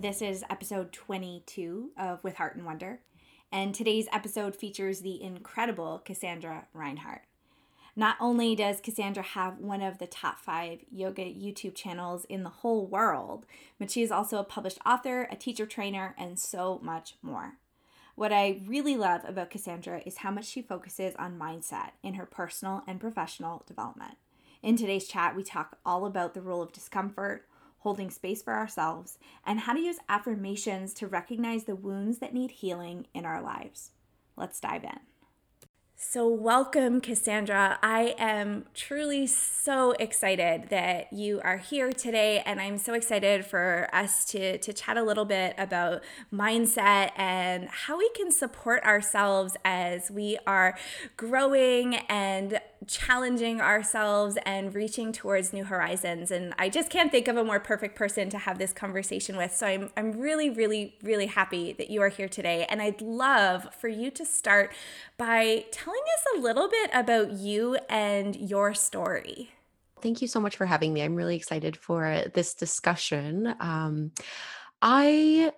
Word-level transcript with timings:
This 0.00 0.22
is 0.22 0.44
episode 0.48 0.92
22 0.92 1.90
of 1.98 2.22
With 2.22 2.36
Heart 2.36 2.54
and 2.54 2.64
Wonder, 2.64 3.00
and 3.50 3.74
today's 3.74 4.06
episode 4.12 4.54
features 4.54 5.00
the 5.00 5.20
incredible 5.20 6.00
Kassandra 6.06 6.66
Reinhardt. 6.72 7.22
Not 7.96 8.16
only 8.20 8.54
does 8.54 8.80
Kassandra 8.80 9.24
have 9.24 9.58
one 9.58 9.82
of 9.82 9.98
the 9.98 10.06
top 10.06 10.38
five 10.38 10.82
yoga 10.88 11.24
YouTube 11.24 11.74
channels 11.74 12.24
in 12.26 12.44
the 12.44 12.48
whole 12.48 12.86
world, 12.86 13.44
but 13.80 13.90
she 13.90 14.02
is 14.02 14.12
also 14.12 14.38
a 14.38 14.44
published 14.44 14.78
author, 14.86 15.26
a 15.32 15.36
teacher 15.36 15.66
trainer, 15.66 16.14
and 16.16 16.38
so 16.38 16.78
much 16.80 17.16
more. 17.20 17.54
What 18.14 18.32
I 18.32 18.60
really 18.68 18.96
love 18.96 19.22
about 19.26 19.50
Kassandra 19.50 20.06
is 20.06 20.18
how 20.18 20.30
much 20.30 20.44
she 20.44 20.62
focuses 20.62 21.16
on 21.16 21.40
mindset 21.40 21.90
in 22.04 22.14
her 22.14 22.26
personal 22.26 22.84
and 22.86 23.00
professional 23.00 23.64
development. 23.66 24.14
In 24.62 24.76
today's 24.76 25.08
chat, 25.08 25.34
we 25.34 25.42
talk 25.42 25.78
all 25.84 26.06
about 26.06 26.34
the 26.34 26.40
role 26.40 26.62
of 26.62 26.72
discomfort, 26.72 27.47
holding 27.78 28.10
space 28.10 28.42
for 28.42 28.54
ourselves, 28.54 29.18
and 29.46 29.60
how 29.60 29.72
to 29.72 29.80
use 29.80 29.98
affirmations 30.08 30.92
to 30.94 31.06
recognize 31.06 31.64
the 31.64 31.76
wounds 31.76 32.18
that 32.18 32.34
need 32.34 32.50
healing 32.50 33.06
in 33.14 33.24
our 33.24 33.42
lives. 33.42 33.92
Let's 34.36 34.60
dive 34.60 34.84
in. 34.84 35.00
So, 36.00 36.28
welcome, 36.28 37.00
Kassandra. 37.00 37.76
I 37.82 38.14
am 38.18 38.66
truly 38.72 39.26
so 39.26 39.90
excited 39.98 40.68
that 40.70 41.12
you 41.12 41.40
are 41.42 41.56
here 41.56 41.90
today, 41.90 42.40
and 42.46 42.60
I'm 42.60 42.78
so 42.78 42.94
excited 42.94 43.44
for 43.44 43.88
us 43.92 44.24
to, 44.26 44.58
to 44.58 44.72
chat 44.72 44.96
a 44.96 45.02
little 45.02 45.24
bit 45.24 45.56
about 45.58 46.04
mindset 46.32 47.10
and 47.16 47.68
how 47.68 47.98
we 47.98 48.08
can 48.10 48.30
support 48.30 48.84
ourselves 48.84 49.56
as 49.64 50.08
we 50.08 50.38
are 50.46 50.78
growing 51.16 51.96
and 52.08 52.60
challenging 52.86 53.60
ourselves 53.60 54.38
and 54.44 54.74
reaching 54.74 55.12
towards 55.12 55.52
new 55.52 55.64
horizons. 55.64 56.30
And 56.30 56.54
I 56.58 56.68
just 56.68 56.90
can't 56.90 57.10
think 57.10 57.28
of 57.28 57.36
a 57.36 57.44
more 57.44 57.60
perfect 57.60 57.96
person 57.96 58.30
to 58.30 58.38
have 58.38 58.58
this 58.58 58.72
conversation 58.72 59.36
with. 59.36 59.54
So, 59.54 59.66
I'm, 59.66 59.90
I'm 59.96 60.12
really, 60.12 60.50
really, 60.50 60.96
really 61.02 61.26
happy 61.26 61.72
that 61.72 61.90
you 61.90 62.00
are 62.02 62.08
here 62.08 62.28
today. 62.28 62.66
And 62.68 62.80
I'd 62.80 63.00
love 63.00 63.74
for 63.74 63.88
you 63.88 64.10
to 64.12 64.24
start 64.24 64.72
by 65.16 65.64
telling 65.72 66.00
us 66.00 66.38
a 66.38 66.40
little 66.40 66.68
bit 66.68 66.90
about 66.92 67.32
you 67.32 67.78
and 67.88 68.36
your 68.36 68.74
story. 68.74 69.50
Thank 70.00 70.22
you 70.22 70.28
so 70.28 70.40
much 70.40 70.56
for 70.56 70.66
having 70.66 70.92
me. 70.92 71.02
I'm 71.02 71.16
really 71.16 71.36
excited 71.36 71.76
for 71.76 72.24
this 72.34 72.54
discussion. 72.54 73.54
Um, 73.60 74.12
I, 74.80 75.52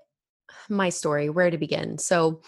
my 0.68 0.88
story, 0.88 1.28
where 1.28 1.50
to 1.50 1.58
begin? 1.58 1.98
So, 1.98 2.40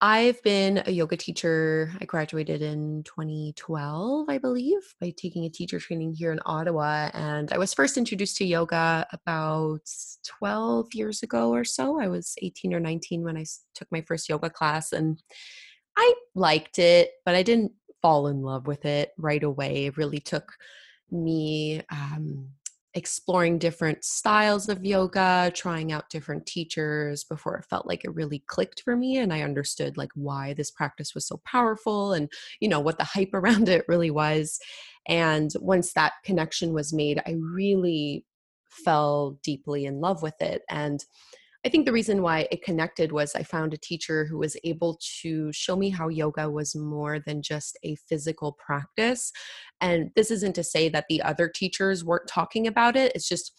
I've 0.00 0.40
been 0.44 0.80
a 0.86 0.92
yoga 0.92 1.16
teacher. 1.16 1.92
I 2.00 2.04
graduated 2.04 2.62
in 2.62 3.02
2012, 3.02 4.26
I 4.28 4.38
believe, 4.38 4.78
by 5.00 5.12
taking 5.16 5.44
a 5.44 5.50
teacher 5.50 5.80
training 5.80 6.14
here 6.14 6.30
in 6.30 6.38
Ottawa. 6.46 7.10
And 7.14 7.52
I 7.52 7.58
was 7.58 7.74
first 7.74 7.96
introduced 7.96 8.36
to 8.36 8.44
yoga 8.44 9.08
about 9.12 9.80
12 10.24 10.94
years 10.94 11.24
ago 11.24 11.52
or 11.52 11.64
so. 11.64 12.00
I 12.00 12.06
was 12.06 12.36
18 12.40 12.74
or 12.74 12.80
19 12.80 13.24
when 13.24 13.36
I 13.36 13.44
took 13.74 13.88
my 13.90 14.02
first 14.02 14.28
yoga 14.28 14.50
class. 14.50 14.92
And 14.92 15.20
I 15.96 16.14
liked 16.36 16.78
it, 16.78 17.10
but 17.24 17.34
I 17.34 17.42
didn't 17.42 17.72
fall 18.00 18.28
in 18.28 18.40
love 18.42 18.68
with 18.68 18.84
it 18.84 19.10
right 19.18 19.42
away. 19.42 19.86
It 19.86 19.96
really 19.96 20.20
took 20.20 20.52
me 21.10 21.82
um, 21.90 22.50
exploring 22.94 23.58
different 23.58 24.02
styles 24.04 24.68
of 24.68 24.84
yoga, 24.84 25.52
trying 25.54 25.92
out 25.92 26.10
different 26.10 26.46
teachers 26.46 27.24
before 27.24 27.56
it 27.56 27.64
felt 27.66 27.86
like 27.86 28.04
it 28.04 28.14
really 28.14 28.42
clicked 28.46 28.82
for 28.82 28.96
me 28.96 29.18
and 29.18 29.32
I 29.32 29.42
understood 29.42 29.96
like 29.96 30.10
why 30.14 30.54
this 30.54 30.70
practice 30.70 31.14
was 31.14 31.26
so 31.26 31.40
powerful 31.44 32.12
and 32.14 32.30
you 32.60 32.68
know 32.68 32.80
what 32.80 32.98
the 32.98 33.04
hype 33.04 33.30
around 33.34 33.68
it 33.68 33.84
really 33.88 34.10
was. 34.10 34.58
And 35.06 35.50
once 35.60 35.92
that 35.94 36.14
connection 36.24 36.72
was 36.72 36.92
made, 36.92 37.20
I 37.26 37.36
really 37.38 38.24
fell 38.70 39.38
deeply 39.42 39.86
in 39.86 40.00
love 40.00 40.22
with 40.22 40.40
it 40.40 40.62
and 40.68 41.04
I 41.64 41.68
think 41.68 41.86
the 41.86 41.92
reason 41.92 42.22
why 42.22 42.46
it 42.52 42.62
connected 42.62 43.10
was 43.10 43.34
I 43.34 43.42
found 43.42 43.74
a 43.74 43.78
teacher 43.78 44.24
who 44.24 44.38
was 44.38 44.56
able 44.62 44.98
to 45.20 45.52
show 45.52 45.74
me 45.74 45.90
how 45.90 46.08
yoga 46.08 46.48
was 46.48 46.76
more 46.76 47.18
than 47.18 47.42
just 47.42 47.76
a 47.82 47.96
physical 47.96 48.52
practice. 48.52 49.32
And 49.80 50.10
this 50.14 50.30
isn't 50.30 50.54
to 50.54 50.62
say 50.62 50.88
that 50.90 51.06
the 51.08 51.20
other 51.22 51.48
teachers 51.48 52.04
weren't 52.04 52.28
talking 52.28 52.66
about 52.66 52.94
it, 52.94 53.12
it's 53.14 53.28
just 53.28 53.52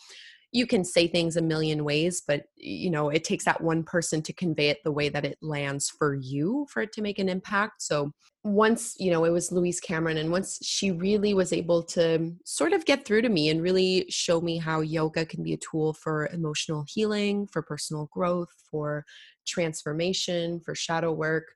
you 0.52 0.66
can 0.66 0.84
say 0.84 1.08
things 1.08 1.38
a 1.38 1.42
million 1.42 1.84
ways 1.84 2.24
but 2.28 2.44
you 2.56 2.90
know 2.90 3.10
it 3.10 3.24
takes 3.24 3.46
that 3.46 3.62
one 3.62 3.84
person 3.84 4.22
to 4.22 4.34
convey 4.34 4.70
it 4.70 4.80
the 4.84 4.92
way 4.92 5.10
that 5.10 5.26
it 5.26 5.38
lands 5.42 5.90
for 5.90 6.16
you 6.16 6.66
for 6.70 6.82
it 6.82 6.92
to 6.94 7.02
make 7.02 7.20
an 7.20 7.30
impact. 7.30 7.82
So 7.82 8.12
once 8.44 8.96
you 8.98 9.12
know 9.12 9.26
it 9.26 9.32
was 9.32 9.52
louise 9.52 9.82
cameron 9.82 10.18
and 10.18 10.32
once 10.32 10.60
she 10.64 10.92
really 10.92 11.34
was 11.34 11.52
able 11.52 11.84
to 11.84 12.34
sort 12.46 12.72
of 12.72 12.86
get 12.86 13.04
through 13.04 13.22
to 13.22 13.28
me 13.28 13.50
and 13.50 13.62
really 13.62 14.06
show 14.10 14.40
me 14.40 14.58
how 14.58 14.80
yoga 14.80 15.26
can 15.26 15.44
be 15.44 15.54
a 15.54 15.58
tool 15.58 15.94
for 15.94 16.28
emotional 16.28 16.86
healing 16.88 17.46
for 17.48 17.62
personal 17.62 18.10
growth 18.14 18.50
for 18.72 19.04
transformation 19.46 20.62
for 20.62 20.74
shadow 20.74 21.12
work 21.12 21.48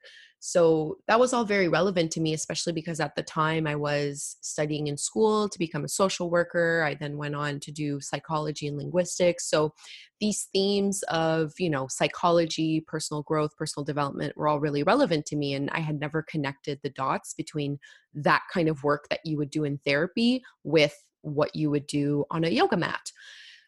so 0.45 0.97
that 1.07 1.21
was 1.21 1.31
all 1.31 1.45
very 1.45 1.69
relevant 1.69 2.11
to 2.11 2.19
me, 2.19 2.33
especially 2.33 2.73
because 2.73 2.99
at 2.99 3.15
the 3.15 3.23
time 3.23 3.65
I 3.65 3.77
was 3.77 4.35
studying 4.41 4.87
in 4.87 4.97
school 4.97 5.47
to 5.47 5.57
become 5.57 5.85
a 5.85 5.87
social 5.87 6.29
worker. 6.29 6.83
I 6.85 6.95
then 6.95 7.15
went 7.15 7.33
on 7.33 7.61
to 7.61 7.71
do 7.71 8.01
psychology 8.01 8.67
and 8.67 8.77
linguistics. 8.77 9.49
So 9.49 9.73
these 10.19 10.49
themes 10.51 11.01
of, 11.03 11.53
you 11.59 11.69
know, 11.69 11.87
psychology, 11.87 12.81
personal 12.85 13.23
growth, 13.23 13.55
personal 13.55 13.85
development 13.85 14.35
were 14.35 14.49
all 14.49 14.59
really 14.59 14.83
relevant 14.83 15.25
to 15.27 15.37
me. 15.37 15.53
And 15.53 15.69
I 15.69 15.79
had 15.79 15.97
never 15.97 16.21
connected 16.21 16.77
the 16.83 16.89
dots 16.89 17.33
between 17.33 17.79
that 18.13 18.41
kind 18.53 18.67
of 18.67 18.83
work 18.83 19.07
that 19.11 19.21
you 19.23 19.37
would 19.37 19.49
do 19.49 19.63
in 19.63 19.77
therapy 19.85 20.43
with 20.65 20.93
what 21.21 21.55
you 21.55 21.69
would 21.69 21.87
do 21.87 22.25
on 22.31 22.43
a 22.43 22.49
yoga 22.49 22.75
mat. 22.75 23.13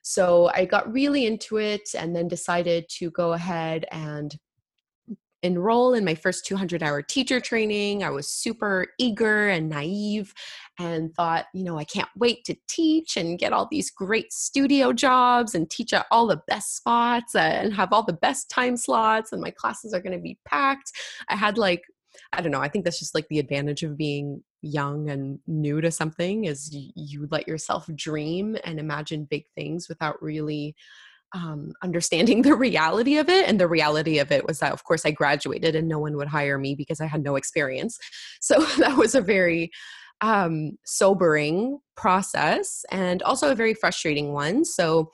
So 0.01 0.51
I 0.53 0.65
got 0.65 0.91
really 0.91 1.25
into 1.25 1.55
it 1.55 1.87
and 1.97 2.13
then 2.13 2.27
decided 2.27 2.89
to 2.97 3.11
go 3.11 3.31
ahead 3.31 3.85
and 3.93 4.37
enroll 5.45 5.93
in 5.93 6.03
my 6.03 6.15
first 6.15 6.45
200 6.45 6.81
hour 6.83 7.01
teacher 7.01 7.39
training. 7.39 8.03
I 8.03 8.09
was 8.09 8.27
super 8.27 8.87
eager 8.97 9.47
and 9.47 9.69
naive 9.69 10.33
and 10.79 11.13
thought, 11.13 11.45
you 11.53 11.63
know, 11.63 11.77
I 11.77 11.83
can't 11.85 12.09
wait 12.17 12.43
to 12.45 12.55
teach 12.67 13.15
and 13.15 13.39
get 13.39 13.53
all 13.53 13.67
these 13.69 13.91
great 13.91 14.33
studio 14.33 14.91
jobs 14.91 15.55
and 15.55 15.69
teach 15.69 15.93
at 15.93 16.07
all 16.11 16.27
the 16.27 16.41
best 16.47 16.75
spots 16.75 17.35
and 17.35 17.73
have 17.73 17.93
all 17.93 18.03
the 18.03 18.13
best 18.13 18.49
time 18.49 18.75
slots 18.75 19.31
and 19.31 19.41
my 19.41 19.51
classes 19.51 19.93
are 19.93 20.01
going 20.01 20.17
to 20.17 20.21
be 20.21 20.37
packed. 20.45 20.91
I 21.29 21.35
had 21.35 21.57
like 21.57 21.83
I 22.33 22.41
don't 22.41 22.51
know, 22.51 22.61
I 22.61 22.69
think 22.69 22.85
that's 22.85 22.99
just 22.99 23.13
like 23.13 23.27
the 23.27 23.39
advantage 23.39 23.83
of 23.83 23.97
being 23.97 24.41
young 24.61 25.09
and 25.09 25.39
new 25.47 25.81
to 25.81 25.91
something 25.91 26.45
is 26.45 26.69
you, 26.73 27.27
let 27.29 27.47
yourself 27.47 27.87
dream 27.95 28.57
and 28.63 28.79
imagine 28.79 29.25
big 29.25 29.45
things 29.55 29.87
without 29.87 30.21
really 30.21 30.75
um, 31.33 31.71
understanding 31.83 32.41
the 32.43 32.55
reality 32.55 33.17
of 33.17 33.29
it. 33.29 33.47
And 33.47 33.59
the 33.59 33.67
reality 33.67 34.19
of 34.19 34.31
it 34.31 34.45
was 34.45 34.59
that, 34.59 34.73
of 34.73 34.83
course, 34.83 35.05
I 35.05 35.11
graduated 35.11 35.75
and 35.75 35.87
no 35.87 35.99
one 35.99 36.15
would 36.17 36.27
hire 36.27 36.57
me 36.57 36.75
because 36.75 37.01
I 37.01 37.05
had 37.05 37.23
no 37.23 37.35
experience. 37.35 37.97
So 38.41 38.59
that 38.77 38.95
was 38.95 39.15
a 39.15 39.21
very 39.21 39.71
um, 40.21 40.77
sobering 40.85 41.79
process 41.97 42.85
and 42.91 43.23
also 43.23 43.51
a 43.51 43.55
very 43.55 43.73
frustrating 43.73 44.33
one. 44.33 44.65
So 44.65 45.09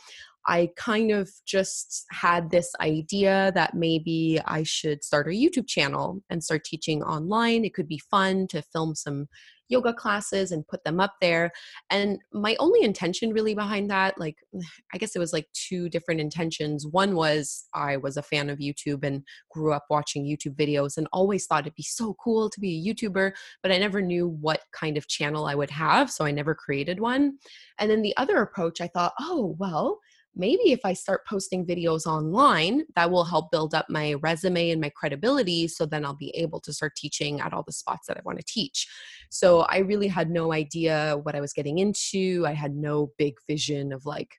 I 0.47 0.69
kind 0.75 1.11
of 1.11 1.29
just 1.45 2.05
had 2.11 2.49
this 2.49 2.71
idea 2.81 3.51
that 3.55 3.73
maybe 3.73 4.39
I 4.45 4.63
should 4.63 5.03
start 5.03 5.27
a 5.27 5.31
YouTube 5.31 5.67
channel 5.67 6.21
and 6.29 6.43
start 6.43 6.65
teaching 6.65 7.03
online. 7.03 7.63
It 7.63 7.73
could 7.73 7.87
be 7.87 8.01
fun 8.09 8.47
to 8.47 8.61
film 8.61 8.95
some 8.95 9.27
yoga 9.71 9.93
classes 9.93 10.51
and 10.51 10.67
put 10.67 10.83
them 10.83 10.99
up 10.99 11.15
there. 11.21 11.51
And 11.89 12.19
my 12.33 12.55
only 12.59 12.83
intention 12.83 13.33
really 13.33 13.55
behind 13.55 13.89
that, 13.89 14.19
like, 14.19 14.37
I 14.93 14.97
guess 14.97 15.15
it 15.15 15.19
was 15.19 15.33
like 15.33 15.47
two 15.53 15.89
different 15.89 16.21
intentions. 16.21 16.85
One 16.85 17.15
was 17.15 17.67
I 17.73 17.97
was 17.97 18.17
a 18.17 18.21
fan 18.21 18.49
of 18.49 18.59
YouTube 18.59 19.03
and 19.03 19.23
grew 19.49 19.73
up 19.73 19.85
watching 19.89 20.25
YouTube 20.25 20.55
videos 20.55 20.97
and 20.97 21.07
always 21.13 21.45
thought 21.45 21.61
it'd 21.61 21.75
be 21.75 21.83
so 21.83 22.15
cool 22.23 22.49
to 22.49 22.59
be 22.59 22.77
a 22.77 22.93
YouTuber, 22.93 23.31
but 23.63 23.71
I 23.71 23.77
never 23.77 24.01
knew 24.01 24.27
what 24.27 24.61
kind 24.71 24.97
of 24.97 25.07
channel 25.07 25.45
I 25.45 25.55
would 25.55 25.71
have. 25.71 26.11
So 26.11 26.25
I 26.25 26.31
never 26.31 26.53
created 26.53 26.99
one. 26.99 27.37
And 27.79 27.89
then 27.89 28.01
the 28.01 28.15
other 28.17 28.41
approach, 28.41 28.81
I 28.81 28.87
thought, 28.87 29.13
oh, 29.19 29.55
well, 29.57 29.99
maybe 30.35 30.71
if 30.71 30.79
I 30.85 30.93
start 30.93 31.25
posting 31.27 31.65
videos 31.65 32.05
online, 32.05 32.83
that 32.95 33.11
will 33.11 33.25
help 33.25 33.51
build 33.51 33.73
up 33.73 33.87
my 33.89 34.13
resume 34.15 34.69
and 34.69 34.79
my 34.79 34.91
credibility. 34.95 35.67
So 35.67 35.85
then 35.85 36.05
I'll 36.05 36.15
be 36.15 36.29
able 36.35 36.59
to 36.61 36.73
start 36.73 36.95
teaching 36.95 37.41
at 37.41 37.53
all 37.53 37.63
the 37.63 37.73
spots 37.73 38.07
that 38.07 38.17
I 38.17 38.21
want 38.23 38.39
to 38.39 38.45
teach. 38.45 38.87
So 39.29 39.61
I 39.61 39.79
really 39.79 40.07
had 40.07 40.29
no 40.29 40.53
idea 40.53 41.19
what 41.23 41.35
I 41.35 41.41
was 41.41 41.53
getting 41.53 41.79
into. 41.79 42.45
I 42.47 42.53
had 42.53 42.75
no 42.75 43.11
big 43.17 43.35
vision 43.47 43.91
of 43.91 44.05
like, 44.05 44.35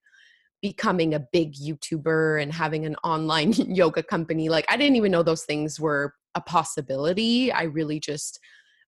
becoming 0.62 1.12
a 1.12 1.27
big 1.33 1.55
YouTuber 1.55 2.41
and 2.41 2.53
having 2.53 2.87
an 2.87 2.95
online 3.03 3.53
yoga 3.69 4.03
company. 4.03 4.49
Like, 4.49 4.65
I 4.69 4.77
didn't 4.77 4.97
even 4.97 5.11
know 5.11 5.25
those 5.25 5.45
things 5.45 5.79
were 5.79 6.15
a 6.37 6.41
possibility. 6.41 7.53
I 7.53 7.65
really 7.65 7.99
just, 7.99 8.38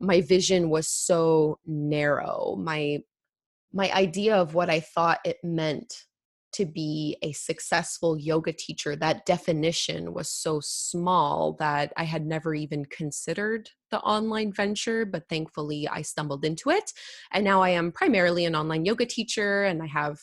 my 0.01 0.21
vision 0.21 0.71
was 0.71 0.89
so 0.89 1.59
narrow. 1.67 2.57
My, 2.57 3.01
my 3.73 3.93
idea 3.93 4.37
of 4.37 4.55
what 4.55 4.71
I 4.71 4.81
thought 4.81 5.19
it 5.25 5.39
meant 5.43 6.05
to 6.55 6.67
be 6.67 7.17
a 7.23 7.33
successful 7.33 8.19
yoga 8.19 8.53
teacher, 8.53 8.97
that 8.97 9.27
definition 9.27 10.13
was 10.13 10.31
so 10.31 10.61
small 10.63 11.57
that 11.59 11.93
I 11.97 12.05
had 12.05 12.27
never 12.27 12.55
even 12.55 12.85
considered 12.87 13.71
the 13.91 14.01
online 14.01 14.53
venture, 14.53 15.05
but 15.05 15.29
thankfully 15.29 15.89
I 15.89 16.03
stumbled 16.03 16.45
into 16.45 16.71
it. 16.71 16.93
And 17.33 17.45
now 17.45 17.63
I 17.63 17.71
am 17.71 17.93
primarily 17.93 18.45
an 18.45 18.57
online 18.57 18.85
yoga 18.85 19.07
teacher 19.07 19.65
and 19.65 19.83
I 19.83 19.87
have 19.87 20.19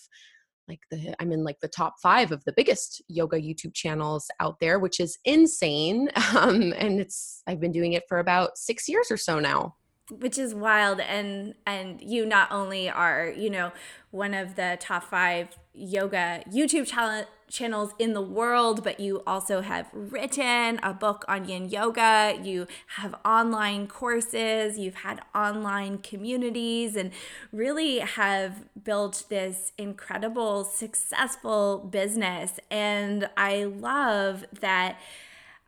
like 0.67 0.81
the 0.89 1.13
I'm 1.19 1.31
in 1.31 1.43
like 1.43 1.59
the 1.59 1.67
top 1.67 1.95
5 2.01 2.31
of 2.31 2.43
the 2.45 2.53
biggest 2.53 3.01
yoga 3.07 3.37
YouTube 3.37 3.73
channels 3.73 4.27
out 4.39 4.59
there, 4.59 4.79
which 4.79 4.99
is 4.99 5.17
insane. 5.25 6.09
Um, 6.35 6.73
and 6.77 6.99
it's 6.99 7.43
I've 7.45 7.59
been 7.59 7.73
doing 7.73 7.93
it 7.93 8.03
for 8.07 8.19
about 8.19 8.57
6 8.57 8.87
years 8.87 9.11
or 9.11 9.17
so 9.17 9.39
now 9.39 9.75
which 10.19 10.37
is 10.37 10.53
wild 10.53 10.99
and 10.99 11.55
and 11.65 12.01
you 12.01 12.25
not 12.25 12.51
only 12.51 12.89
are 12.89 13.29
you 13.29 13.49
know 13.49 13.71
one 14.11 14.33
of 14.33 14.55
the 14.55 14.77
top 14.79 15.03
five 15.03 15.57
yoga 15.73 16.43
youtube 16.51 16.85
channel, 16.85 17.25
channels 17.49 17.93
in 17.97 18.13
the 18.13 18.21
world 18.21 18.83
but 18.83 18.99
you 18.99 19.23
also 19.25 19.61
have 19.61 19.87
written 19.93 20.79
a 20.83 20.93
book 20.93 21.23
on 21.27 21.47
yin 21.47 21.69
yoga 21.69 22.37
you 22.43 22.67
have 22.97 23.15
online 23.23 23.87
courses 23.87 24.77
you've 24.77 24.95
had 24.95 25.21
online 25.33 25.97
communities 25.97 26.95
and 26.95 27.11
really 27.53 27.99
have 27.99 28.65
built 28.83 29.23
this 29.29 29.71
incredible 29.77 30.63
successful 30.63 31.77
business. 31.89 32.59
And 32.69 33.29
i 33.37 33.63
love 33.63 34.45
that 34.59 34.97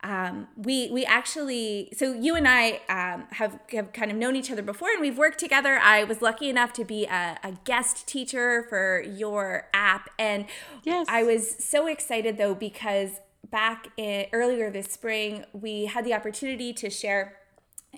um, 0.04 0.48
we 0.56 0.90
we 0.90 1.04
actually 1.06 1.88
so 1.96 2.12
you 2.12 2.36
and 2.36 2.46
I 2.46 2.80
um, 2.90 3.24
have 3.30 3.58
have 3.70 3.92
kind 3.94 4.10
of 4.10 4.18
known 4.18 4.36
each 4.36 4.50
other 4.50 4.60
before 4.62 4.90
and 4.90 5.00
we've 5.00 5.16
worked 5.16 5.40
together. 5.40 5.78
I 5.82 6.04
was 6.04 6.20
lucky 6.20 6.50
enough 6.50 6.74
to 6.74 6.84
be 6.84 7.06
a, 7.06 7.38
a 7.42 7.52
guest 7.64 8.06
teacher 8.06 8.66
for 8.68 9.00
your 9.00 9.68
app, 9.72 10.10
and 10.18 10.44
yes. 10.82 11.06
I 11.08 11.22
was 11.22 11.56
so 11.58 11.86
excited 11.86 12.36
though 12.36 12.54
because 12.54 13.12
back 13.50 13.88
in, 13.96 14.26
earlier 14.32 14.70
this 14.70 14.86
spring 14.86 15.46
we 15.54 15.86
had 15.86 16.04
the 16.04 16.12
opportunity 16.12 16.74
to 16.74 16.90
share 16.90 17.38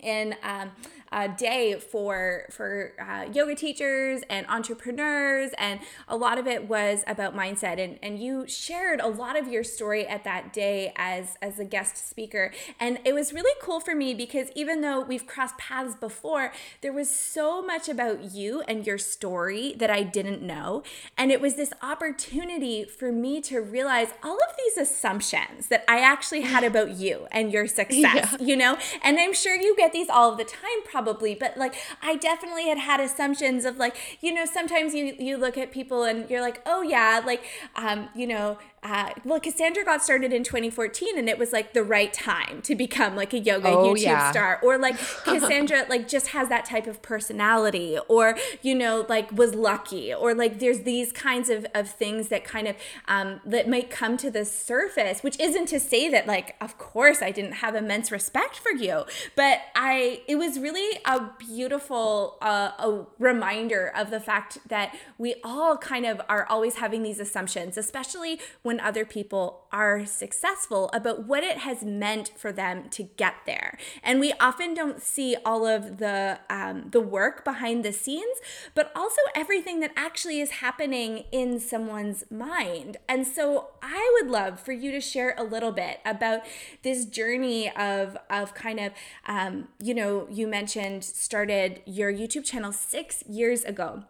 in 0.01 0.37
um, 0.45 0.71
a 1.17 1.29
day 1.31 1.81
for 1.81 2.45
for 2.51 2.93
uh, 3.01 3.25
yoga 3.33 3.55
teachers 3.55 4.21
and 4.29 4.47
entrepreneurs. 4.49 5.51
And 5.57 5.81
a 6.07 6.17
lot 6.17 6.39
of 6.39 6.47
it 6.47 6.69
was 6.69 7.03
about 7.07 7.35
mindset. 7.35 7.83
And 7.83 7.99
and 8.03 8.21
you 8.21 8.47
shared 8.47 9.01
a 9.01 9.09
lot 9.09 9.39
of 9.39 9.49
your 9.49 9.65
story 9.65 10.07
at 10.07 10.25
that 10.25 10.53
day 10.53 10.93
as 10.95 11.39
as 11.41 11.59
a 11.59 11.65
guest 11.65 11.97
speaker. 12.09 12.53
And 12.79 12.99
it 13.05 13.15
was 13.15 13.33
really 13.33 13.59
cool 13.63 13.81
for 13.81 13.95
me 13.95 14.13
because 14.13 14.49
even 14.55 14.83
though 14.83 15.01
we've 15.01 15.27
crossed 15.27 15.57
paths 15.57 15.95
before 15.95 16.53
there 16.83 16.93
was 16.93 17.09
so 17.09 17.63
much 17.63 17.89
about 17.89 18.35
you 18.35 18.63
and 18.69 18.87
your 18.87 18.99
story 18.99 19.75
that 19.79 19.89
I 19.89 20.03
didn't 20.03 20.43
know. 20.43 20.83
And 21.17 21.33
it 21.33 21.41
was 21.41 21.55
this 21.55 21.73
opportunity 21.81 22.85
for 22.85 23.11
me 23.11 23.41
to 23.43 23.61
realize 23.61 24.09
all 24.23 24.37
of 24.37 24.57
these 24.59 24.77
assumptions 24.77 25.69
that 25.69 25.83
I 25.89 26.01
actually 26.01 26.43
had 26.43 26.63
about 26.63 26.91
you 26.91 27.27
and 27.31 27.51
your 27.51 27.67
success 27.67 27.89
yeah. 28.05 28.37
you 28.39 28.57
know? 28.57 28.77
And 29.03 29.19
I'm 29.19 29.33
sure 29.33 29.57
you 29.57 29.75
get 29.77 29.95
these 29.95 30.11
all 30.11 30.33
of 30.33 30.37
the 30.37 30.45
time 30.45 30.83
probably, 30.85 31.06
but 31.15 31.57
like 31.57 31.75
I 32.03 32.17
definitely 32.17 32.69
had 32.69 32.79
had 32.79 33.01
assumptions 33.01 33.65
of 33.65 33.77
like, 33.79 33.97
you 34.21 34.33
know, 34.33 34.45
sometimes 34.45 34.95
you 34.95 35.15
you 35.19 35.37
look 35.37 35.57
at 35.59 35.73
people 35.73 36.05
and 36.05 36.29
you're 36.31 36.41
like, 36.41 36.63
"Oh 36.67 36.83
yeah, 36.83 37.21
like 37.25 37.45
um, 37.77 38.09
you 38.15 38.27
know, 38.27 38.59
uh, 38.89 39.11
well, 39.25 39.41
Kassandra 39.41 39.85
got 39.85 40.03
started 40.03 40.33
in 40.33 40.45
2014 40.45 41.19
and 41.19 41.29
it 41.29 41.39
was 41.39 41.53
like 41.53 41.73
the 41.73 41.83
right 41.83 42.13
time 42.13 42.63
to 42.63 42.77
become 42.77 43.17
like 43.17 43.33
a 43.33 43.39
yoga 43.39 43.69
oh, 43.69 43.95
YouTube 43.95 44.03
yeah. 44.03 44.31
star. 44.31 44.61
Or 44.63 44.79
like 44.79 44.97
Kassandra 45.25 45.89
like 45.89 46.07
just 46.07 46.29
has 46.29 46.49
that 46.51 46.65
type 46.65 46.87
of 46.87 47.03
personality 47.03 47.99
or, 48.07 48.37
you 48.63 48.77
know, 48.77 49.05
like 49.09 49.33
was 49.33 49.55
lucky 49.55 50.15
or 50.15 50.35
like 50.35 50.61
there's 50.61 50.81
these 50.81 51.11
kinds 51.11 51.51
of, 51.51 51.67
of 51.75 51.91
things 51.91 52.29
that 52.29 52.45
kind 52.45 52.69
of, 52.69 52.77
um, 53.09 53.41
that 53.45 53.69
might 53.69 53.91
come 53.91 54.17
to 54.19 54.31
the 54.31 54.45
surface, 54.45 55.23
which 55.23 55.39
isn't 55.41 55.67
to 55.67 55.81
say 55.81 56.09
that 56.09 56.29
like, 56.29 56.55
of 56.61 56.79
course 56.79 57.23
I 57.23 57.33
didn't 57.33 57.55
have 57.55 57.75
immense 57.75 58.13
respect 58.13 58.57
for 58.57 58.71
you, 58.71 59.05
but 59.35 59.63
I, 59.75 60.23
it 60.29 60.37
was 60.37 60.61
really 60.61 61.01
a 61.05 61.29
beautiful, 61.39 62.39
uh, 62.41 62.71
a 62.79 63.07
reminder 63.19 63.93
of 63.97 64.11
the 64.11 64.21
fact 64.21 64.59
that 64.69 64.97
we 65.19 65.35
all 65.43 65.77
kind 65.77 66.07
of 66.07 66.21
are 66.29 66.47
always 66.47 66.77
having 66.77 67.03
these 67.03 67.19
assumptions, 67.19 67.77
especially 67.77 68.39
when 68.63 68.76
when 68.77 68.87
other 68.87 69.07
people 69.07 69.65
are 69.73 70.05
successful 70.05 70.91
about 70.93 71.27
what 71.27 71.43
it 71.43 71.59
has 71.59 71.83
meant 71.83 72.31
for 72.37 72.53
them 72.53 72.89
to 72.91 73.05
get 73.05 73.35
there. 73.47 73.79
And 74.03 74.21
we 74.21 74.35
often 74.39 74.75
don't 74.75 75.01
see 75.01 75.35
all 75.47 75.67
of 75.67 75.97
the 75.97 76.41
um, 76.51 76.89
the 76.91 77.01
work 77.01 77.43
behind 77.45 77.85
the 77.85 77.93
scenes, 77.93 78.39
but 78.75 78.93
also 78.95 79.21
everything 79.35 79.81
that 79.81 79.93
actually 79.97 80.41
is 80.41 80.51
happening 80.63 81.25
in 81.33 81.59
someone's 81.59 82.25
mind. 82.31 82.99
And 83.09 83.27
so 83.27 83.69
I 83.83 84.19
would 84.21 84.31
love 84.31 84.61
for 84.61 84.73
you 84.73 84.91
to 84.93 85.01
share 85.01 85.35
a 85.39 85.45
little 85.45 85.73
bit 85.73 86.01
about 86.05 86.41
this 86.83 87.07
journey 87.07 87.71
of 87.75 88.19
of 88.29 88.55
kind 88.55 88.79
of 88.79 88.93
um, 89.27 89.69
you 89.81 89.95
know 89.95 90.27
you 90.31 90.47
mentioned 90.47 91.03
started 91.03 91.81
your 91.87 92.13
YouTube 92.13 92.45
channel 92.45 92.73
six 92.73 93.25
years 93.27 93.65
ago. 93.65 94.05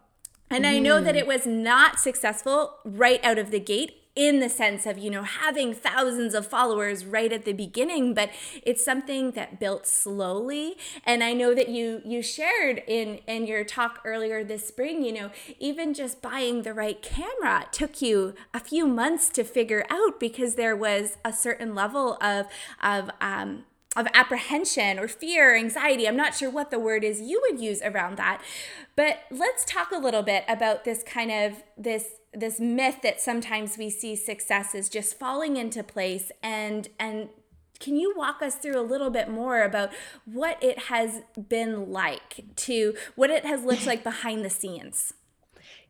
And 0.49 0.65
I 0.65 0.79
know 0.79 1.01
that 1.01 1.15
mm. 1.15 1.17
it 1.17 1.27
was 1.27 1.45
not 1.45 1.99
successful 1.99 2.75
right 2.85 3.23
out 3.23 3.37
of 3.37 3.51
the 3.51 3.59
gate 3.59 4.06
in 4.17 4.39
the 4.39 4.49
sense 4.49 4.87
of 4.87 4.97
you 4.97 5.11
know 5.11 5.21
having 5.21 5.75
thousands 5.75 6.33
of 6.33 6.45
followers 6.45 7.05
right 7.05 7.31
at 7.31 7.45
the 7.45 7.53
beginning 7.53 8.15
but 8.15 8.31
it's 8.63 8.83
something 8.83 9.31
that 9.31 9.59
built 9.59 9.85
slowly. 9.85 10.75
And 11.05 11.23
i 11.23 11.33
know 11.33 11.53
that 11.53 11.69
you 11.69 12.01
you 12.03 12.23
shared 12.23 12.81
in 12.87 13.19
in 13.27 13.45
your 13.45 13.63
talk 13.63 14.01
earlier 14.03 14.43
this 14.43 14.67
spring 14.67 15.03
you 15.03 15.13
know 15.13 15.29
even 15.59 15.93
just 15.93 16.21
buying 16.21 16.63
the 16.63 16.73
right 16.73 16.99
camera 17.01 17.67
took 17.71 18.01
you 18.01 18.33
a 18.53 18.59
few 18.59 18.87
months 18.87 19.29
to 19.29 19.43
figure 19.43 19.85
out 19.89 20.19
because 20.19 20.55
there 20.55 20.75
was 20.75 21.17
a 21.23 21.31
certain 21.31 21.75
level 21.75 22.17
of 22.19 22.47
of 22.81 23.11
um 23.21 23.65
of 23.97 24.07
apprehension 24.13 24.99
or 24.99 25.07
fear, 25.07 25.53
or 25.53 25.55
anxiety. 25.57 26.07
I'm 26.07 26.15
not 26.15 26.35
sure 26.35 26.49
what 26.49 26.71
the 26.71 26.79
word 26.79 27.03
is 27.03 27.19
you 27.19 27.41
would 27.49 27.59
use 27.59 27.81
around 27.81 28.17
that. 28.17 28.41
But 28.95 29.19
let's 29.31 29.65
talk 29.65 29.91
a 29.91 29.97
little 29.97 30.23
bit 30.23 30.45
about 30.47 30.83
this 30.85 31.03
kind 31.03 31.31
of 31.31 31.63
this 31.77 32.05
this 32.33 32.59
myth 32.59 32.99
that 33.01 33.19
sometimes 33.19 33.77
we 33.77 33.89
see 33.89 34.15
success 34.15 34.75
is 34.75 34.89
just 34.89 35.17
falling 35.17 35.57
into 35.57 35.83
place 35.83 36.31
and 36.43 36.89
and 36.99 37.29
can 37.79 37.95
you 37.95 38.13
walk 38.17 38.41
us 38.41 38.55
through 38.55 38.79
a 38.79 38.81
little 38.81 39.09
bit 39.09 39.29
more 39.29 39.61
about 39.63 39.91
what 40.25 40.61
it 40.63 40.77
has 40.83 41.21
been 41.49 41.91
like 41.91 42.43
to 42.55 42.93
what 43.15 43.29
it 43.29 43.45
has 43.45 43.63
looked 43.63 43.87
like 43.87 44.03
behind 44.03 44.43
the 44.43 44.49
scenes 44.49 45.13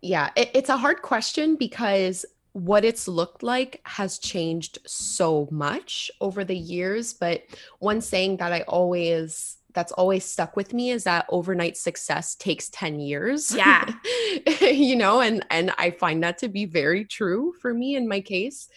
yeah 0.01 0.29
it, 0.35 0.49
it's 0.53 0.69
a 0.69 0.77
hard 0.77 1.01
question 1.01 1.55
because 1.55 2.25
what 2.57 2.83
it's 2.83 3.07
looked 3.07 3.43
like 3.43 3.81
has 3.85 4.17
changed 4.17 4.79
so 4.85 5.47
much 5.51 6.09
over 6.21 6.43
the 6.43 6.57
years 6.57 7.13
but 7.13 7.43
one 7.79 8.01
saying 8.01 8.37
that 8.37 8.51
i 8.51 8.61
always 8.61 9.57
that's 9.73 9.91
always 9.91 10.25
stuck 10.25 10.55
with 10.55 10.73
me 10.73 10.89
is 10.89 11.03
that 11.03 11.27
overnight 11.29 11.77
success 11.77 12.33
takes 12.33 12.67
10 12.69 12.99
years. 12.99 13.53
Yeah. 13.53 13.87
you 14.61 14.95
know, 14.95 15.21
and 15.21 15.45
and 15.51 15.71
I 15.77 15.91
find 15.91 16.23
that 16.23 16.39
to 16.39 16.47
be 16.47 16.65
very 16.65 17.05
true 17.05 17.53
for 17.61 17.75
me 17.75 17.95
in 17.95 18.07
my 18.07 18.21
case. 18.21 18.69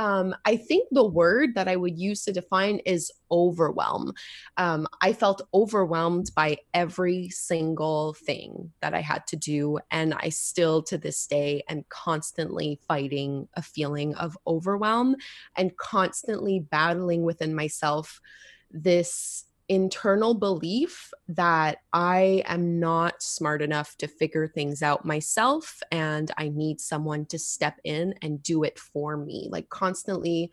Um, 0.00 0.34
I 0.46 0.56
think 0.56 0.88
the 0.90 1.04
word 1.04 1.54
that 1.56 1.68
I 1.68 1.76
would 1.76 1.98
use 1.98 2.24
to 2.24 2.32
define 2.32 2.78
is 2.86 3.12
overwhelm. 3.30 4.14
Um, 4.56 4.86
I 5.02 5.12
felt 5.12 5.46
overwhelmed 5.52 6.30
by 6.34 6.56
every 6.72 7.28
single 7.28 8.14
thing 8.14 8.72
that 8.80 8.94
I 8.94 9.02
had 9.02 9.26
to 9.26 9.36
do. 9.36 9.78
And 9.90 10.14
I 10.14 10.30
still, 10.30 10.82
to 10.84 10.96
this 10.96 11.26
day, 11.26 11.64
am 11.68 11.84
constantly 11.90 12.80
fighting 12.88 13.46
a 13.54 13.62
feeling 13.62 14.14
of 14.14 14.38
overwhelm 14.46 15.16
and 15.54 15.76
constantly 15.76 16.60
battling 16.60 17.22
within 17.22 17.54
myself 17.54 18.22
this 18.70 19.44
internal 19.70 20.34
belief 20.34 21.12
that 21.28 21.78
I 21.92 22.42
am 22.46 22.80
not 22.80 23.22
smart 23.22 23.62
enough 23.62 23.96
to 23.98 24.08
figure 24.08 24.48
things 24.48 24.82
out 24.82 25.04
myself 25.04 25.80
and 25.92 26.28
I 26.36 26.48
need 26.48 26.80
someone 26.80 27.24
to 27.26 27.38
step 27.38 27.78
in 27.84 28.14
and 28.20 28.42
do 28.42 28.64
it 28.64 28.80
for 28.80 29.16
me. 29.16 29.48
Like 29.48 29.68
constantly 29.68 30.50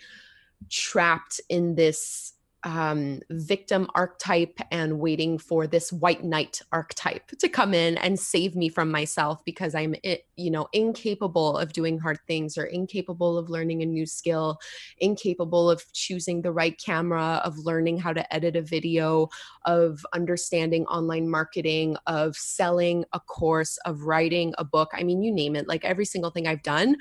trapped 0.70 1.42
in 1.50 1.74
this 1.74 2.34
um, 2.68 3.22
victim 3.30 3.88
archetype 3.96 4.60
and 4.72 5.00
waiting 5.00 5.38
for 5.38 5.68
this 5.68 5.94
white 5.94 6.26
knight 6.26 6.62
archetype 6.74 7.30
to 7.40 7.48
come 7.48 7.74
in 7.74 7.98
and 8.00 8.20
save 8.20 8.58
me 8.58 8.68
from 8.68 8.92
myself 8.92 9.44
because 9.46 9.74
I'm, 9.74 9.96
you 10.36 10.52
know, 10.52 10.68
incapable 10.74 11.58
of 11.58 11.72
doing 11.72 11.98
hard 11.98 12.20
things 12.28 12.58
or 12.58 12.66
incapable 12.66 13.38
of 13.38 13.50
learning 13.50 13.84
a 13.84 13.86
new 13.86 14.06
skill, 14.06 14.60
incapable 14.98 15.72
of 15.72 15.82
choosing 15.94 16.42
the 16.42 16.52
right 16.52 16.78
camera, 16.78 17.42
of 17.46 17.58
learning 17.58 18.00
how 18.00 18.12
to 18.12 18.34
edit 18.34 18.58
a 18.58 18.62
video, 18.62 19.30
of 19.66 20.06
understanding 20.14 20.86
online 20.88 21.30
marketing, 21.30 21.96
of 22.06 22.36
selling 22.36 23.06
a 23.14 23.20
course, 23.22 23.78
of 23.86 24.02
writing 24.02 24.54
a 24.58 24.66
book. 24.66 24.90
I 24.92 25.04
mean, 25.04 25.24
you 25.24 25.32
name 25.32 25.56
it, 25.56 25.70
like 25.70 25.86
every 25.86 26.06
single 26.06 26.32
thing 26.32 26.48
I've 26.48 26.64
done 26.64 26.98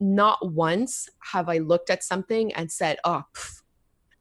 not 0.00 0.52
once 0.52 1.08
have 1.32 1.48
I 1.48 1.58
looked 1.58 1.88
at 1.88 2.02
something 2.02 2.52
and 2.54 2.70
said, 2.70 2.98
oh, 3.04 3.22
pff, 3.34 3.62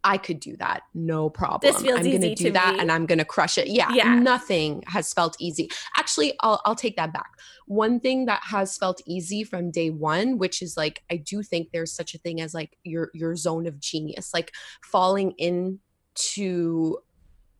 I 0.04 0.18
could 0.18 0.40
do 0.40 0.58
that. 0.58 0.82
No 0.94 1.30
problem. 1.30 1.60
This 1.62 1.82
feels 1.82 2.00
I'm 2.00 2.06
going 2.06 2.22
to 2.22 2.36
to 2.36 2.44
do 2.44 2.52
that 2.52 2.76
me. 2.76 2.80
and 2.82 2.92
I'm 2.92 3.06
going 3.06 3.20
to 3.20 3.26
crush 3.26 3.58
it. 3.58 3.68
Yeah, 3.68 3.92
Yeah. 3.94 4.16
Nothing 4.16 4.84
has 4.88 5.14
felt 5.14 5.36
easy. 5.40 5.70
Actually, 5.98 6.34
I'll, 6.42 6.62
I'll 6.66 6.76
take 6.76 6.98
that 6.98 7.14
back. 7.14 7.32
One 7.68 8.00
thing 8.00 8.26
that 8.26 8.42
has 8.44 8.78
felt 8.78 9.02
easy 9.06 9.44
from 9.44 9.72
day 9.72 9.90
one, 9.90 10.38
which 10.38 10.62
is 10.62 10.76
like, 10.76 11.04
I 11.10 11.18
do 11.18 11.42
think 11.42 11.70
there's 11.72 11.94
such 11.94 12.14
a 12.14 12.18
thing 12.18 12.42
as 12.42 12.54
like 12.54 12.78
your, 12.84 13.10
your 13.14 13.36
zone 13.36 13.66
of 13.66 13.80
genius, 13.80 14.34
like 14.34 14.52
falling 14.84 15.32
into 15.38 16.98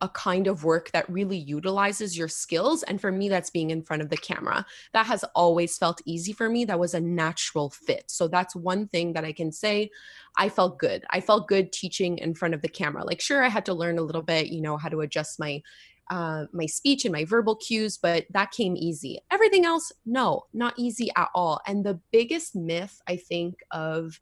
a 0.04 0.08
kind 0.10 0.46
of 0.46 0.64
work 0.64 0.90
that 0.92 1.08
really 1.08 1.38
utilizes 1.38 2.16
your 2.16 2.28
skills. 2.28 2.82
And 2.82 3.00
for 3.00 3.10
me, 3.10 3.30
that's 3.30 3.48
being 3.48 3.70
in 3.70 3.82
front 3.82 4.02
of 4.02 4.10
the 4.10 4.18
camera. 4.18 4.66
That 4.92 5.06
has 5.06 5.24
always 5.34 5.78
felt 5.78 6.02
easy 6.04 6.34
for 6.34 6.50
me. 6.50 6.66
That 6.66 6.78
was 6.78 6.92
a 6.92 7.00
natural 7.00 7.70
fit. 7.70 8.04
So 8.08 8.28
that's 8.28 8.54
one 8.54 8.86
thing 8.88 9.14
that 9.14 9.24
I 9.24 9.32
can 9.32 9.50
say. 9.50 9.90
I 10.36 10.50
felt 10.50 10.78
good. 10.78 11.04
I 11.10 11.20
felt 11.20 11.48
good 11.48 11.72
teaching 11.72 12.18
in 12.18 12.34
front 12.34 12.52
of 12.52 12.60
the 12.60 12.68
camera. 12.68 13.04
Like, 13.04 13.22
sure, 13.22 13.42
I 13.42 13.48
had 13.48 13.64
to 13.66 13.74
learn 13.74 13.98
a 13.98 14.02
little 14.02 14.22
bit, 14.22 14.48
you 14.48 14.60
know, 14.60 14.76
how 14.76 14.90
to 14.90 15.00
adjust 15.00 15.40
my 15.40 15.62
uh, 16.10 16.44
my 16.52 16.66
speech 16.66 17.06
and 17.06 17.12
my 17.12 17.24
verbal 17.24 17.56
cues, 17.56 17.96
but 17.96 18.26
that 18.28 18.50
came 18.50 18.76
easy. 18.76 19.18
Everything 19.30 19.64
else, 19.64 19.90
no, 20.04 20.44
not 20.52 20.74
easy 20.76 21.08
at 21.16 21.30
all. 21.34 21.60
And 21.66 21.82
the 21.82 21.98
biggest 22.12 22.54
myth 22.54 23.00
I 23.08 23.16
think 23.16 23.60
of 23.70 24.20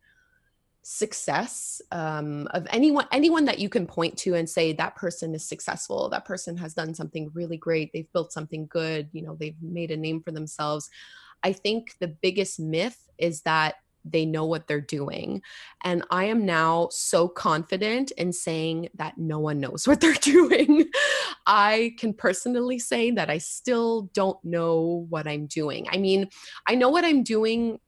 success 0.82 1.80
um, 1.92 2.48
of 2.50 2.66
anyone 2.70 3.06
anyone 3.12 3.44
that 3.44 3.60
you 3.60 3.68
can 3.68 3.86
point 3.86 4.16
to 4.18 4.34
and 4.34 4.48
say 4.48 4.72
that 4.72 4.96
person 4.96 5.34
is 5.34 5.44
successful. 5.44 6.08
That 6.08 6.24
person 6.24 6.56
has 6.56 6.74
done 6.74 6.94
something 6.94 7.30
really 7.34 7.56
great. 7.56 7.92
They've 7.92 8.12
built 8.12 8.32
something 8.32 8.66
good. 8.66 9.08
You 9.12 9.22
know 9.22 9.36
they've 9.38 9.60
made 9.62 9.90
a 9.90 9.96
name 9.96 10.22
for 10.22 10.32
themselves. 10.32 10.90
I 11.42 11.52
think 11.52 11.96
the 11.98 12.08
biggest 12.08 12.60
myth 12.60 13.08
is 13.18 13.42
that 13.42 13.76
they 14.04 14.26
know 14.26 14.44
what 14.44 14.66
they're 14.66 14.80
doing. 14.80 15.42
And 15.84 16.04
i 16.10 16.24
am 16.24 16.44
now 16.44 16.88
so 16.90 17.28
confident 17.28 18.10
in 18.12 18.32
saying 18.32 18.88
that 18.94 19.16
no 19.16 19.38
one 19.38 19.60
knows 19.60 19.86
what 19.88 20.00
they're 20.00 20.14
doing. 20.14 20.90
I 21.46 21.94
can 21.98 22.12
personally 22.12 22.80
say 22.80 23.12
that 23.12 23.30
i 23.30 23.38
still 23.38 24.10
don't 24.14 24.42
know 24.44 25.06
what 25.08 25.28
i'm 25.28 25.46
doing. 25.46 25.86
I 25.92 25.98
mean 25.98 26.28
i 26.66 26.74
know 26.74 26.88
what 26.88 27.04
i'm 27.04 27.22
doing 27.22 27.78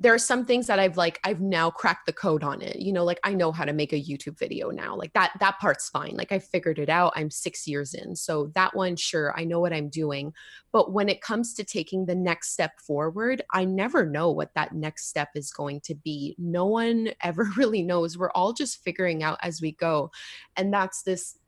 there 0.00 0.14
are 0.14 0.18
some 0.18 0.44
things 0.44 0.68
that 0.68 0.78
I've 0.78 0.96
like 0.96 1.18
I've 1.24 1.40
now 1.40 1.70
cracked 1.70 2.06
the 2.06 2.12
code 2.12 2.44
on 2.44 2.62
it. 2.62 2.76
You 2.76 2.92
know, 2.92 3.04
like 3.04 3.18
I 3.24 3.34
know 3.34 3.50
how 3.50 3.64
to 3.64 3.72
make 3.72 3.92
a 3.92 4.00
YouTube 4.00 4.38
video 4.38 4.70
now. 4.70 4.94
Like 4.94 5.12
that 5.14 5.32
that 5.40 5.58
part's 5.58 5.88
fine. 5.88 6.14
Like 6.16 6.30
I 6.30 6.38
figured 6.38 6.78
it 6.78 6.88
out. 6.88 7.12
I'm 7.16 7.30
6 7.30 7.66
years 7.66 7.94
in. 7.94 8.14
So 8.14 8.52
that 8.54 8.76
one 8.76 8.94
sure, 8.94 9.36
I 9.36 9.44
know 9.44 9.58
what 9.58 9.72
I'm 9.72 9.88
doing. 9.88 10.32
But 10.70 10.92
when 10.92 11.08
it 11.08 11.20
comes 11.20 11.52
to 11.54 11.64
taking 11.64 12.06
the 12.06 12.14
next 12.14 12.52
step 12.52 12.78
forward, 12.80 13.42
I 13.52 13.64
never 13.64 14.06
know 14.06 14.30
what 14.30 14.54
that 14.54 14.72
next 14.72 15.08
step 15.08 15.30
is 15.34 15.50
going 15.50 15.80
to 15.82 15.94
be. 15.94 16.36
No 16.38 16.66
one 16.66 17.10
ever 17.22 17.48
really 17.56 17.82
knows. 17.82 18.16
We're 18.16 18.30
all 18.32 18.52
just 18.52 18.82
figuring 18.84 19.22
out 19.22 19.38
as 19.42 19.60
we 19.60 19.72
go. 19.72 20.12
And 20.56 20.72
that's 20.72 21.02
this 21.02 21.38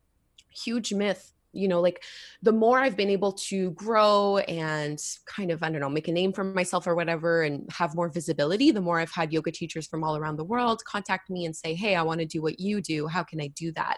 huge 0.49 0.93
myth 0.93 1.33
you 1.53 1.67
know 1.67 1.81
like 1.81 2.03
the 2.41 2.51
more 2.51 2.79
i've 2.79 2.95
been 2.95 3.09
able 3.09 3.33
to 3.33 3.71
grow 3.71 4.37
and 4.47 4.99
kind 5.25 5.51
of 5.51 5.61
i 5.63 5.69
don't 5.69 5.81
know 5.81 5.89
make 5.89 6.07
a 6.07 6.11
name 6.11 6.31
for 6.31 6.43
myself 6.43 6.87
or 6.87 6.95
whatever 6.95 7.43
and 7.43 7.69
have 7.71 7.95
more 7.95 8.09
visibility 8.09 8.71
the 8.71 8.81
more 8.81 8.99
i've 8.99 9.11
had 9.11 9.33
yoga 9.33 9.51
teachers 9.51 9.87
from 9.87 10.03
all 10.03 10.15
around 10.15 10.37
the 10.37 10.43
world 10.43 10.83
contact 10.85 11.29
me 11.29 11.45
and 11.45 11.55
say 11.55 11.73
hey 11.73 11.95
i 11.95 12.01
want 12.01 12.19
to 12.19 12.25
do 12.25 12.41
what 12.41 12.59
you 12.59 12.81
do. 12.81 13.07
How 13.07 13.23
can 13.23 13.41
i 13.41 13.47
do 13.47 13.71
that? 13.73 13.97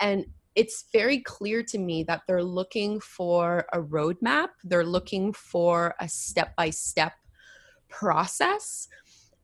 And 0.00 0.26
it's 0.56 0.86
very 0.92 1.20
clear 1.20 1.62
to 1.62 1.78
me 1.78 2.02
that 2.04 2.22
they're 2.26 2.42
looking 2.42 3.00
for 3.00 3.66
a 3.72 3.80
roadmap. 3.80 4.48
They're 4.64 4.84
looking 4.84 5.32
for 5.32 5.94
a 6.00 6.08
step 6.08 6.56
by 6.56 6.70
step 6.70 7.12
process 7.88 8.88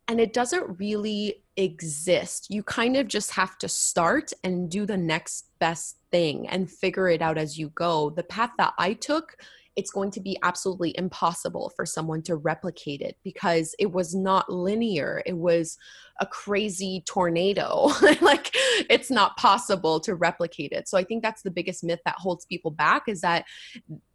and 0.08 0.20
it 0.20 0.32
doesn't 0.32 0.78
really 0.78 1.42
exist. 1.56 2.48
You 2.48 2.62
kind 2.62 2.96
of 2.96 3.08
just 3.08 3.32
have 3.32 3.58
to 3.58 3.68
start 3.68 4.32
and 4.44 4.70
do 4.70 4.86
the 4.86 4.96
next 4.96 5.46
best 5.58 5.98
thing 6.16 6.48
and 6.48 6.70
figure 6.70 7.10
it 7.10 7.20
out 7.20 7.36
as 7.36 7.58
you 7.58 7.68
go. 7.74 8.08
The 8.08 8.22
path 8.22 8.52
that 8.56 8.72
I 8.78 8.94
took, 8.94 9.36
it's 9.76 9.90
going 9.90 10.10
to 10.12 10.20
be 10.20 10.38
absolutely 10.42 10.94
impossible 10.96 11.70
for 11.76 11.84
someone 11.84 12.22
to 12.22 12.36
replicate 12.36 13.02
it 13.02 13.18
because 13.22 13.74
it 13.78 13.92
was 13.92 14.14
not 14.14 14.50
linear. 14.50 15.22
It 15.26 15.36
was 15.36 15.76
a 16.18 16.26
crazy 16.26 17.02
tornado. 17.06 17.88
like 18.22 18.50
it's 18.88 19.10
not 19.10 19.36
possible 19.36 20.00
to 20.00 20.14
replicate 20.14 20.72
it. 20.72 20.88
So 20.88 20.96
I 20.96 21.04
think 21.04 21.22
that's 21.22 21.42
the 21.42 21.50
biggest 21.50 21.84
myth 21.84 22.00
that 22.06 22.16
holds 22.16 22.46
people 22.46 22.70
back 22.70 23.02
is 23.08 23.20
that 23.20 23.44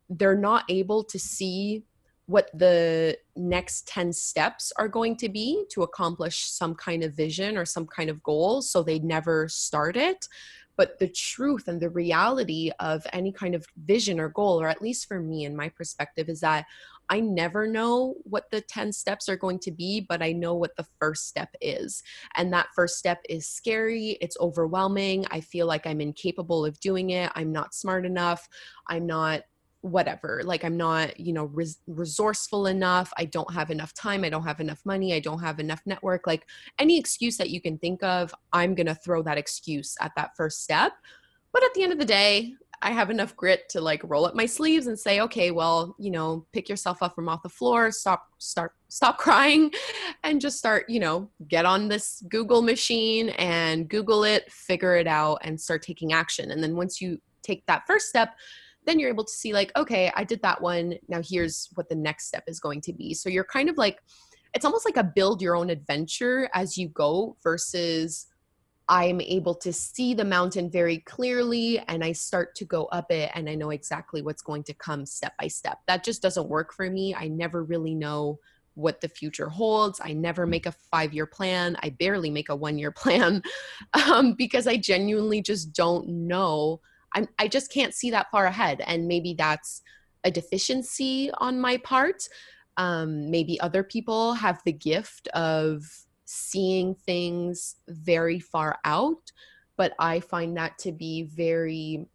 they're 0.10 0.36
not 0.36 0.64
able 0.68 1.04
to 1.04 1.20
see 1.20 1.84
what 2.26 2.50
the 2.54 3.18
next 3.36 3.88
10 3.90 4.14
steps 4.14 4.72
are 4.78 4.88
going 4.88 5.18
to 5.18 5.30
be 5.30 5.66
to 5.70 5.84
accomplish 5.84 6.50
some 6.50 6.74
kind 6.74 7.04
of 7.04 7.14
vision 7.14 7.58
or 7.58 7.66
some 7.66 7.86
kind 7.86 8.10
of 8.10 8.24
goal. 8.24 8.62
So 8.62 8.82
they 8.82 9.00
never 9.00 9.48
start 9.50 9.98
it. 9.98 10.28
But 10.82 10.98
the 10.98 11.10
truth 11.10 11.68
and 11.68 11.80
the 11.80 11.92
reality 11.92 12.72
of 12.80 13.06
any 13.14 13.32
kind 13.32 13.54
of 13.54 13.68
vision 13.86 14.20
or 14.20 14.30
goal, 14.30 14.60
or 14.60 14.68
at 14.68 14.82
least 14.82 15.08
for 15.08 15.20
me 15.20 15.46
in 15.46 15.56
my 15.56 15.70
perspective, 15.70 16.28
is 16.28 16.40
that 16.40 16.66
I 17.08 17.20
never 17.20 17.68
know 17.68 18.16
what 18.24 18.50
the 18.50 18.62
10 18.62 18.92
steps 18.92 19.30
are 19.30 19.38
going 19.38 19.60
to 19.60 19.72
be, 19.72 20.00
but 20.00 20.24
I 20.24 20.32
know 20.32 20.56
what 20.56 20.76
the 20.78 20.88
first 20.98 21.28
step 21.28 21.50
is. 21.62 22.02
And 22.36 22.52
that 22.52 22.70
first 22.74 22.98
step 22.98 23.22
is 23.30 23.48
scary, 23.48 24.18
it's 24.22 24.38
overwhelming. 24.40 25.28
I 25.30 25.42
feel 25.42 25.68
like 25.68 25.86
I'm 25.86 26.02
incapable 26.02 26.66
of 26.66 26.80
doing 26.80 27.12
it. 27.12 27.32
I'm 27.36 27.52
not 27.52 27.76
smart 27.76 28.04
enough. 28.04 28.50
I'm 28.88 29.06
not 29.06 29.42
whatever 29.82 30.42
like 30.44 30.64
i'm 30.64 30.78
not 30.78 31.20
you 31.20 31.34
know 31.34 31.46
res- 31.46 31.80
resourceful 31.88 32.68
enough 32.68 33.12
i 33.18 33.26
don't 33.26 33.54
have 33.54 33.72
enough 33.72 33.94
time 33.94 34.24
i 34.24 34.30
don't 34.30 34.44
have 34.44 34.60
enough 34.60 34.82
money 34.86 35.14
i 35.14 35.20
don't 35.20 35.40
have 35.40 35.60
enough 35.60 35.82
network 35.86 36.28
like 36.28 36.48
any 36.80 36.98
excuse 36.98 37.38
that 37.38 37.50
you 37.50 37.60
can 37.60 37.78
think 37.78 38.02
of 38.04 38.34
i'm 38.54 38.76
going 38.76 38.88
to 38.88 38.96
throw 38.96 39.22
that 39.24 39.38
excuse 39.38 39.96
at 40.02 40.12
that 40.16 40.32
first 40.36 40.64
step. 40.64 40.94
But 41.54 41.64
at 41.64 41.74
the 41.74 41.84
end 41.84 41.92
of 41.92 42.00
the 42.00 42.06
day 42.06 42.54
i 42.82 42.92
have 42.92 43.10
enough 43.10 43.36
grit 43.36 43.68
to 43.70 43.82
like 43.82 44.02
roll 44.06 44.26
up 44.26 44.36
my 44.36 44.46
sleeves 44.46 44.88
and 44.88 44.98
say 44.98 45.20
okay 45.22 45.52
well 45.52 45.96
you 46.00 46.12
know 46.12 46.46
pick 46.54 46.70
yourself 46.70 47.04
up 47.04 47.14
from 47.14 47.28
off 47.28 47.44
the 47.44 47.50
floor 47.50 47.92
stop 47.92 48.26
start 48.38 48.74
stop 48.88 49.18
crying 49.26 49.72
and 50.24 50.42
just 50.42 50.58
start 50.58 50.86
you 50.90 51.00
know 51.00 51.30
get 51.48 51.66
on 51.66 51.88
this 51.88 52.24
google 52.30 52.62
machine 52.62 53.30
and 53.30 53.90
google 53.90 54.24
it 54.24 54.50
figure 54.72 54.96
it 54.96 55.08
out 55.08 55.40
and 55.44 55.60
start 55.60 55.82
taking 55.82 56.14
action. 56.14 56.52
And 56.52 56.64
then 56.64 56.76
once 56.76 57.02
you 57.02 57.20
take 57.44 57.66
that 57.66 57.84
first 57.88 58.08
step 58.08 58.36
then 58.92 59.00
you're 59.00 59.10
able 59.10 59.24
to 59.24 59.32
see 59.32 59.54
like 59.54 59.72
okay 59.78 60.12
i 60.16 60.24
did 60.24 60.42
that 60.42 60.62
one. 60.62 60.96
Now 61.08 61.22
here's 61.24 61.70
what 61.76 61.88
the 61.88 61.96
next 61.96 62.28
step 62.28 62.44
is 62.48 62.60
going 62.60 62.82
to 62.82 62.94
be. 62.94 63.14
So 63.14 63.30
you're 63.30 63.46
kind 63.46 63.70
of 63.70 63.78
like 63.78 64.00
it's 64.54 64.66
almost 64.66 64.84
like 64.84 64.98
a 64.98 65.04
build 65.04 65.42
your 65.42 65.56
own 65.56 65.70
adventure 65.70 66.50
as 66.54 66.78
you 66.78 66.90
go 66.90 67.38
versus 67.42 68.28
i'm 68.90 69.22
able 69.22 69.56
to 69.56 69.72
see 69.72 70.14
the 70.14 70.26
mountain 70.26 70.70
very 70.70 70.98
clearly 70.98 71.80
and 71.88 72.04
i 72.04 72.12
start 72.12 72.54
to 72.56 72.66
go 72.66 72.86
up 72.86 73.10
it 73.12 73.32
and 73.36 73.48
i 73.48 73.56
know 73.56 73.70
exactly 73.70 74.22
what's 74.22 74.42
going 74.42 74.64
to 74.64 74.74
come 74.74 75.06
step 75.06 75.34
by 75.40 75.48
step. 75.48 75.78
That 75.88 76.04
just 76.04 76.22
doesn't 76.22 76.50
work 76.50 76.74
for 76.74 76.90
me. 76.90 77.16
I 77.16 77.30
never 77.30 77.64
really 77.64 77.96
know 77.96 78.40
what 78.74 79.00
the 79.00 79.10
future 79.10 79.50
holds. 79.50 80.00
I 80.04 80.14
never 80.14 80.46
make 80.46 80.66
a 80.66 80.72
five 80.72 81.14
year 81.14 81.26
plan. 81.26 81.78
I 81.84 81.90
barely 81.90 82.30
make 82.30 82.50
a 82.50 82.56
one 82.56 82.78
year 82.78 82.92
plan 83.02 83.42
um, 83.94 84.34
because 84.34 84.68
i 84.68 84.76
genuinely 84.76 85.42
just 85.42 85.72
don't 85.74 86.08
know 86.10 86.82
I'm, 87.14 87.28
I 87.40 87.48
just 87.48 87.72
can't 87.72 87.94
see 87.94 88.12
that 88.12 88.32
far 88.32 88.46
ahead. 88.46 88.82
And 88.86 89.08
maybe 89.08 89.34
that's 89.34 89.82
a 90.24 90.32
deficiency 90.32 91.32
on 91.40 91.60
my 91.60 91.78
part. 91.78 92.28
Um, 92.78 93.30
maybe 93.30 93.60
other 93.60 93.84
people 93.84 94.34
have 94.34 94.62
the 94.66 94.72
gift 94.72 95.28
of 95.30 95.84
seeing 96.26 96.96
things 96.96 97.76
very 97.88 98.40
far 98.40 98.80
out, 98.86 99.32
but 99.76 99.94
I 100.00 100.22
find 100.22 100.56
that 100.58 100.78
to 100.80 100.92
be 100.92 101.24
very 101.24 102.06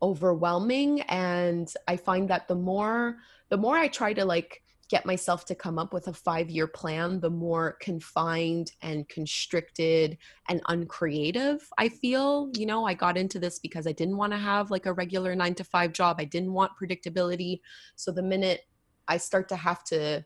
overwhelming. 0.00 1.00
And 1.02 1.72
I 1.88 1.96
find 1.96 2.30
that 2.30 2.46
the 2.46 2.54
more, 2.54 3.16
the 3.48 3.56
more 3.56 3.76
I 3.76 3.88
try 3.88 4.12
to 4.12 4.24
like 4.24 4.62
get 4.90 5.06
myself 5.06 5.44
to 5.44 5.54
come 5.54 5.78
up 5.78 5.92
with 5.92 6.08
a 6.08 6.12
five 6.12 6.50
year 6.50 6.66
plan, 6.66 7.20
the 7.20 7.30
more 7.30 7.76
confined 7.80 8.72
and 8.82 9.08
constricted 9.08 10.18
and 10.48 10.60
uncreative 10.66 11.66
I 11.78 11.88
feel. 11.88 12.50
You 12.56 12.66
know, 12.66 12.84
I 12.84 12.94
got 12.94 13.16
into 13.16 13.38
this 13.38 13.60
because 13.60 13.86
I 13.86 13.92
didn't 13.92 14.16
want 14.16 14.32
to 14.32 14.38
have 14.38 14.70
like 14.70 14.86
a 14.86 14.92
regular 14.92 15.36
nine 15.36 15.54
to 15.54 15.64
five 15.64 15.92
job, 15.92 16.16
I 16.18 16.24
didn't 16.24 16.52
want 16.52 16.72
predictability. 16.80 17.60
So 17.94 18.10
the 18.10 18.22
minute 18.22 18.66
I 19.06 19.16
start 19.16 19.48
to 19.50 19.56
have 19.56 19.84
to 19.84 20.24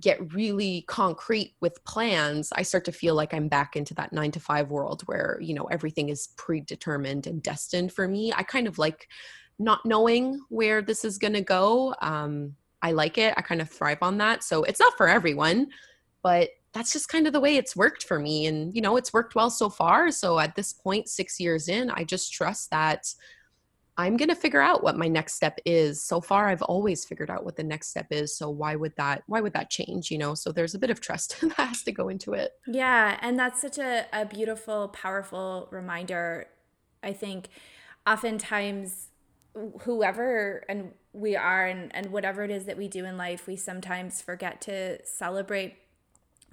get 0.00 0.34
really 0.34 0.84
concrete 0.88 1.54
with 1.60 1.84
plans, 1.84 2.52
I 2.54 2.62
start 2.62 2.84
to 2.86 2.92
feel 2.92 3.14
like 3.14 3.32
I'm 3.32 3.48
back 3.48 3.76
into 3.76 3.94
that 3.94 4.12
nine 4.12 4.32
to 4.32 4.40
five 4.40 4.70
world 4.70 5.02
where, 5.02 5.38
you 5.40 5.54
know, 5.54 5.66
everything 5.66 6.08
is 6.08 6.28
predetermined 6.36 7.26
and 7.28 7.42
destined 7.42 7.92
for 7.92 8.08
me. 8.08 8.32
I 8.32 8.42
kind 8.42 8.66
of 8.66 8.78
like 8.78 9.08
not 9.60 9.84
knowing 9.84 10.40
where 10.48 10.82
this 10.82 11.04
is 11.04 11.18
going 11.18 11.34
to 11.34 11.42
go. 11.42 11.94
Um, 12.00 12.56
I 12.82 12.92
like 12.92 13.18
it. 13.18 13.34
I 13.36 13.42
kind 13.42 13.60
of 13.60 13.68
thrive 13.68 14.02
on 14.02 14.18
that. 14.18 14.42
So 14.42 14.62
it's 14.64 14.80
not 14.80 14.96
for 14.96 15.08
everyone, 15.08 15.68
but 16.22 16.50
that's 16.72 16.92
just 16.92 17.08
kind 17.08 17.26
of 17.26 17.32
the 17.32 17.40
way 17.40 17.56
it's 17.56 17.76
worked 17.76 18.04
for 18.04 18.18
me. 18.18 18.46
And, 18.46 18.74
you 18.74 18.80
know, 18.80 18.96
it's 18.96 19.12
worked 19.12 19.34
well 19.34 19.50
so 19.50 19.68
far. 19.68 20.10
So 20.10 20.38
at 20.38 20.54
this 20.54 20.72
point, 20.72 21.08
six 21.08 21.40
years 21.40 21.68
in, 21.68 21.90
I 21.90 22.04
just 22.04 22.32
trust 22.32 22.70
that 22.70 23.12
I'm 23.96 24.16
going 24.16 24.30
to 24.30 24.34
figure 24.34 24.62
out 24.62 24.82
what 24.82 24.96
my 24.96 25.08
next 25.08 25.34
step 25.34 25.58
is. 25.66 26.02
So 26.02 26.22
far 26.22 26.48
I've 26.48 26.62
always 26.62 27.04
figured 27.04 27.28
out 27.28 27.44
what 27.44 27.56
the 27.56 27.64
next 27.64 27.88
step 27.88 28.06
is. 28.10 28.34
So 28.34 28.48
why 28.48 28.74
would 28.74 28.94
that 28.96 29.22
why 29.26 29.42
would 29.42 29.52
that 29.52 29.68
change, 29.68 30.10
you 30.10 30.16
know? 30.16 30.34
So 30.34 30.52
there's 30.52 30.74
a 30.74 30.78
bit 30.78 30.88
of 30.88 31.00
trust 31.00 31.38
that 31.42 31.52
has 31.52 31.82
to 31.82 31.92
go 31.92 32.08
into 32.08 32.32
it. 32.32 32.52
Yeah, 32.66 33.18
and 33.20 33.38
that's 33.38 33.60
such 33.60 33.76
a, 33.76 34.06
a 34.12 34.24
beautiful, 34.24 34.88
powerful 34.88 35.68
reminder. 35.70 36.46
I 37.02 37.12
think 37.12 37.48
oftentimes 38.06 39.09
whoever 39.80 40.64
and 40.68 40.92
we 41.12 41.36
are 41.36 41.66
and, 41.66 41.94
and 41.94 42.12
whatever 42.12 42.44
it 42.44 42.50
is 42.50 42.66
that 42.66 42.76
we 42.76 42.88
do 42.88 43.04
in 43.04 43.16
life, 43.16 43.46
we 43.46 43.56
sometimes 43.56 44.22
forget 44.22 44.60
to 44.62 45.04
celebrate 45.04 45.76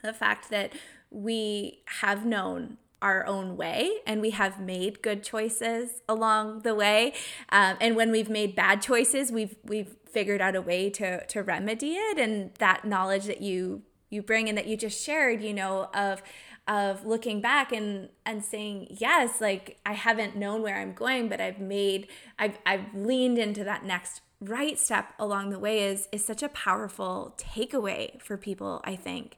the 0.03 0.13
fact 0.13 0.49
that 0.49 0.73
we 1.09 1.83
have 2.01 2.25
known 2.25 2.77
our 3.01 3.25
own 3.27 3.55
way 3.55 3.91
and 4.07 4.21
we 4.21 4.31
have 4.31 4.59
made 4.59 5.01
good 5.01 5.23
choices 5.23 6.01
along 6.09 6.61
the 6.61 6.73
way. 6.73 7.13
Um, 7.49 7.77
and 7.79 7.95
when 7.95 8.11
we've 8.11 8.29
made 8.29 8.55
bad 8.55 8.81
choices 8.81 9.31
we've 9.31 9.55
we've 9.63 9.95
figured 10.09 10.41
out 10.41 10.55
a 10.55 10.61
way 10.61 10.89
to 10.91 11.25
to 11.27 11.43
remedy 11.43 11.93
it. 11.93 12.17
And 12.17 12.51
that 12.55 12.85
knowledge 12.85 13.25
that 13.25 13.41
you 13.41 13.83
you 14.09 14.21
bring 14.21 14.49
and 14.49 14.57
that 14.57 14.67
you 14.67 14.75
just 14.77 15.03
shared 15.03 15.43
you 15.43 15.53
know 15.53 15.89
of 15.93 16.23
of 16.67 17.05
looking 17.05 17.41
back 17.41 17.71
and 17.71 18.09
and 18.25 18.43
saying 18.43 18.87
yes 18.89 19.39
like 19.39 19.79
i 19.85 19.93
haven't 19.93 20.35
known 20.35 20.61
where 20.61 20.77
i'm 20.77 20.93
going 20.93 21.29
but 21.29 21.39
i've 21.39 21.59
made 21.59 22.07
i've 22.37 22.57
i've 22.65 22.93
leaned 22.93 23.37
into 23.37 23.63
that 23.63 23.85
next 23.85 24.21
right 24.41 24.77
step 24.77 25.13
along 25.17 25.49
the 25.49 25.59
way 25.59 25.79
is 25.79 26.07
is 26.11 26.23
such 26.23 26.43
a 26.43 26.49
powerful 26.49 27.33
takeaway 27.37 28.21
for 28.21 28.37
people 28.37 28.81
i 28.83 28.95
think. 28.95 29.37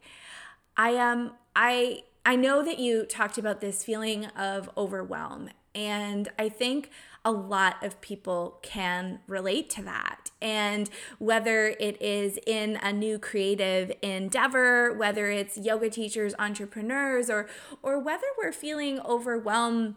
I 0.78 0.96
um 0.98 1.34
i 1.56 2.04
I 2.26 2.36
know 2.36 2.64
that 2.64 2.80
you 2.80 3.06
talked 3.06 3.38
about 3.38 3.60
this 3.62 3.84
feeling 3.84 4.26
of 4.28 4.70
overwhelm, 4.78 5.50
and 5.74 6.30
I 6.38 6.50
think 6.50 6.92
a 7.26 7.32
lot 7.32 7.84
of 7.84 8.00
people 8.02 8.60
can 8.62 9.20
relate 9.28 9.70
to 9.72 9.84
that. 9.84 10.32
And 10.42 10.90
whether 11.18 11.68
it 11.68 12.02
is 12.02 12.40
in 12.48 12.78
a 12.82 12.94
new 12.94 13.20
creative 13.20 13.92
endeavor, 14.02 14.94
whether 14.94 15.30
it's 15.30 15.58
yoga 15.58 15.90
teachers, 15.90 16.34
entrepreneurs, 16.40 17.30
or 17.30 17.48
or 17.84 18.00
whether 18.00 18.28
we're 18.38 18.52
feeling 18.52 19.00
overwhelmed 19.02 19.96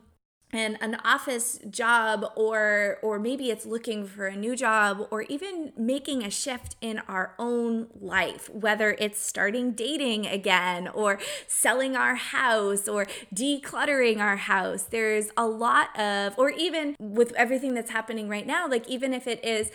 and 0.53 0.77
an 0.81 0.97
office 1.05 1.59
job 1.71 2.27
or 2.37 2.99
or 3.03 3.19
maybe 3.19 3.51
it's 3.51 3.65
looking 3.65 4.07
for 4.07 4.27
a 4.27 4.37
new 4.37 4.55
job 4.55 5.07
or 5.11 5.23
even 5.23 5.73
making 5.77 6.23
a 6.23 6.31
shift 6.31 6.77
in 6.81 6.99
our 7.09 7.35
own 7.39 7.87
life 8.01 8.51
whether 8.51 8.97
it's 8.99 9.19
starting 9.19 9.73
dating 9.73 10.27
again 10.27 10.89
or 10.89 11.19
selling 11.47 11.97
our 11.97 12.15
house 12.17 12.87
or 12.87 13.07
decluttering 13.35 14.19
our 14.19 14.37
house. 14.37 14.83
There's 14.83 15.31
a 15.37 15.47
lot 15.47 15.99
of 15.99 16.39
or 16.39 16.51
even 16.51 16.97
with 16.99 17.33
everything 17.33 17.75
that's 17.75 17.91
happening 17.91 18.29
right 18.29 18.47
now 18.47 18.69
like 18.69 18.89
even 18.89 19.15
if 19.15 19.27
it 19.27 19.43
is 19.45 19.71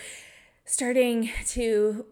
starting 0.66 1.32
to 1.48 2.06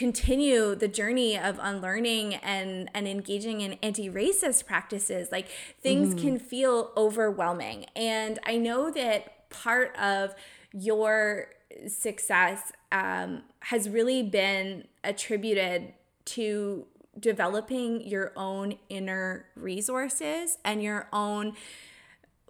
continue 0.00 0.74
the 0.74 0.88
journey 0.88 1.38
of 1.38 1.58
unlearning 1.60 2.34
and 2.36 2.88
and 2.94 3.06
engaging 3.06 3.60
in 3.60 3.74
anti-racist 3.82 4.64
practices 4.64 5.28
like 5.30 5.46
things 5.82 6.14
mm. 6.14 6.22
can 6.22 6.38
feel 6.38 6.90
overwhelming 6.96 7.84
and 7.94 8.38
i 8.46 8.56
know 8.56 8.90
that 8.90 9.46
part 9.50 9.94
of 9.96 10.34
your 10.72 11.48
success 11.86 12.72
um, 12.92 13.42
has 13.60 13.90
really 13.90 14.22
been 14.22 14.84
attributed 15.04 15.92
to 16.24 16.86
developing 17.18 18.00
your 18.00 18.32
own 18.36 18.78
inner 18.88 19.44
resources 19.54 20.56
and 20.64 20.82
your 20.82 21.08
own 21.12 21.54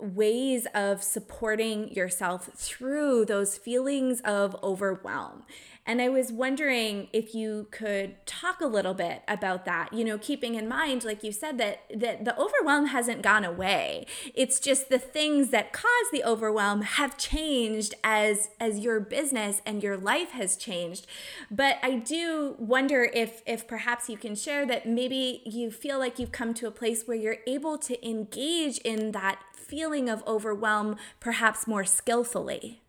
ways 0.01 0.67
of 0.75 1.03
supporting 1.03 1.93
yourself 1.93 2.51
through 2.55 3.25
those 3.27 3.57
feelings 3.57 4.21
of 4.23 4.57
overwhelm. 4.63 5.45
And 5.87 6.01
I 6.01 6.09
was 6.09 6.31
wondering 6.31 7.09
if 7.13 7.35
you 7.35 7.67
could 7.71 8.25
talk 8.27 8.61
a 8.61 8.67
little 8.67 8.95
bit 8.95 9.23
about 9.27 9.65
that, 9.65 9.93
you 9.93 10.05
know, 10.05 10.19
keeping 10.19 10.55
in 10.55 10.69
mind, 10.69 11.05
like 11.05 11.25
you 11.25 11.33
said, 11.33 11.59
that, 11.59 11.81
that 11.93 12.25
the 12.25 12.39
overwhelm 12.39 12.87
hasn't 12.87 13.23
gone 13.23 13.45
away. 13.45 14.07
It's 14.35 14.61
just 14.61 14.89
the 14.89 14.99
things 14.99 15.51
that 15.51 15.73
cause 15.73 16.07
the 16.13 16.23
overwhelm 16.23 16.83
have 16.83 17.17
changed 17.17 17.95
as, 18.05 18.51
as 18.61 18.79
your 18.79 19.01
business 19.01 19.63
and 19.65 19.83
your 19.83 19.97
life 19.97 20.31
has 20.31 20.55
changed. 20.55 21.07
But 21.51 21.79
I 21.83 21.97
do 21.97 22.57
wonder 22.59 23.11
if, 23.13 23.43
if 23.47 23.67
perhaps 23.67 24.09
you 24.09 24.19
can 24.19 24.37
share 24.37 24.67
that 24.67 24.87
maybe 24.87 25.43
you 25.45 25.71
feel 25.71 25.99
like 25.99 26.19
you've 26.19 26.31
come 26.31 26.53
to 26.55 26.67
a 26.67 26.71
place 26.71 27.09
where 27.09 27.17
you're 27.17 27.39
able 27.47 27.79
to 27.79 28.09
engage 28.09 28.79
in 28.79 29.13
that 29.13 29.41
feeling 29.71 30.09
of 30.09 30.23
overwhelm 30.27 30.97
perhaps 31.21 31.67
more 31.67 31.85
skillfully. 31.85 32.83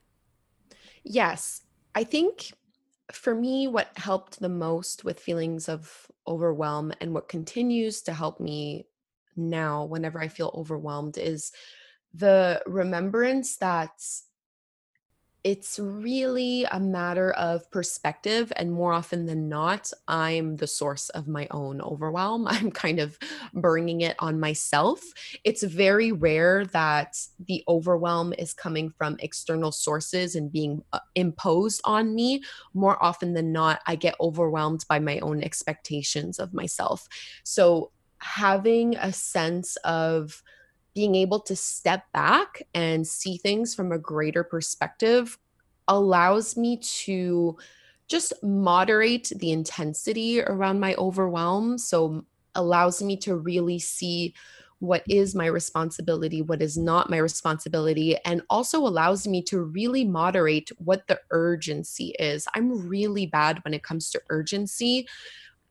Yes. 1.03 1.61
I 1.95 2.03
think 2.03 2.51
for 3.11 3.35
me, 3.35 3.67
what 3.67 3.97
helped 3.97 4.39
the 4.39 4.49
most 4.49 5.03
with 5.03 5.19
feelings 5.19 5.69
of 5.69 6.09
overwhelm 6.27 6.93
and 7.01 7.13
what 7.13 7.29
continues 7.29 8.01
to 8.03 8.13
help 8.13 8.39
me 8.39 8.87
now 9.35 9.85
whenever 9.85 10.21
I 10.21 10.27
feel 10.29 10.51
overwhelmed 10.55 11.17
is 11.17 11.51
the 12.13 12.63
remembrance 12.67 13.57
that 13.57 13.91
it's 15.43 15.79
really 15.79 16.65
a 16.65 16.79
matter 16.79 17.31
of 17.31 17.69
perspective 17.71 18.53
and 18.55 18.71
more 18.71 18.93
often 18.93 19.25
than 19.25 19.49
not 19.49 19.91
i'm 20.07 20.55
the 20.57 20.67
source 20.67 21.09
of 21.09 21.27
my 21.27 21.47
own 21.51 21.81
overwhelm. 21.81 22.47
I'm 22.47 22.71
kind 22.71 22.99
of 22.99 23.17
bringing 23.53 24.01
it 24.01 24.15
on 24.19 24.39
myself. 24.39 25.01
It's 25.43 25.63
very 25.63 26.11
rare 26.11 26.65
that 26.67 27.17
the 27.47 27.63
overwhelm 27.67 28.33
is 28.37 28.53
coming 28.53 28.91
from 28.91 29.17
external 29.19 29.71
sources 29.71 30.35
and 30.35 30.51
being 30.51 30.83
uh, 30.93 30.99
imposed 31.15 31.81
on 31.85 32.13
me. 32.13 32.43
More 32.73 33.01
often 33.03 33.33
than 33.33 33.51
not 33.51 33.81
i 33.87 33.95
get 33.95 34.15
overwhelmed 34.19 34.85
by 34.87 34.99
my 34.99 35.19
own 35.19 35.43
expectations 35.43 36.39
of 36.39 36.53
myself. 36.53 37.07
So 37.43 37.91
having 38.19 38.95
a 38.97 39.11
sense 39.11 39.75
of 39.77 40.43
being 40.93 41.15
able 41.15 41.39
to 41.39 41.55
step 41.55 42.03
back 42.13 42.63
and 42.73 43.07
see 43.07 43.37
things 43.37 43.73
from 43.73 43.91
a 43.91 43.97
greater 43.97 44.43
perspective 44.43 45.37
allows 45.87 46.57
me 46.57 46.77
to 46.77 47.57
just 48.07 48.33
moderate 48.43 49.31
the 49.37 49.51
intensity 49.51 50.41
around 50.41 50.79
my 50.79 50.95
overwhelm. 50.95 51.77
So, 51.77 52.25
allows 52.55 53.01
me 53.01 53.15
to 53.15 53.33
really 53.37 53.79
see 53.79 54.33
what 54.79 55.03
is 55.07 55.35
my 55.35 55.45
responsibility, 55.45 56.41
what 56.41 56.61
is 56.61 56.75
not 56.77 57.09
my 57.09 57.17
responsibility, 57.17 58.17
and 58.25 58.41
also 58.49 58.79
allows 58.79 59.27
me 59.27 59.41
to 59.43 59.61
really 59.61 60.03
moderate 60.03 60.69
what 60.79 61.07
the 61.07 61.21
urgency 61.29 62.15
is. 62.19 62.47
I'm 62.55 62.87
really 62.87 63.27
bad 63.27 63.63
when 63.63 63.73
it 63.73 63.83
comes 63.83 64.09
to 64.09 64.21
urgency. 64.29 65.07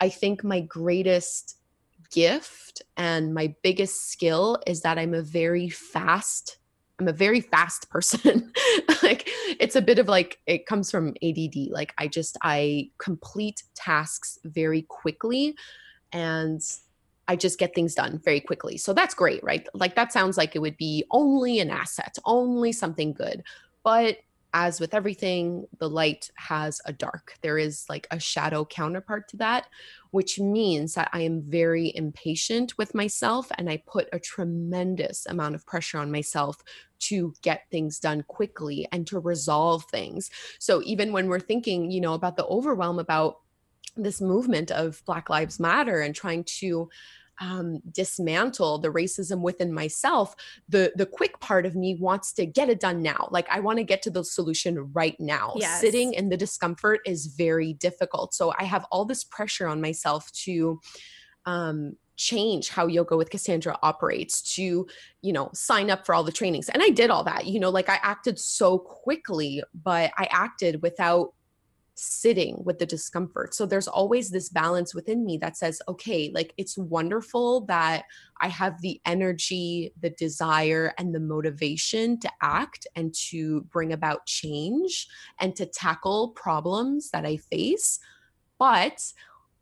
I 0.00 0.08
think 0.08 0.44
my 0.44 0.60
greatest 0.60 1.56
gift 2.10 2.82
and 2.96 3.34
my 3.34 3.54
biggest 3.62 4.10
skill 4.10 4.58
is 4.66 4.82
that 4.82 4.98
I'm 4.98 5.14
a 5.14 5.22
very 5.22 5.68
fast 5.68 6.58
I'm 7.00 7.08
a 7.08 7.12
very 7.12 7.40
fast 7.40 7.88
person. 7.88 8.52
like 9.02 9.28
it's 9.58 9.74
a 9.74 9.80
bit 9.80 9.98
of 9.98 10.06
like 10.06 10.38
it 10.46 10.66
comes 10.66 10.90
from 10.90 11.14
ADD. 11.22 11.70
Like 11.70 11.94
I 11.96 12.06
just 12.06 12.36
I 12.42 12.90
complete 12.98 13.62
tasks 13.74 14.38
very 14.44 14.82
quickly 14.82 15.54
and 16.12 16.60
I 17.26 17.36
just 17.36 17.58
get 17.58 17.74
things 17.74 17.94
done 17.94 18.20
very 18.22 18.40
quickly. 18.40 18.76
So 18.76 18.92
that's 18.92 19.14
great, 19.14 19.42
right? 19.42 19.66
Like 19.72 19.94
that 19.94 20.12
sounds 20.12 20.36
like 20.36 20.54
it 20.54 20.58
would 20.58 20.76
be 20.76 21.04
only 21.10 21.60
an 21.60 21.70
asset, 21.70 22.18
only 22.26 22.72
something 22.72 23.12
good. 23.14 23.44
But 23.82 24.18
as 24.52 24.80
with 24.80 24.94
everything, 24.94 25.66
the 25.78 25.88
light 25.88 26.30
has 26.36 26.80
a 26.84 26.92
dark. 26.92 27.34
There 27.42 27.58
is 27.58 27.84
like 27.88 28.06
a 28.10 28.18
shadow 28.18 28.64
counterpart 28.64 29.28
to 29.28 29.36
that, 29.38 29.66
which 30.10 30.38
means 30.38 30.94
that 30.94 31.10
I 31.12 31.20
am 31.20 31.42
very 31.42 31.92
impatient 31.94 32.76
with 32.76 32.94
myself 32.94 33.50
and 33.56 33.70
I 33.70 33.82
put 33.86 34.08
a 34.12 34.18
tremendous 34.18 35.26
amount 35.26 35.54
of 35.54 35.66
pressure 35.66 35.98
on 35.98 36.10
myself 36.10 36.56
to 37.00 37.32
get 37.42 37.66
things 37.70 37.98
done 37.98 38.22
quickly 38.22 38.86
and 38.92 39.06
to 39.06 39.18
resolve 39.18 39.84
things. 39.84 40.30
So 40.58 40.82
even 40.84 41.12
when 41.12 41.28
we're 41.28 41.40
thinking, 41.40 41.90
you 41.90 42.00
know, 42.00 42.14
about 42.14 42.36
the 42.36 42.46
overwhelm 42.46 42.98
about 42.98 43.38
this 43.96 44.20
movement 44.20 44.70
of 44.70 45.02
Black 45.04 45.30
Lives 45.30 45.58
Matter 45.58 46.00
and 46.00 46.14
trying 46.14 46.44
to 46.44 46.88
um, 47.40 47.80
dismantle 47.90 48.78
the 48.78 48.88
racism 48.88 49.40
within 49.40 49.72
myself 49.72 50.36
the 50.68 50.92
the 50.96 51.06
quick 51.06 51.40
part 51.40 51.64
of 51.64 51.74
me 51.74 51.96
wants 51.96 52.32
to 52.34 52.46
get 52.46 52.68
it 52.68 52.80
done 52.80 53.02
now. 53.02 53.28
Like 53.30 53.48
i 53.50 53.60
want 53.60 53.78
to 53.78 53.84
get 53.84 54.02
to 54.02 54.10
the 54.10 54.24
solution 54.24 54.92
right 54.92 55.18
now. 55.18 55.54
Yes. 55.56 55.80
sitting 55.80 56.12
in 56.12 56.28
the 56.28 56.36
discomfort 56.36 57.00
is 57.06 57.26
very 57.26 57.72
difficult. 57.74 58.34
So 58.34 58.52
i 58.58 58.64
have 58.64 58.84
all 58.90 59.04
this 59.04 59.24
pressure 59.24 59.66
on 59.66 59.80
myself 59.80 60.30
to 60.44 60.80
um, 61.46 61.96
change 62.16 62.68
how 62.68 62.86
yoga 62.86 63.16
with 63.16 63.30
Kassandra 63.30 63.78
operates 63.82 64.42
to 64.56 64.86
you 65.22 65.32
know 65.32 65.50
sign 65.54 65.90
up 65.90 66.04
for 66.04 66.14
all 66.14 66.22
the 66.22 66.32
trainings. 66.32 66.68
And 66.68 66.82
i 66.82 66.90
did 66.90 67.10
all 67.10 67.24
that 67.24 67.46
you 67.46 67.58
know 67.58 67.70
like 67.70 67.88
i 67.88 67.98
acted 68.02 68.38
so 68.38 68.78
quickly 68.78 69.62
but 69.82 70.12
i 70.18 70.28
acted 70.30 70.82
without 70.82 71.32
sitting 72.00 72.56
with 72.64 72.78
the 72.78 72.86
discomfort. 72.86 73.54
So 73.54 73.66
there's 73.66 73.86
always 73.86 74.30
this 74.30 74.48
balance 74.48 74.94
within 74.94 75.24
me 75.24 75.36
that 75.38 75.56
says, 75.56 75.82
okay, 75.86 76.30
like 76.34 76.54
it's 76.56 76.78
wonderful 76.78 77.66
that 77.66 78.04
I 78.40 78.48
have 78.48 78.80
the 78.80 79.00
energy, 79.04 79.92
the 80.00 80.10
desire, 80.10 80.94
and 80.96 81.14
the 81.14 81.20
motivation 81.20 82.18
to 82.20 82.30
act 82.40 82.86
and 82.96 83.14
to 83.28 83.62
bring 83.72 83.92
about 83.92 84.24
change 84.24 85.08
and 85.40 85.54
to 85.56 85.66
tackle 85.66 86.30
problems 86.30 87.10
that 87.10 87.26
I 87.26 87.36
face. 87.36 87.98
But 88.58 89.04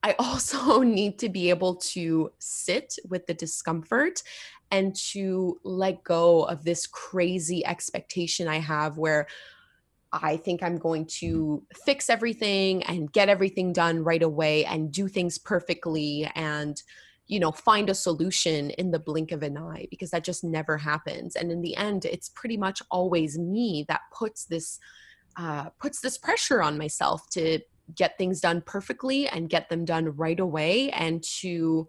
I 0.05 0.13
also 0.21 0.83
need 0.83 1.19
to 1.19 1.29
be 1.29 1.51
able 1.51 1.75
to 1.77 2.31
sit 2.39 2.95
with 3.09 3.27
the 3.27 3.35
discomfort 3.35 4.23
and 4.71 4.95
to 4.95 5.59
let 5.65 6.05
go 6.05 6.45
of 6.45 6.63
this 6.63 6.87
crazy 6.87 7.67
expectation 7.67 8.47
I 8.47 8.59
have 8.59 8.97
where 8.97 9.27
I 10.13 10.37
think 10.37 10.63
I'm 10.63 10.79
going 10.79 11.07
to 11.19 11.63
fix 11.85 12.09
everything 12.09 12.83
and 12.85 13.13
get 13.13 13.29
everything 13.29 13.73
done 13.73 14.03
right 14.03 14.23
away 14.23 14.65
and 14.65 14.91
do 14.91 15.09
things 15.09 15.39
perfectly 15.39 16.31
and 16.35 16.81
you 17.27 17.39
know 17.39 17.53
find 17.53 17.91
a 17.91 17.95
solution 17.95 18.71
in 18.71 18.91
the 18.91 18.99
blink 18.99 19.33
of 19.33 19.43
an 19.43 19.59
eye 19.59 19.87
because 19.91 20.11
that 20.11 20.25
just 20.25 20.45
never 20.45 20.79
happens. 20.79 21.37
And 21.37 21.53
in 21.53 21.61
the 21.61 21.77
end 21.77 22.05
it's 22.05 22.31
pretty 22.31 22.57
much 22.57 22.83
always 22.91 23.39
me 23.39 23.85
that 23.89 24.01
puts 24.13 24.45
this 24.47 24.79
uh, 25.37 25.69
puts 25.79 26.01
this 26.01 26.19
pressure 26.19 26.63
on 26.63 26.79
myself 26.79 27.29
to 27.31 27.61
get 27.95 28.19
things 28.19 28.41
done 28.41 28.61
perfectly 28.61 29.29
and 29.29 29.49
get 29.49 29.69
them 29.69 29.85
done 29.85 30.17
right 30.17 30.41
away 30.41 30.91
and 30.91 31.23
to 31.23 31.89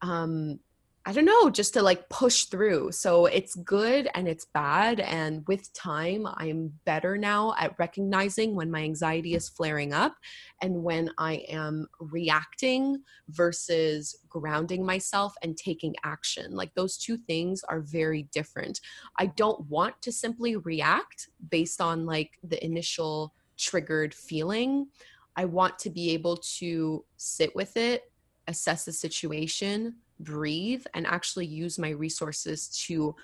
um, 0.00 0.58
I 1.04 1.12
don't 1.12 1.24
know, 1.24 1.50
just 1.50 1.74
to 1.74 1.82
like 1.82 2.08
push 2.10 2.44
through. 2.44 2.92
So 2.92 3.26
it's 3.26 3.56
good 3.56 4.08
and 4.14 4.28
it's 4.28 4.44
bad. 4.44 5.00
And 5.00 5.44
with 5.48 5.72
time, 5.72 6.28
I'm 6.34 6.72
better 6.84 7.18
now 7.18 7.54
at 7.58 7.76
recognizing 7.76 8.54
when 8.54 8.70
my 8.70 8.82
anxiety 8.82 9.34
is 9.34 9.48
flaring 9.48 9.92
up 9.92 10.14
and 10.60 10.84
when 10.84 11.10
I 11.18 11.44
am 11.48 11.88
reacting 11.98 13.02
versus 13.30 14.16
grounding 14.28 14.86
myself 14.86 15.34
and 15.42 15.56
taking 15.56 15.96
action. 16.04 16.54
Like 16.54 16.72
those 16.74 16.96
two 16.96 17.16
things 17.16 17.64
are 17.68 17.80
very 17.80 18.28
different. 18.32 18.80
I 19.18 19.26
don't 19.26 19.68
want 19.68 20.00
to 20.02 20.12
simply 20.12 20.54
react 20.54 21.30
based 21.50 21.80
on 21.80 22.06
like 22.06 22.30
the 22.44 22.64
initial 22.64 23.34
triggered 23.58 24.14
feeling. 24.14 24.86
I 25.34 25.46
want 25.46 25.80
to 25.80 25.90
be 25.90 26.10
able 26.10 26.36
to 26.58 27.04
sit 27.16 27.56
with 27.56 27.76
it, 27.76 28.04
assess 28.46 28.84
the 28.84 28.92
situation, 28.92 29.96
breathe 30.24 30.84
and 30.94 31.06
actually 31.06 31.46
use 31.46 31.78
my 31.78 31.90
resources 31.90 32.68
to 32.86 33.14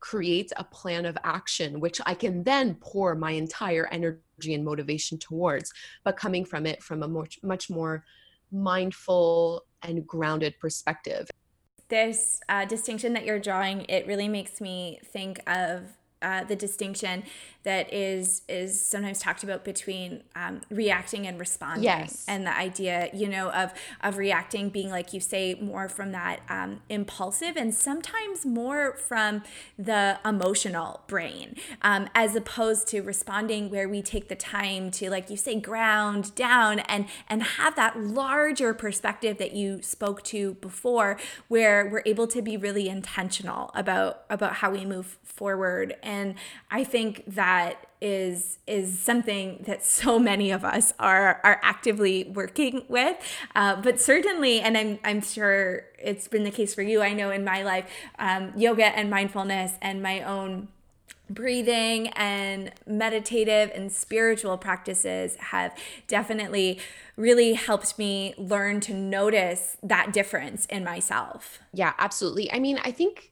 create 0.00 0.52
a 0.56 0.64
plan 0.64 1.06
of 1.06 1.16
action, 1.22 1.78
which 1.78 2.00
I 2.04 2.14
can 2.14 2.42
then 2.42 2.74
pour 2.80 3.14
my 3.14 3.30
entire 3.30 3.86
energy 3.92 4.54
and 4.54 4.64
motivation 4.64 5.16
towards, 5.16 5.72
but 6.04 6.16
coming 6.16 6.44
from 6.44 6.66
it 6.66 6.82
from 6.82 7.02
a 7.04 7.08
much, 7.08 7.38
much 7.42 7.70
more 7.70 8.04
mindful 8.50 9.64
and 9.82 10.06
grounded 10.06 10.58
perspective. 10.58 11.30
This 11.88 12.40
uh, 12.48 12.64
distinction 12.64 13.12
that 13.12 13.24
you're 13.24 13.38
drawing, 13.38 13.82
it 13.88 14.06
really 14.06 14.28
makes 14.28 14.60
me 14.60 14.98
think 15.12 15.40
of 15.48 15.84
uh, 16.22 16.44
the 16.44 16.56
distinction 16.56 17.24
that 17.64 17.92
is 17.92 18.42
is 18.48 18.84
sometimes 18.84 19.20
talked 19.20 19.44
about 19.44 19.64
between 19.64 20.22
um, 20.34 20.60
reacting 20.70 21.26
and 21.26 21.38
responding 21.38 21.84
yes. 21.84 22.24
and 22.26 22.46
the 22.46 22.56
idea 22.56 23.08
you 23.12 23.28
know 23.28 23.50
of 23.50 23.72
of 24.02 24.16
reacting 24.16 24.68
being 24.68 24.90
like 24.90 25.12
you 25.12 25.20
say 25.20 25.54
more 25.54 25.88
from 25.88 26.12
that 26.12 26.40
um, 26.48 26.80
impulsive 26.88 27.56
and 27.56 27.74
sometimes 27.74 28.44
more 28.44 28.96
from 28.96 29.42
the 29.78 30.18
emotional 30.24 31.02
brain 31.06 31.54
um, 31.82 32.08
as 32.14 32.34
opposed 32.34 32.88
to 32.88 33.00
responding 33.00 33.70
where 33.70 33.88
we 33.88 34.02
take 34.02 34.28
the 34.28 34.36
time 34.36 34.90
to 34.90 35.08
like 35.08 35.30
you 35.30 35.36
say 35.36 35.58
ground 35.58 36.34
down 36.34 36.80
and 36.80 37.06
and 37.28 37.42
have 37.42 37.76
that 37.76 37.98
larger 37.98 38.74
perspective 38.74 39.38
that 39.38 39.52
you 39.52 39.80
spoke 39.82 40.22
to 40.22 40.54
before 40.54 41.16
where 41.48 41.88
we're 41.88 42.02
able 42.06 42.26
to 42.26 42.42
be 42.42 42.56
really 42.56 42.88
intentional 42.88 43.70
about 43.74 44.24
about 44.28 44.54
how 44.54 44.70
we 44.70 44.84
move 44.84 45.18
forward 45.22 45.94
and 46.02 46.11
i 46.70 46.82
think 46.82 47.22
that 47.26 47.42
that 47.52 47.86
is 48.00 48.58
is 48.66 48.98
something 48.98 49.62
that 49.66 49.84
so 50.00 50.18
many 50.18 50.50
of 50.50 50.64
us 50.64 50.92
are 50.98 51.40
are 51.44 51.60
actively 51.62 52.24
working 52.24 52.84
with. 52.88 53.16
Uh, 53.54 53.80
but 53.80 54.00
certainly, 54.00 54.60
and 54.60 54.76
I'm 54.76 54.98
I'm 55.04 55.20
sure 55.22 55.84
it's 55.98 56.28
been 56.28 56.44
the 56.44 56.50
case 56.50 56.74
for 56.74 56.82
you. 56.82 57.02
I 57.02 57.12
know 57.12 57.30
in 57.30 57.44
my 57.44 57.62
life, 57.62 57.88
um, 58.18 58.52
yoga 58.56 58.86
and 58.86 59.10
mindfulness 59.10 59.72
and 59.80 60.02
my 60.02 60.22
own 60.22 60.68
breathing 61.30 62.08
and 62.08 62.72
meditative 62.86 63.70
and 63.74 63.90
spiritual 63.90 64.58
practices 64.58 65.36
have 65.36 65.74
definitely 66.06 66.78
really 67.16 67.54
helped 67.54 67.98
me 67.98 68.34
learn 68.36 68.80
to 68.80 68.92
notice 68.92 69.78
that 69.82 70.12
difference 70.12 70.66
in 70.66 70.84
myself. 70.84 71.60
Yeah, 71.72 71.94
absolutely. 71.98 72.52
I 72.52 72.58
mean, 72.58 72.78
I 72.84 72.90
think 72.90 73.31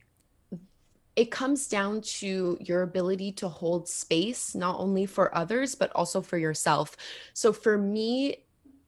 it 1.16 1.30
comes 1.30 1.66
down 1.68 2.00
to 2.00 2.56
your 2.60 2.82
ability 2.82 3.32
to 3.32 3.48
hold 3.48 3.88
space, 3.88 4.54
not 4.54 4.78
only 4.78 5.06
for 5.06 5.36
others, 5.36 5.74
but 5.74 5.92
also 5.94 6.20
for 6.22 6.38
yourself. 6.38 6.96
So 7.34 7.52
for 7.52 7.76
me, 7.76 8.44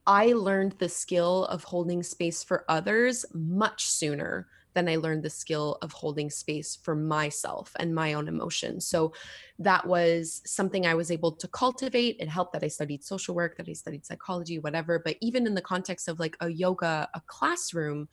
I 0.06 0.32
learned 0.32 0.76
the 0.78 0.88
skill 0.88 1.46
of 1.46 1.64
holding 1.64 2.02
space 2.02 2.42
for 2.42 2.64
others 2.68 3.24
much 3.34 3.86
sooner 3.86 4.48
than 4.74 4.88
I 4.88 4.96
learned 4.96 5.22
the 5.22 5.30
skill 5.30 5.78
of 5.82 5.92
holding 5.92 6.30
space 6.30 6.76
for 6.76 6.94
myself 6.94 7.72
and 7.78 7.94
my 7.94 8.14
own 8.14 8.26
emotions. 8.26 8.86
So 8.86 9.12
that 9.58 9.86
was 9.86 10.40
something 10.46 10.86
I 10.86 10.94
was 10.94 11.10
able 11.10 11.32
to 11.32 11.48
cultivate. 11.48 12.16
It 12.18 12.28
helped 12.28 12.54
that 12.54 12.64
I 12.64 12.68
studied 12.68 13.04
social 13.04 13.34
work, 13.34 13.56
that 13.58 13.68
I 13.68 13.74
studied 13.74 14.06
psychology, 14.06 14.58
whatever. 14.58 14.98
But 14.98 15.16
even 15.20 15.46
in 15.46 15.54
the 15.54 15.60
context 15.60 16.08
of 16.08 16.18
like 16.18 16.36
a 16.40 16.48
yoga, 16.48 17.08
a 17.14 17.20
classroom, 17.26 18.08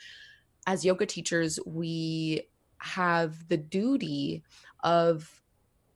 as 0.67 0.83
yoga 0.83 1.05
teachers, 1.05 1.59
we 1.65 2.48
have 2.79 3.47
the 3.47 3.57
duty 3.57 4.43
of 4.83 5.41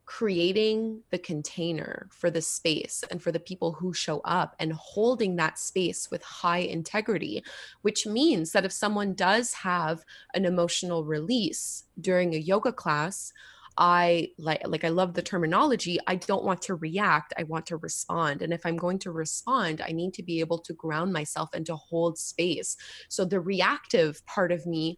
creating 0.06 1.02
the 1.12 1.18
container 1.18 2.08
for 2.12 2.30
the 2.30 2.42
space 2.42 3.04
and 3.10 3.22
for 3.22 3.32
the 3.32 3.40
people 3.40 3.72
who 3.72 3.94
show 3.94 4.20
up 4.26 4.56
and 4.60 4.74
holding 4.74 5.38
that 5.38 5.58
space 5.58 6.12
with 6.12 6.22
high 6.22 6.60
integrity 6.60 7.42
which 7.84 8.06
means 8.06 8.52
that 8.52 8.66
if 8.66 8.72
someone 8.72 9.14
does 9.14 9.54
have 9.54 10.04
an 10.34 10.44
emotional 10.44 11.06
release 11.06 11.86
during 12.02 12.36
a 12.36 12.38
yoga 12.38 12.72
class 12.72 13.32
I 13.78 14.30
like 14.38 14.68
like 14.68 14.84
I 14.84 14.90
love 14.90 15.14
the 15.14 15.22
terminology. 15.22 15.98
I 16.06 16.16
don't 16.16 16.44
want 16.44 16.62
to 16.64 16.76
react. 16.76 17.34
I 17.38 17.44
want 17.44 17.66
to 17.68 17.78
respond. 17.78 18.42
And 18.42 18.54
if 18.54 18.66
I'm 18.66 18.78
going 18.78 19.00
to 19.00 19.12
respond, 19.12 19.82
I 19.82 19.92
need 19.92 20.14
to 20.16 20.24
be 20.24 20.40
able 20.42 20.60
to 20.60 20.74
ground 20.74 21.12
myself 21.12 21.50
and 21.54 21.66
to 21.66 21.76
hold 21.76 22.18
space. 22.18 22.78
So 23.10 23.26
the 23.26 23.40
reactive 23.40 24.24
part 24.26 24.52
of 24.52 24.66
me 24.68 24.98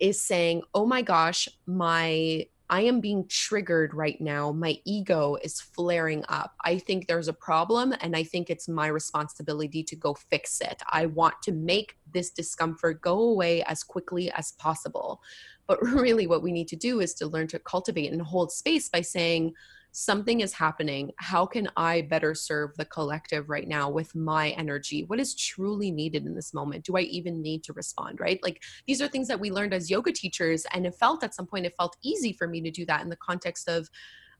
is 0.00 0.20
saying, 0.20 0.62
oh 0.74 0.86
my 0.86 1.02
gosh, 1.02 1.48
my 1.66 2.46
I 2.70 2.82
am 2.82 3.00
being 3.00 3.26
triggered 3.28 3.94
right 3.94 4.20
now. 4.20 4.52
My 4.52 4.78
ego 4.84 5.38
is 5.42 5.58
flaring 5.58 6.22
up. 6.28 6.54
I 6.62 6.76
think 6.76 7.06
there's 7.06 7.28
a 7.28 7.32
problem, 7.32 7.94
and 8.02 8.14
I 8.14 8.24
think 8.24 8.50
it's 8.50 8.68
my 8.68 8.88
responsibility 8.88 9.82
to 9.84 9.96
go 9.96 10.12
fix 10.12 10.60
it. 10.60 10.82
I 10.90 11.06
want 11.06 11.40
to 11.44 11.52
make 11.52 11.96
this 12.12 12.30
discomfort 12.30 13.00
go 13.00 13.18
away 13.20 13.62
as 13.62 13.82
quickly 13.82 14.30
as 14.32 14.52
possible. 14.52 15.22
But 15.66 15.80
really, 15.82 16.26
what 16.26 16.42
we 16.42 16.52
need 16.52 16.68
to 16.68 16.76
do 16.76 17.00
is 17.00 17.14
to 17.14 17.26
learn 17.26 17.46
to 17.48 17.58
cultivate 17.58 18.12
and 18.12 18.20
hold 18.20 18.52
space 18.52 18.90
by 18.90 19.00
saying, 19.00 19.54
something 19.92 20.40
is 20.40 20.52
happening. 20.52 21.10
How 21.18 21.46
can 21.46 21.68
I 21.76 22.02
better 22.02 22.34
serve 22.34 22.76
the 22.76 22.84
collective 22.84 23.48
right 23.48 23.66
now 23.66 23.90
with 23.90 24.14
my 24.14 24.50
energy? 24.50 25.04
What 25.06 25.20
is 25.20 25.34
truly 25.34 25.90
needed 25.90 26.26
in 26.26 26.34
this 26.34 26.54
moment? 26.54 26.84
Do 26.84 26.96
I 26.96 27.02
even 27.02 27.42
need 27.42 27.64
to 27.64 27.72
respond? 27.72 28.20
Right? 28.20 28.40
Like 28.42 28.62
these 28.86 29.02
are 29.02 29.08
things 29.08 29.28
that 29.28 29.40
we 29.40 29.50
learned 29.50 29.74
as 29.74 29.90
yoga 29.90 30.12
teachers. 30.12 30.66
And 30.72 30.86
it 30.86 30.94
felt 30.94 31.24
at 31.24 31.34
some 31.34 31.46
point, 31.46 31.66
it 31.66 31.74
felt 31.76 31.96
easy 32.02 32.32
for 32.32 32.46
me 32.46 32.60
to 32.62 32.70
do 32.70 32.86
that 32.86 33.02
in 33.02 33.08
the 33.08 33.16
context 33.16 33.68
of, 33.68 33.88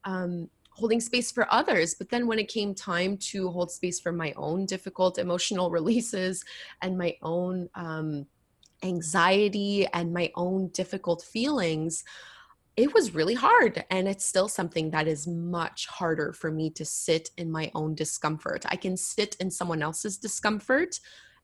um, 0.05 0.49
holding 0.79 1.01
space 1.01 1.33
for 1.33 1.53
others. 1.53 1.97
But 1.99 2.09
then 2.09 2.29
when 2.29 2.39
it 2.39 2.47
came 2.47 2.73
time 2.73 3.17
to 3.33 3.49
hold 3.51 3.73
space 3.73 3.99
for 3.99 4.13
my 4.13 4.33
own 4.37 4.65
difficult 4.65 5.19
emotional 5.19 5.71
releases 5.79 6.45
and 6.83 6.97
my 6.97 7.17
own 7.21 7.69
um, 7.75 8.27
anxiety 8.85 9.87
and 9.89 10.13
my 10.13 10.31
own 10.37 10.69
difficult 10.69 11.23
feelings, 11.23 12.05
it 12.79 12.95
was 12.95 13.13
really 13.13 13.35
hard 13.35 13.85
and 13.91 14.07
it's 14.07 14.25
still 14.25 14.49
something 14.49 14.91
that 14.91 15.09
is 15.09 15.27
much 15.27 15.87
harder 15.89 16.33
for 16.33 16.53
me 16.53 16.71
to 16.71 16.85
sit 16.85 17.31
in 17.37 17.51
my 17.51 17.71
own 17.75 17.95
discomfort 17.95 18.65
i 18.69 18.77
can 18.77 18.97
sit 18.97 19.37
in 19.41 19.51
someone 19.51 19.83
else's 19.83 20.17
discomfort 20.17 21.01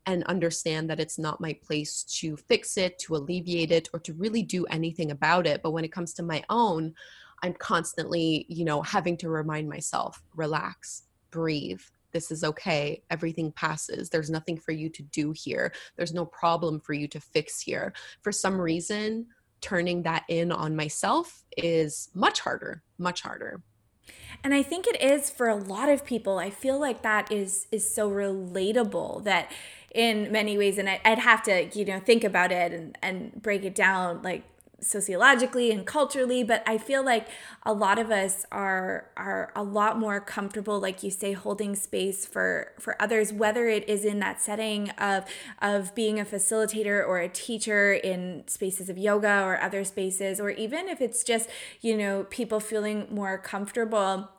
and 0.06 0.22
understand 0.24 0.88
that 0.88 1.00
it's 1.00 1.18
not 1.18 1.40
my 1.40 1.52
place 1.52 2.04
to 2.04 2.36
fix 2.36 2.76
it 2.76 2.98
to 3.00 3.16
alleviate 3.16 3.72
it 3.72 3.88
or 3.92 3.98
to 3.98 4.12
really 4.14 4.42
do 4.42 4.64
anything 4.66 5.10
about 5.10 5.44
it 5.46 5.60
but 5.60 5.72
when 5.72 5.84
it 5.84 5.92
comes 5.92 6.14
to 6.14 6.22
my 6.22 6.42
own 6.50 6.94
i'm 7.42 7.54
constantly 7.54 8.46
you 8.48 8.64
know 8.64 8.80
having 8.82 9.16
to 9.16 9.28
remind 9.28 9.68
myself 9.68 10.22
relax 10.36 11.02
breathe 11.30 11.80
this 12.12 12.30
is 12.30 12.44
okay. 12.44 13.02
Everything 13.10 13.50
passes. 13.50 14.08
There's 14.08 14.30
nothing 14.30 14.56
for 14.56 14.70
you 14.70 14.88
to 14.88 15.02
do 15.02 15.32
here. 15.32 15.72
There's 15.96 16.14
no 16.14 16.24
problem 16.24 16.78
for 16.78 16.92
you 16.92 17.08
to 17.08 17.18
fix 17.18 17.60
here. 17.60 17.92
For 18.22 18.30
some 18.30 18.60
reason, 18.60 19.26
turning 19.64 20.02
that 20.02 20.24
in 20.28 20.52
on 20.52 20.76
myself 20.76 21.42
is 21.56 22.10
much 22.14 22.40
harder, 22.40 22.82
much 22.98 23.22
harder. 23.22 23.62
and 24.42 24.52
i 24.52 24.62
think 24.62 24.86
it 24.86 25.00
is 25.00 25.30
for 25.30 25.48
a 25.48 25.54
lot 25.54 25.88
of 25.88 26.04
people 26.04 26.38
i 26.38 26.50
feel 26.50 26.78
like 26.78 27.00
that 27.02 27.32
is 27.32 27.66
is 27.72 27.84
so 27.98 28.10
relatable 28.10 29.24
that 29.24 29.50
in 29.94 30.30
many 30.30 30.58
ways 30.58 30.76
and 30.76 30.88
I, 30.90 31.00
would 31.06 31.20
have 31.20 31.42
to 31.44 31.70
you 31.72 31.84
know 31.84 32.00
think 32.00 32.24
about 32.24 32.52
it 32.52 32.72
and 32.72 32.98
and 33.00 33.40
break 33.40 33.64
it 33.64 33.74
down 33.74 34.20
like 34.22 34.42
sociologically 34.84 35.70
and 35.70 35.86
culturally 35.86 36.42
but 36.44 36.62
i 36.66 36.76
feel 36.76 37.04
like 37.04 37.28
a 37.64 37.72
lot 37.72 37.98
of 37.98 38.10
us 38.10 38.44
are 38.52 39.10
are 39.16 39.52
a 39.56 39.62
lot 39.62 39.98
more 39.98 40.20
comfortable 40.20 40.78
like 40.78 41.02
you 41.02 41.10
say 41.10 41.32
holding 41.32 41.74
space 41.74 42.26
for 42.26 42.72
for 42.78 43.00
others 43.00 43.32
whether 43.32 43.66
it 43.68 43.88
is 43.88 44.04
in 44.04 44.18
that 44.18 44.40
setting 44.40 44.90
of 44.90 45.24
of 45.62 45.94
being 45.94 46.20
a 46.20 46.24
facilitator 46.24 47.06
or 47.06 47.18
a 47.18 47.28
teacher 47.28 47.92
in 47.92 48.42
spaces 48.46 48.88
of 48.88 48.98
yoga 48.98 49.42
or 49.42 49.60
other 49.60 49.84
spaces 49.84 50.38
or 50.38 50.50
even 50.50 50.88
if 50.88 51.00
it's 51.00 51.24
just 51.24 51.48
you 51.80 51.96
know 51.96 52.24
people 52.30 52.60
feeling 52.60 53.06
more 53.10 53.38
comfortable 53.38 54.30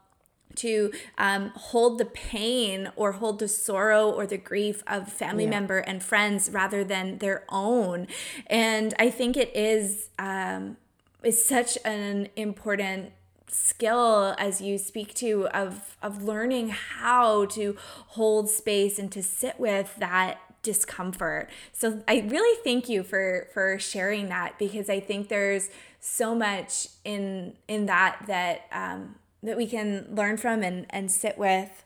to 0.56 0.92
um, 1.18 1.52
hold 1.56 1.98
the 1.98 2.06
pain 2.06 2.92
or 2.96 3.14
hold 3.14 3.40
the 3.40 3.48
sorrow 3.48 4.10
or 4.10 4.26
the 4.26 4.38
grief 4.38 4.84
of 4.88 5.12
family 5.12 5.44
yeah. 5.44 5.50
member 5.50 5.80
and 5.80 6.04
friends 6.04 6.50
rather 6.50 6.84
than 6.84 7.18
their 7.20 7.44
own 7.50 8.08
and 8.48 8.94
i 9.00 9.10
think 9.10 9.38
it 9.38 9.56
is 9.56 10.10
um, 10.20 10.78
is 11.24 11.44
such 11.44 11.78
an 11.84 12.30
important 12.36 13.12
skill 13.48 14.36
as 14.38 14.60
you 14.60 14.78
speak 14.78 15.14
to 15.14 15.48
of 15.50 15.98
of 16.02 16.24
learning 16.24 16.70
how 16.70 17.46
to 17.46 17.76
hold 18.10 18.50
space 18.50 19.00
and 19.00 19.12
to 19.12 19.24
sit 19.24 19.60
with 19.60 19.96
that 19.98 20.40
discomfort 20.62 21.50
so 21.72 22.02
i 22.08 22.26
really 22.28 22.60
thank 22.64 22.90
you 22.90 23.04
for 23.04 23.48
for 23.54 23.78
sharing 23.80 24.28
that 24.30 24.58
because 24.58 24.90
i 24.90 25.00
think 25.00 25.30
there's 25.30 25.70
so 26.00 26.36
much 26.36 26.88
in 27.04 27.54
in 27.68 27.86
that 27.86 28.22
that 28.28 28.62
um, 28.72 29.16
that 29.46 29.58
we 29.58 29.68
can 29.68 30.08
learn 30.10 30.38
from 30.38 30.64
and, 30.64 30.86
and 30.90 31.12
sit 31.12 31.38
with. 31.38 31.84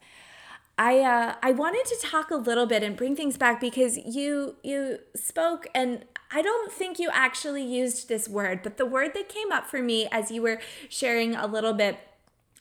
I 0.77 0.99
uh, 0.99 1.35
I 1.43 1.51
wanted 1.51 1.85
to 1.85 1.97
talk 2.01 2.31
a 2.31 2.37
little 2.37 2.65
bit 2.65 2.83
and 2.83 2.95
bring 2.95 3.15
things 3.15 3.37
back 3.37 3.59
because 3.59 3.97
you 3.97 4.55
you 4.63 4.99
spoke 5.13 5.67
and 5.75 6.05
I 6.31 6.41
don't 6.41 6.71
think 6.71 6.99
you 6.99 7.09
actually 7.11 7.65
used 7.65 8.07
this 8.07 8.29
word, 8.29 8.61
but 8.63 8.77
the 8.77 8.85
word 8.85 9.13
that 9.15 9.29
came 9.29 9.51
up 9.51 9.65
for 9.65 9.81
me 9.81 10.07
as 10.11 10.31
you 10.31 10.41
were 10.41 10.61
sharing 10.87 11.35
a 11.35 11.47
little 11.47 11.73
bit 11.73 11.99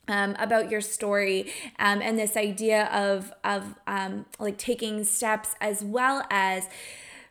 um, 0.09 0.35
about 0.39 0.71
your 0.71 0.81
story 0.81 1.53
um, 1.79 2.01
and 2.03 2.19
this 2.19 2.37
idea 2.37 2.87
of 2.87 3.33
of 3.45 3.75
um, 3.87 4.27
like 4.39 4.59
taking 4.59 5.05
steps 5.05 5.55
as 5.61 5.85
well 5.85 6.25
as 6.31 6.69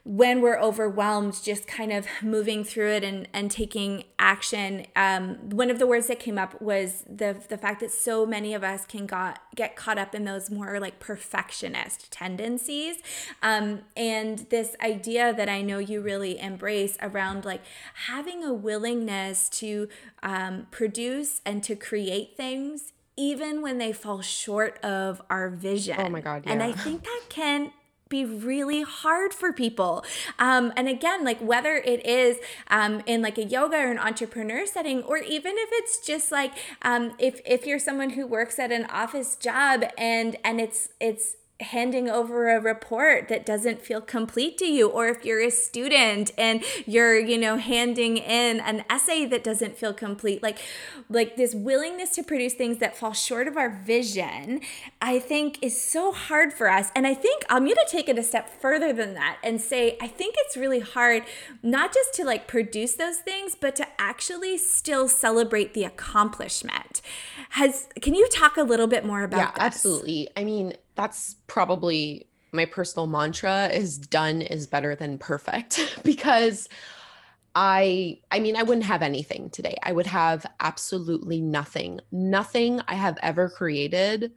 when 0.08 0.40
we're 0.40 0.58
overwhelmed, 0.58 1.38
just 1.44 1.68
kind 1.68 1.92
of 1.92 2.08
moving 2.22 2.64
through 2.64 2.92
it 2.92 3.04
and, 3.04 3.28
and 3.34 3.52
taking 3.52 4.06
action. 4.18 4.86
Um, 4.96 5.36
one 5.50 5.70
of 5.70 5.80
the 5.80 5.86
words 5.86 6.08
that 6.08 6.18
came 6.18 6.38
up 6.38 6.62
was 6.62 7.04
the 7.10 7.36
the 7.50 7.58
fact 7.58 7.82
that 7.82 7.92
so 7.92 8.26
many 8.26 8.54
of 8.54 8.64
us 8.64 8.86
can 8.86 9.06
got 9.06 9.42
get 9.54 9.76
caught 9.76 9.98
up 9.98 10.16
in 10.16 10.24
those 10.24 10.50
more 10.50 10.80
like 10.80 11.00
perfectionist 11.00 12.10
tendencies, 12.10 12.98
um, 13.44 13.82
and 13.98 14.40
this 14.50 14.78
idea 14.82 15.34
that 15.34 15.50
I 15.50 15.62
know 15.62 15.80
you 15.80 16.00
really 16.00 16.40
embrace 16.40 16.98
around 17.02 17.44
like 17.44 17.62
having 18.08 18.46
a 18.46 18.54
willingness 18.54 19.50
to 19.50 19.90
um, 20.24 20.68
produce 20.72 21.42
and 21.46 21.62
to 21.64 21.76
create 21.76 22.38
things 22.38 22.94
even 23.18 23.64
when 23.64 23.80
they 23.80 23.92
fall 23.92 24.22
short 24.22 24.78
of 24.84 25.22
our 25.30 25.50
vision. 25.50 25.98
Oh 26.00 26.08
my 26.08 26.22
God. 26.22 26.44
Yeah. 26.46 26.54
And 26.54 26.64
I 26.64 26.72
think 26.72 27.04
that 27.04 27.24
can 27.30 27.72
be 28.10 28.26
really 28.26 28.82
hard 28.82 29.34
for 29.34 29.52
people. 29.52 30.04
Um, 30.40 30.74
and 30.76 30.88
again, 30.88 31.24
like 31.24 31.40
whether 31.40 31.76
it 31.76 32.06
is 32.06 32.38
um, 32.70 33.02
in 33.06 33.22
like 33.22 33.38
a 33.38 33.44
yoga 33.44 33.78
or 33.78 33.92
an 33.92 34.00
entrepreneur 34.00 34.66
setting, 34.66 35.04
or 35.04 35.18
even 35.18 35.54
if 35.58 35.70
it's 35.74 36.06
just 36.06 36.32
like 36.32 36.54
um, 36.82 37.14
if 37.20 37.42
if 37.46 37.66
you're 37.66 37.80
someone 37.80 38.12
who 38.12 38.26
works 38.26 38.60
at 38.60 38.72
an 38.72 38.86
office 38.86 39.36
job 39.36 39.84
and 39.98 40.38
and 40.44 40.60
it's 40.60 40.90
it's 41.00 41.36
handing 41.60 42.10
over 42.10 42.50
a 42.50 42.60
report 42.60 43.28
that 43.30 43.46
doesn't 43.46 43.82
feel 43.82 44.00
complete 44.00 44.58
to 44.58 44.66
you 44.66 44.88
or 44.88 45.08
if 45.08 45.26
you're 45.26 45.42
a 45.42 45.50
student 45.50 46.32
and 46.38 46.64
you're 46.86 47.18
you 47.18 47.38
know 47.38 47.58
handing 47.58 48.18
in 48.18 48.60
an 48.60 48.84
essay 48.90 49.26
that 49.26 49.44
doesn't 49.44 49.76
feel 49.76 49.94
complete 49.94 50.44
like 50.44 50.60
like 51.10 51.36
this 51.36 51.56
willingness 51.56 52.12
to 52.12 52.22
produce 52.22 52.54
things 52.54 52.78
that 52.78 52.96
fall 52.96 53.14
short 53.14 53.48
of 53.48 53.58
our 53.58 53.70
vision 53.70 54.62
i 55.02 55.18
think 55.18 55.58
is 55.64 55.82
so 55.82 56.12
hard 56.12 56.54
for 56.54 56.70
us. 56.70 56.92
And 56.96 57.08
i 57.08 57.14
think 57.14 57.44
i'm 57.50 57.64
going 57.66 57.76
to 57.76 57.88
take 57.90 58.08
it 58.08 58.20
a 58.20 58.24
step 58.24 58.50
further 58.50 58.94
than 58.94 59.16
that 59.16 59.38
and 59.44 59.60
say 59.60 59.98
i 60.00 60.08
think 60.08 60.36
it's 60.38 60.56
really 60.56 60.80
hard 60.80 61.24
not 61.64 61.94
just 61.94 62.14
to 62.16 62.24
like 62.24 62.48
produce 62.48 62.94
those 62.94 63.18
things 63.18 63.56
but 63.60 63.76
to 63.76 63.88
actually 64.00 64.58
still 64.58 65.08
celebrate 65.08 65.74
the 65.74 65.84
accomplishment. 65.84 67.02
Has 67.52 67.88
can 68.02 68.14
you 68.14 68.28
talk 68.30 68.58
a 68.58 68.64
little 68.64 68.88
bit 68.88 69.06
more 69.06 69.24
about 69.24 69.38
yeah 69.38 69.52
this? 69.52 69.64
absolutely. 69.64 70.30
I 70.36 70.44
mean 70.44 70.74
that's 70.98 71.38
probably 71.48 72.28
my 72.52 72.66
personal 72.66 73.08
mantra 73.08 73.68
is 73.68 73.98
done 73.98 74.42
is 74.42 74.68
better 74.68 74.96
than 74.96 75.18
perfect 75.18 76.00
because 76.04 76.68
I 77.56 78.20
I 78.32 78.40
mean 78.40 78.56
I 78.56 78.64
wouldn't 78.64 78.86
have 78.86 79.02
anything 79.02 79.50
today. 79.50 79.78
I 79.84 79.94
would 79.94 80.08
have 80.08 80.46
absolutely 80.60 81.40
nothing. 81.40 82.00
Nothing 82.12 82.82
I 82.88 82.96
have 82.96 83.18
ever 83.22 83.50
created 83.50 84.34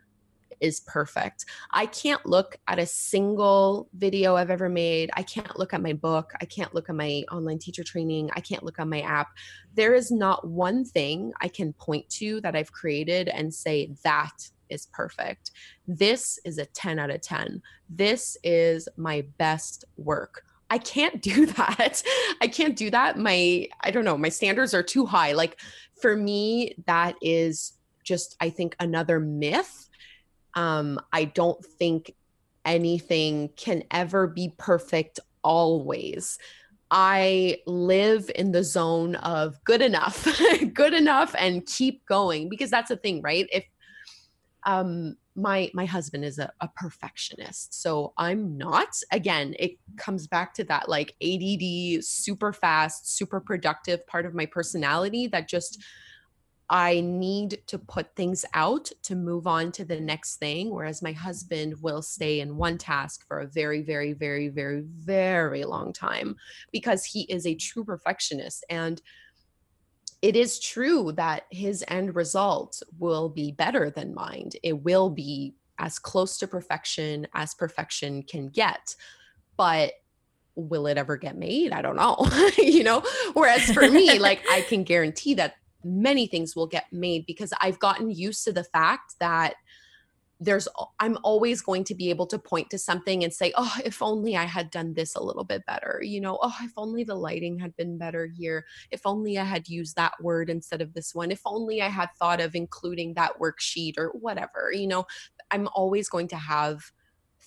is 0.61 0.81
perfect. 0.81 1.47
I 1.71 1.87
can't 1.87 2.25
look 2.27 2.57
at 2.69 2.79
a 2.79 2.85
single 2.85 3.89
video 3.95 4.37
I've 4.37 4.51
ever 4.51 4.69
made. 4.69 5.11
I 5.15 5.23
can't 5.23 5.59
look 5.59 5.73
at 5.73 5.83
my 5.83 5.95
book. 5.95 6.33
I 6.41 6.45
can't 6.45 6.75
look 6.75 6.91
at 6.91 6.95
my 6.95 7.25
online 7.33 7.59
teacher 7.59 7.83
training. 7.83 8.31
I 8.37 8.41
can't 8.41 8.63
look 8.63 8.79
on 8.79 8.91
my 8.91 9.01
app. 9.01 9.29
There 9.75 9.95
is 9.95 10.11
not 10.11 10.47
one 10.47 10.85
thing 10.85 11.33
I 11.41 11.49
can 11.49 11.73
point 11.73 12.09
to 12.11 12.43
that 12.43 12.55
I've 12.55 12.73
created 12.73 13.29
and 13.29 13.55
say 13.55 13.95
that 14.05 14.51
is 14.71 14.87
perfect. 14.93 15.51
This 15.87 16.39
is 16.45 16.59
a 16.59 16.67
10 16.67 16.99
out 16.99 17.11
of 17.11 17.21
10. 17.21 17.63
This 17.89 18.37
is 18.43 18.89
my 18.97 19.25
best 19.39 19.85
work. 19.97 20.45
I 20.71 20.79
can't 20.79 21.21
do 21.21 21.47
that. 21.59 22.03
I 22.41 22.49
can't 22.49 22.77
do 22.77 22.91
that. 22.91 23.19
My, 23.19 23.69
I 23.83 23.91
don't 23.91 24.05
know, 24.05 24.17
my 24.17 24.29
standards 24.29 24.73
are 24.75 24.83
too 24.83 25.07
high. 25.07 25.33
Like 25.33 25.61
for 26.01 26.17
me, 26.17 26.75
that 26.87 27.17
is 27.21 27.73
just, 28.05 28.37
I 28.41 28.51
think, 28.51 28.77
another 28.81 29.21
myth. 29.21 29.89
Um, 30.55 31.01
I 31.13 31.25
don't 31.25 31.65
think 31.65 32.15
anything 32.65 33.51
can 33.57 33.85
ever 33.91 34.27
be 34.27 34.55
perfect 34.57 35.21
always. 35.43 36.39
I 36.91 37.59
live 37.67 38.31
in 38.35 38.51
the 38.51 38.65
zone 38.65 39.15
of 39.17 39.63
good 39.65 39.81
enough, 39.81 40.27
good 40.75 40.93
enough, 40.93 41.35
and 41.39 41.65
keep 41.65 42.05
going 42.07 42.49
because 42.49 42.71
that's 42.71 42.89
the 42.89 42.97
thing, 42.97 43.23
right? 43.23 43.47
If 43.53 43.65
um 44.65 45.17
my 45.37 45.71
my 45.75 45.87
husband 45.87 46.25
is 46.25 46.39
a, 46.39 46.53
a 46.61 46.69
perfectionist. 46.77 47.81
So 47.81 48.13
i'm 48.19 48.57
not. 48.59 48.89
Again 49.13 49.55
it 49.59 49.73
comes 49.97 50.27
back 50.27 50.55
to 50.55 50.65
that 50.65 50.89
like 50.89 51.15
add 51.23 52.05
super 52.05 52.53
fast 52.53 53.17
super 53.17 53.41
productive 53.41 54.07
part 54.07 54.27
of 54.27 54.35
my 54.35 54.47
personality 54.47 55.27
that 55.29 55.49
just 55.49 55.83
i 56.69 57.01
need 57.01 57.61
to 57.67 57.79
put 57.79 58.15
things 58.15 58.45
out 58.55 58.91
to 59.03 59.17
move 59.17 59.47
on 59.47 59.73
to 59.73 59.85
the 59.85 60.01
next 60.01 60.37
thing. 60.37 60.71
Whereas 60.71 61.03
my 61.03 61.13
husband 61.13 61.75
will 61.81 62.03
stay 62.03 62.41
in 62.41 62.57
one 62.57 62.79
task 62.79 63.27
for 63.27 63.41
a 63.41 63.47
very 63.47 63.83
very 63.83 64.13
very 64.13 64.49
very 64.49 64.83
very 64.83 65.65
long 65.65 65.93
time 65.93 66.37
because 66.73 67.05
he 67.05 67.23
is 67.23 67.47
a 67.47 67.55
true 67.55 67.85
perfectionist. 67.85 68.65
And 68.71 69.01
it 70.23 70.37
is 70.37 70.61
true 70.61 71.13
that 71.13 71.45
his 71.51 71.85
end 71.89 72.15
result 72.15 72.83
will 72.99 73.29
be 73.29 73.53
better 73.53 73.91
than 73.91 74.15
mine. 74.15 74.51
It 74.63 74.83
will 74.83 75.09
be 75.09 75.55
as 75.79 75.99
close 75.99 76.39
to 76.39 76.47
perfection 76.47 77.27
as 77.35 77.55
perfection 77.55 78.23
can 78.23 78.49
get. 78.49 78.95
But 79.57 79.93
will 80.55 80.87
it 80.87 80.99
ever 80.99 81.17
get 81.17 81.37
made? 81.37 81.73
I 81.73 81.81
don't 81.81 81.97
know. 81.97 82.19
you 82.59 82.85
know, 82.85 83.03
whereas 83.33 83.71
for 83.73 83.91
me, 83.91 84.19
like 84.19 84.43
I 84.51 84.61
can 84.63 84.85
guarantee 84.85 85.35
that 85.35 85.55
many 85.83 86.27
things 86.27 86.55
will 86.55 86.67
get 86.67 86.85
made 86.93 87.25
because 87.27 87.53
I've 87.61 87.79
gotten 87.79 88.11
used 88.11 88.45
to 88.45 88.53
the 88.53 88.65
fact 88.65 89.15
that 89.21 89.55
there's 90.43 90.67
i'm 90.99 91.19
always 91.23 91.61
going 91.61 91.85
to 91.85 91.95
be 91.95 92.09
able 92.09 92.27
to 92.27 92.39
point 92.39 92.71
to 92.71 92.79
something 92.79 93.23
and 93.23 93.33
say 93.33 93.53
oh 93.57 93.75
if 93.85 94.03
only 94.03 94.37
i 94.37 94.45
had 94.45 94.71
done 94.71 94.95
this 94.95 95.15
a 95.15 95.23
little 95.23 95.45
bit 95.45 95.65
better 95.67 96.01
you 96.03 96.21
know 96.21 96.39
oh 96.43 96.57
if 96.63 96.73
only 96.79 97.05
the 97.05 97.15
lighting 97.15 97.59
had 97.59 97.77
been 97.77 97.99
better 97.99 98.27
here. 98.27 98.65
If 98.91 99.03
only 99.05 99.39
i 99.39 99.45
had 99.45 99.69
used 99.69 99.97
that 99.97 100.15
word 100.21 100.49
instead 100.49 100.81
of 100.81 100.95
this 100.95 101.15
one. 101.15 101.31
If 101.31 101.43
only 101.45 101.83
i 101.83 101.89
had 101.89 102.09
thought 102.19 102.41
of 102.41 102.55
including 102.55 103.15
that 103.15 103.39
worksheet 103.39 103.99
or 103.99 104.09
whatever 104.09 104.73
you 104.73 104.87
know? 104.87 105.07
I'm 105.51 105.69
always 105.75 106.09
going 106.09 106.29
to 106.29 106.37
have 106.37 106.91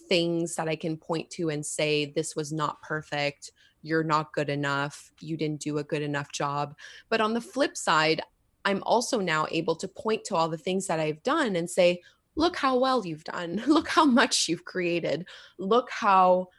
things 0.08 0.56
that 0.56 0.68
i 0.68 0.76
can 0.76 0.98
point 0.98 1.30
to 1.32 1.50
and 1.50 1.66
say 1.66 2.06
this 2.06 2.36
was 2.36 2.54
not 2.54 2.82
perfect. 2.82 3.52
You're 3.82 4.04
not 4.04 4.34
good 4.34 4.50
enough. 4.50 5.12
You 5.20 5.36
didn't 5.36 5.60
do 5.60 5.78
a 5.78 5.84
good 5.84 6.02
enough 6.02 6.32
job. 6.32 6.76
But 7.10 7.22
on 7.22 7.34
the 7.34 7.42
flip 7.42 7.76
side 7.76 8.22
i'm 8.66 8.84
also 8.84 9.20
now 9.20 9.46
able 9.52 9.76
to 9.76 9.88
point 9.88 10.24
to 10.24 10.36
all 10.36 10.48
the 10.48 10.58
things 10.58 10.88
that 10.88 11.00
i've 11.00 11.22
done 11.24 11.56
and 11.56 11.70
say 11.70 12.02
look 12.36 12.56
how 12.56 12.78
well 12.78 13.06
you've 13.06 13.24
done. 13.24 13.64
Look 13.68 13.88
how 13.88 14.06
much 14.06 14.50
you've 14.50 14.66
created. 14.66 15.26
Look 15.60 15.90
how 15.92 16.50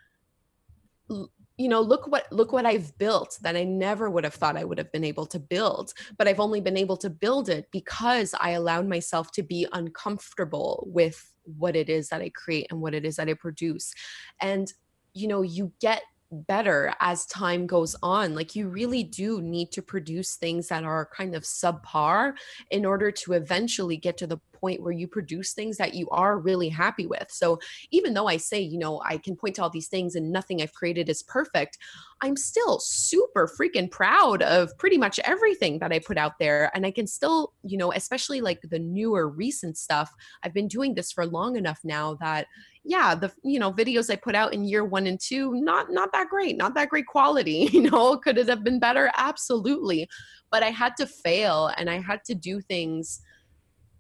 you 1.56 1.68
know 1.68 1.80
look 1.80 2.08
what 2.08 2.26
look 2.32 2.52
what 2.52 2.66
i've 2.66 2.96
built 2.98 3.38
that 3.42 3.54
i 3.54 3.62
never 3.62 4.10
would 4.10 4.24
have 4.24 4.34
thought 4.34 4.56
i 4.56 4.64
would 4.64 4.78
have 4.78 4.90
been 4.90 5.04
able 5.04 5.26
to 5.26 5.38
build 5.38 5.92
but 6.18 6.26
i've 6.26 6.40
only 6.40 6.60
been 6.60 6.76
able 6.76 6.96
to 6.96 7.08
build 7.08 7.48
it 7.48 7.68
because 7.70 8.34
i 8.40 8.50
allowed 8.50 8.88
myself 8.88 9.30
to 9.30 9.42
be 9.42 9.66
uncomfortable 9.72 10.88
with 10.90 11.32
what 11.58 11.76
it 11.76 11.88
is 11.88 12.08
that 12.08 12.22
i 12.22 12.28
create 12.30 12.66
and 12.70 12.80
what 12.80 12.94
it 12.94 13.04
is 13.04 13.16
that 13.16 13.28
i 13.28 13.34
produce. 13.34 13.92
And 14.40 14.72
you 15.12 15.28
know 15.28 15.42
you 15.42 15.72
get 15.80 16.02
better 16.30 16.92
as 17.00 17.26
time 17.26 17.66
goes 17.66 17.94
on. 18.02 18.34
Like 18.34 18.56
you 18.56 18.68
really 18.68 19.04
do 19.04 19.40
need 19.40 19.70
to 19.72 19.82
produce 19.82 20.34
things 20.34 20.68
that 20.68 20.82
are 20.82 21.08
kind 21.14 21.34
of 21.34 21.44
subpar 21.44 22.34
in 22.70 22.84
order 22.84 23.10
to 23.12 23.34
eventually 23.34 23.96
get 23.96 24.16
to 24.18 24.26
the 24.26 24.38
point 24.64 24.80
where 24.80 24.92
you 24.92 25.06
produce 25.06 25.52
things 25.52 25.76
that 25.76 25.92
you 25.92 26.08
are 26.08 26.38
really 26.38 26.70
happy 26.70 27.06
with. 27.06 27.26
So 27.28 27.58
even 27.90 28.14
though 28.14 28.28
I 28.28 28.38
say, 28.38 28.60
you 28.62 28.78
know, 28.78 29.02
I 29.04 29.18
can 29.18 29.36
point 29.36 29.56
to 29.56 29.62
all 29.62 29.68
these 29.68 29.88
things 29.88 30.14
and 30.14 30.32
nothing 30.32 30.62
I've 30.62 30.72
created 30.72 31.10
is 31.10 31.22
perfect, 31.22 31.76
I'm 32.22 32.34
still 32.34 32.78
super 32.78 33.46
freaking 33.46 33.90
proud 33.90 34.40
of 34.40 34.70
pretty 34.78 34.96
much 34.96 35.20
everything 35.24 35.80
that 35.80 35.92
I 35.92 35.98
put 35.98 36.16
out 36.16 36.38
there. 36.38 36.70
And 36.74 36.86
I 36.86 36.92
can 36.92 37.06
still, 37.06 37.52
you 37.62 37.76
know, 37.76 37.92
especially 37.92 38.40
like 38.40 38.62
the 38.62 38.78
newer 38.78 39.28
recent 39.28 39.76
stuff, 39.76 40.10
I've 40.42 40.54
been 40.54 40.68
doing 40.68 40.94
this 40.94 41.12
for 41.12 41.26
long 41.26 41.56
enough 41.56 41.80
now 41.84 42.14
that 42.22 42.46
yeah 42.86 43.14
the 43.14 43.32
you 43.42 43.58
know 43.58 43.72
videos 43.72 44.10
i 44.10 44.16
put 44.16 44.34
out 44.34 44.52
in 44.52 44.62
year 44.62 44.84
one 44.84 45.06
and 45.06 45.18
two 45.18 45.54
not 45.54 45.90
not 45.90 46.12
that 46.12 46.28
great 46.28 46.54
not 46.54 46.74
that 46.74 46.90
great 46.90 47.06
quality 47.06 47.66
you 47.72 47.80
know 47.80 48.18
could 48.18 48.36
it 48.36 48.46
have 48.46 48.62
been 48.62 48.78
better 48.78 49.10
absolutely 49.16 50.06
but 50.50 50.62
i 50.62 50.68
had 50.68 50.94
to 50.94 51.06
fail 51.06 51.70
and 51.78 51.88
i 51.88 51.98
had 51.98 52.22
to 52.22 52.34
do 52.34 52.60
things 52.60 53.22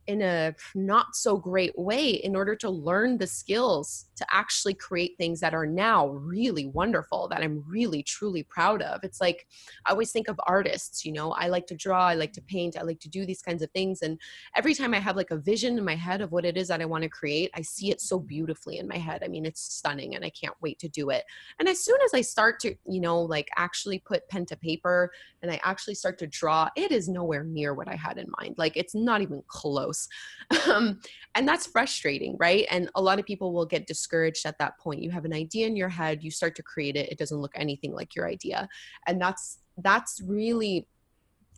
in 0.06 0.22
a 0.22 0.54
not 0.74 1.16
so 1.16 1.36
great 1.36 1.76
way 1.78 2.10
in 2.10 2.36
order 2.36 2.54
to 2.56 2.70
learn 2.70 3.18
the 3.18 3.26
skills 3.26 4.06
to 4.16 4.26
actually 4.30 4.74
create 4.74 5.16
things 5.18 5.40
that 5.40 5.54
are 5.54 5.66
now 5.66 6.08
really 6.08 6.66
wonderful 6.66 7.26
that 7.28 7.42
I'm 7.42 7.64
really 7.66 8.02
truly 8.02 8.42
proud 8.42 8.82
of. 8.82 9.02
It's 9.02 9.20
like 9.20 9.46
I 9.86 9.92
always 9.92 10.12
think 10.12 10.28
of 10.28 10.40
artists, 10.46 11.04
you 11.04 11.12
know, 11.12 11.32
I 11.32 11.48
like 11.48 11.66
to 11.68 11.74
draw, 11.74 12.06
I 12.06 12.14
like 12.14 12.32
to 12.34 12.42
paint, 12.42 12.76
I 12.78 12.82
like 12.82 13.00
to 13.00 13.08
do 13.08 13.26
these 13.26 13.42
kinds 13.42 13.62
of 13.62 13.70
things 13.70 14.02
and 14.02 14.18
every 14.56 14.74
time 14.74 14.94
I 14.94 14.98
have 14.98 15.16
like 15.16 15.30
a 15.30 15.36
vision 15.36 15.78
in 15.78 15.84
my 15.84 15.96
head 15.96 16.20
of 16.20 16.32
what 16.32 16.44
it 16.44 16.56
is 16.56 16.68
that 16.68 16.80
I 16.80 16.84
want 16.84 17.02
to 17.02 17.08
create, 17.08 17.50
I 17.54 17.62
see 17.62 17.90
it 17.90 18.00
so 18.00 18.18
beautifully 18.18 18.78
in 18.78 18.88
my 18.88 18.98
head. 18.98 19.22
I 19.24 19.28
mean, 19.28 19.46
it's 19.46 19.60
stunning 19.60 20.14
and 20.14 20.24
I 20.24 20.30
can't 20.30 20.54
wait 20.60 20.78
to 20.80 20.88
do 20.88 21.10
it. 21.10 21.24
And 21.58 21.68
as 21.68 21.84
soon 21.84 21.98
as 22.04 22.12
I 22.14 22.20
start 22.20 22.60
to, 22.60 22.74
you 22.86 23.00
know, 23.00 23.20
like 23.20 23.48
actually 23.56 23.98
put 24.00 24.28
pen 24.28 24.46
to 24.46 24.56
paper 24.56 25.10
and 25.42 25.50
I 25.50 25.60
actually 25.64 25.94
start 25.94 26.18
to 26.18 26.26
draw, 26.26 26.68
it 26.76 26.92
is 26.92 27.08
nowhere 27.08 27.44
near 27.44 27.74
what 27.74 27.88
I 27.88 27.96
had 27.96 28.18
in 28.18 28.26
mind. 28.38 28.56
Like 28.58 28.76
it's 28.76 28.94
not 28.94 29.22
even 29.22 29.42
close 29.46 29.93
close. 29.94 30.08
Um, 30.70 31.00
and 31.34 31.48
that's 31.48 31.66
frustrating, 31.66 32.36
right? 32.38 32.66
And 32.70 32.90
a 32.94 33.02
lot 33.02 33.18
of 33.18 33.24
people 33.24 33.52
will 33.52 33.64
get 33.66 33.86
discouraged 33.86 34.44
at 34.46 34.58
that 34.58 34.78
point. 34.78 35.02
You 35.02 35.10
have 35.10 35.24
an 35.24 35.32
idea 35.32 35.66
in 35.66 35.74
your 35.74 35.88
head, 35.88 36.22
you 36.22 36.30
start 36.30 36.54
to 36.56 36.62
create 36.62 36.96
it, 36.96 37.10
it 37.10 37.18
doesn't 37.18 37.38
look 37.38 37.52
anything 37.54 37.92
like 37.92 38.14
your 38.14 38.28
idea. 38.28 38.68
And 39.06 39.20
that's 39.20 39.58
that's 39.78 40.20
really 40.24 40.86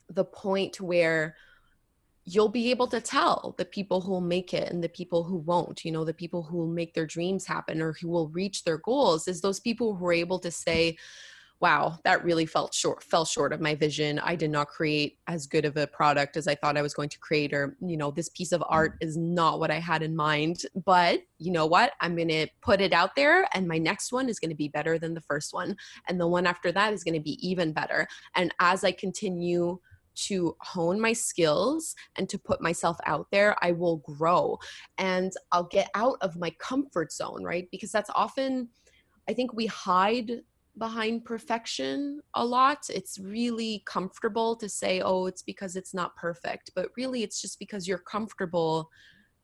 the 0.09 0.25
point 0.25 0.81
where 0.81 1.35
you'll 2.25 2.49
be 2.49 2.71
able 2.71 2.87
to 2.89 3.01
tell 3.01 3.55
the 3.59 3.65
people 3.65 4.01
who 4.01 4.13
will 4.13 4.21
make 4.21 4.55
it 4.55 4.71
and 4.71 4.83
the 4.83 4.89
people 4.89 5.25
who 5.25 5.37
won't 5.37 5.85
you 5.85 5.93
know 5.93 6.05
the 6.05 6.15
people 6.15 6.43
who 6.43 6.57
will 6.57 6.67
make 6.81 6.95
their 6.95 7.07
dreams 7.07 7.45
happen 7.47 7.83
or 7.83 7.93
who 8.01 8.09
will 8.09 8.29
reach 8.29 8.65
their 8.65 8.79
goals 8.79 9.29
is 9.29 9.41
those 9.41 9.61
people 9.61 9.95
who 9.95 10.07
are 10.07 10.13
able 10.13 10.39
to 10.39 10.51
say 10.51 10.97
wow, 11.61 11.99
that 12.05 12.23
really 12.23 12.45
felt 12.45 12.75
short, 12.75 13.03
fell 13.03 13.25
short 13.25 13.53
of 13.53 13.61
my 13.61 13.75
vision. 13.75 14.19
I 14.19 14.37
did 14.37 14.51
not 14.51 14.69
create 14.69 15.19
as 15.27 15.47
good 15.47 15.65
of 15.65 15.77
a 15.79 15.87
product 15.87 16.37
as 16.37 16.47
I 16.47 16.55
thought 16.55 16.77
I 16.77 16.83
was 16.83 16.93
going 16.93 17.09
to 17.09 17.19
create, 17.19 17.55
or, 17.55 17.77
you 17.81 17.97
know, 17.97 18.11
this 18.11 18.29
piece 18.29 18.53
of 18.53 18.63
art 18.69 18.93
mm. 18.93 19.07
is 19.07 19.17
not 19.17 19.59
what 19.59 19.71
I 19.71 19.79
had 19.79 20.03
in 20.03 20.15
mind. 20.15 20.63
But 20.85 21.21
you 21.39 21.53
know 21.53 21.67
what? 21.67 21.93
I'm 22.01 22.15
going 22.15 22.29
to 22.29 22.47
put 22.61 22.81
it 22.81 22.93
out 22.93 23.17
there, 23.17 23.49
and 23.55 23.67
my 23.67 23.79
next 23.79 24.13
one 24.13 24.29
is 24.29 24.39
going 24.39 24.51
to 24.51 24.57
be 24.57 24.69
better 24.69 24.99
than 24.99 25.15
the 25.15 25.23
first 25.23 25.55
one. 25.55 25.77
And 26.09 26.21
the 26.21 26.27
one 26.27 26.47
after 26.47 26.73
that 26.73 26.93
is 26.93 27.03
going 27.03 27.15
to 27.15 27.21
be 27.21 27.39
even 27.47 27.73
better. 27.73 28.07
And 28.35 28.55
as 28.61 28.85
I 28.85 28.93
continue, 28.93 29.79
to 30.17 30.57
hone 30.63 30.99
my 30.99 31.13
skills 31.13 31.95
and 32.17 32.27
to 32.31 32.39
put 32.39 32.63
myself 32.63 32.97
out 33.05 33.27
there, 33.31 33.55
I 33.61 33.73
will 33.73 33.99
grow 33.99 34.59
and 34.97 35.31
I'll 35.53 35.69
get 35.69 35.91
out 35.95 36.17
of 36.23 36.39
my 36.39 36.51
comfort 36.59 37.13
zone, 37.13 37.45
right? 37.45 37.69
Because 37.71 37.93
that's 37.93 38.09
often, 38.15 38.71
I 39.29 39.35
think 39.35 39.53
we 39.53 39.67
hide 39.67 40.41
behind 40.79 41.25
perfection 41.25 42.21
a 42.35 42.45
lot. 42.45 42.79
It's 42.89 43.19
really 43.19 43.83
comfortable 43.87 44.57
to 44.57 44.69
say, 44.69 45.01
oh, 45.01 45.27
it's 45.27 45.43
because 45.43 45.77
it's 45.77 45.95
not 45.95 46.17
perfect, 46.17 46.71
but 46.75 46.89
really 46.97 47.23
it's 47.23 47.41
just 47.41 47.59
because 47.59 47.89
you're 47.89 47.99
comfortable 47.99 48.91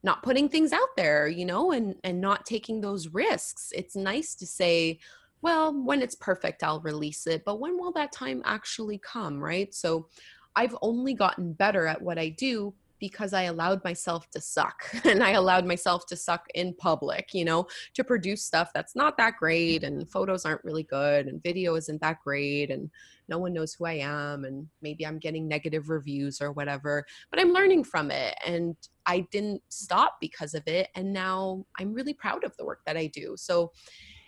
not 0.05 0.23
putting 0.23 0.49
things 0.49 0.73
out 0.73 0.97
there, 0.97 1.29
you 1.29 1.45
know, 1.45 1.73
and 1.73 1.95
and 2.03 2.21
not 2.21 2.45
taking 2.45 2.81
those 2.81 3.09
risks. 3.09 3.71
It's 3.75 3.95
nice 3.95 4.35
to 4.37 4.47
say, 4.47 4.99
well, 5.43 5.73
when 5.73 6.03
it's 6.03 6.17
perfect, 6.17 6.63
I'll 6.63 6.81
release 6.81 7.27
it, 7.27 7.45
but 7.45 7.61
when 7.61 7.79
will 7.79 7.93
that 7.93 8.13
time 8.13 8.43
actually 8.45 8.99
come, 8.99 9.39
right? 9.39 9.73
So 9.75 10.09
I've 10.55 10.77
only 10.83 11.15
gotten 11.15 11.53
better 11.53 11.87
at 11.87 12.03
what 12.03 12.19
I 12.19 12.29
do 12.29 12.75
because 13.03 13.33
I 13.33 13.43
allowed 13.43 13.83
myself 13.83 14.31
to 14.31 14.41
suck 14.41 14.85
and 15.05 15.25
I 15.25 15.33
allowed 15.33 15.67
myself 15.67 16.07
to 16.07 16.17
suck 16.17 16.47
in 16.55 16.73
public, 16.73 17.35
you 17.35 17.45
know, 17.45 17.67
to 17.95 18.05
produce 18.05 18.45
stuff 18.45 18.71
that's 18.73 18.95
not 18.95 19.17
that 19.17 19.39
great 19.41 19.83
and 19.83 20.09
photos 20.09 20.47
aren't 20.47 20.63
really 20.63 20.85
good 20.85 21.27
and 21.27 21.43
video 21.43 21.75
isn't 21.75 22.01
that 22.01 22.19
great 22.23 22.71
and 22.71 22.89
no 23.27 23.39
one 23.39 23.53
knows 23.53 23.75
who 23.75 23.87
I 23.87 23.95
am 23.95 24.45
and 24.45 24.69
maybe 24.83 25.05
I'm 25.05 25.19
getting 25.19 25.49
negative 25.49 25.91
reviews 25.91 26.41
or 26.41 26.53
whatever, 26.53 27.05
but 27.33 27.41
I'm 27.41 27.53
learning 27.53 27.83
from 27.83 28.13
it 28.13 28.37
and 28.47 28.77
I 29.05 29.27
didn't 29.33 29.63
stop 29.69 30.19
because 30.21 30.55
of 30.55 30.63
it 30.69 30.89
and 30.95 31.13
now 31.13 31.67
I'm 31.81 31.93
really 31.93 32.15
proud 32.15 32.45
of 32.45 32.57
the 32.57 32.65
work 32.65 32.83
that 32.87 32.97
I 32.97 33.09
do. 33.09 33.35
So 33.37 33.73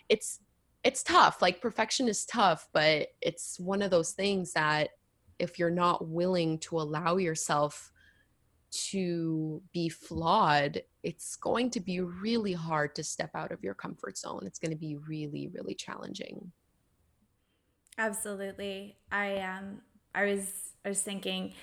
it's 0.09 0.41
it's 0.83 1.01
tough. 1.01 1.41
Like 1.41 1.61
perfection 1.61 2.09
is 2.09 2.25
tough, 2.25 2.67
but 2.73 3.07
it's 3.21 3.57
one 3.57 3.81
of 3.81 3.89
those 3.89 4.11
things 4.11 4.51
that 4.51 4.89
if 5.39 5.57
you're 5.57 5.71
not 5.71 6.09
willing 6.09 6.59
to 6.59 6.77
allow 6.77 7.15
yourself 7.15 7.93
to 8.91 9.61
be 9.73 9.89
flawed, 9.89 10.81
it's 11.03 11.35
going 11.35 11.69
to 11.71 11.79
be 11.79 11.99
really 11.99 12.53
hard 12.53 12.95
to 12.95 13.03
step 13.03 13.31
out 13.35 13.51
of 13.51 13.63
your 13.63 13.73
comfort 13.73 14.17
zone. 14.17 14.43
It's 14.45 14.59
going 14.59 14.71
to 14.71 14.77
be 14.77 14.95
really, 14.95 15.49
really 15.53 15.75
challenging. 15.75 16.51
Absolutely. 17.97 18.97
I 19.11 19.37
um 19.37 19.81
I 20.13 20.25
was 20.25 20.73
I 20.83 20.89
was 20.89 21.01
thinking 21.01 21.53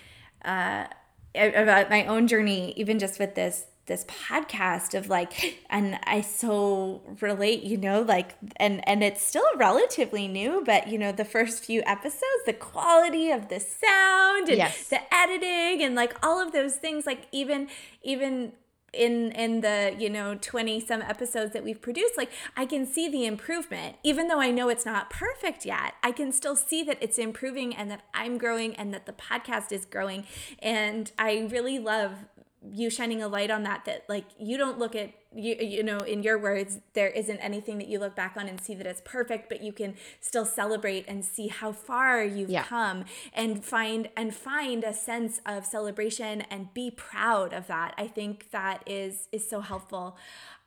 uh 0.44 0.86
about 1.34 1.90
my 1.90 2.06
own 2.06 2.26
journey 2.26 2.72
even 2.76 2.98
just 2.98 3.18
with 3.18 3.34
this 3.34 3.64
this 3.86 4.04
podcast 4.04 4.96
of 4.96 5.08
like 5.08 5.58
and 5.70 5.98
i 6.04 6.20
so 6.20 7.02
relate 7.20 7.62
you 7.62 7.76
know 7.76 8.02
like 8.02 8.36
and 8.56 8.86
and 8.88 9.02
it's 9.02 9.22
still 9.22 9.44
relatively 9.56 10.28
new 10.28 10.62
but 10.64 10.88
you 10.88 10.96
know 10.96 11.10
the 11.12 11.24
first 11.24 11.64
few 11.64 11.82
episodes 11.84 12.44
the 12.46 12.52
quality 12.52 13.30
of 13.30 13.48
the 13.48 13.58
sound 13.58 14.48
and 14.48 14.58
yes. 14.58 14.88
the 14.88 15.00
editing 15.12 15.82
and 15.82 15.94
like 15.94 16.14
all 16.22 16.40
of 16.40 16.52
those 16.52 16.76
things 16.76 17.06
like 17.06 17.26
even 17.32 17.68
even 18.02 18.52
in 18.92 19.32
in 19.32 19.62
the 19.62 19.94
you 19.98 20.10
know 20.10 20.36
20 20.40 20.78
some 20.80 21.00
episodes 21.02 21.52
that 21.54 21.64
we've 21.64 21.80
produced 21.80 22.16
like 22.16 22.30
i 22.56 22.66
can 22.66 22.86
see 22.86 23.08
the 23.08 23.24
improvement 23.24 23.96
even 24.02 24.28
though 24.28 24.40
i 24.40 24.50
know 24.50 24.68
it's 24.68 24.84
not 24.84 25.08
perfect 25.08 25.64
yet 25.64 25.94
i 26.02 26.12
can 26.12 26.30
still 26.30 26.54
see 26.54 26.82
that 26.82 26.98
it's 27.00 27.18
improving 27.18 27.74
and 27.74 27.90
that 27.90 28.02
i'm 28.12 28.36
growing 28.36 28.76
and 28.76 28.92
that 28.92 29.06
the 29.06 29.12
podcast 29.12 29.72
is 29.72 29.86
growing 29.86 30.26
and 30.58 31.10
i 31.18 31.48
really 31.50 31.78
love 31.78 32.26
you 32.70 32.90
shining 32.90 33.22
a 33.22 33.28
light 33.28 33.50
on 33.50 33.62
that 33.64 33.84
that 33.84 34.04
like 34.08 34.24
you 34.38 34.56
don't 34.56 34.78
look 34.78 34.94
at 34.94 35.10
you 35.34 35.56
you 35.56 35.82
know 35.82 35.98
in 35.98 36.22
your 36.22 36.38
words 36.38 36.78
there 36.92 37.08
isn't 37.08 37.38
anything 37.38 37.78
that 37.78 37.88
you 37.88 37.98
look 37.98 38.14
back 38.14 38.36
on 38.36 38.48
and 38.48 38.60
see 38.60 38.74
that 38.74 38.86
it's 38.86 39.02
perfect 39.04 39.48
but 39.48 39.62
you 39.62 39.72
can 39.72 39.94
still 40.20 40.44
celebrate 40.44 41.04
and 41.08 41.24
see 41.24 41.48
how 41.48 41.72
far 41.72 42.22
you've 42.22 42.50
yeah. 42.50 42.62
come 42.62 43.04
and 43.32 43.64
find 43.64 44.08
and 44.16 44.34
find 44.34 44.84
a 44.84 44.92
sense 44.92 45.40
of 45.44 45.64
celebration 45.66 46.42
and 46.42 46.72
be 46.72 46.90
proud 46.90 47.52
of 47.52 47.66
that 47.66 47.94
i 47.98 48.06
think 48.06 48.50
that 48.52 48.82
is 48.86 49.28
is 49.32 49.48
so 49.48 49.60
helpful 49.60 50.16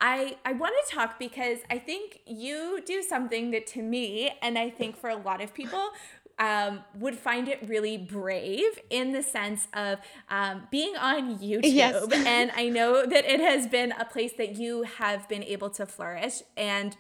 i 0.02 0.36
i 0.44 0.52
want 0.52 0.74
to 0.86 0.96
talk 0.96 1.18
because 1.18 1.60
i 1.70 1.78
think 1.78 2.20
you 2.26 2.82
do 2.86 3.02
something 3.02 3.52
that 3.52 3.66
to 3.66 3.82
me 3.82 4.32
and 4.42 4.58
i 4.58 4.70
think 4.70 4.98
for 4.98 5.10
a 5.10 5.16
lot 5.16 5.40
of 5.40 5.54
people 5.54 5.92
um, 6.38 6.84
would 6.98 7.18
find 7.18 7.48
it 7.48 7.60
really 7.68 7.98
brave 7.98 8.80
in 8.90 9.12
the 9.12 9.24
sense 9.24 9.68
of 9.74 10.00
um, 10.30 10.68
being 10.72 10.96
on 10.98 11.40
YouTube. 11.40 11.62
Yes. 11.64 12.06
and 12.14 12.52
I 12.56 12.70
know 12.70 13.06
that 13.06 13.26
it 13.26 13.40
has 13.40 13.68
been 13.68 13.94
a 13.94 14.06
place 14.06 14.34
that 14.38 14.56
you 14.56 14.84
have 14.84 15.28
been 15.30 15.44
able 15.44 15.70
to 15.72 15.86
flourish. 15.86 16.42
And 16.58 16.96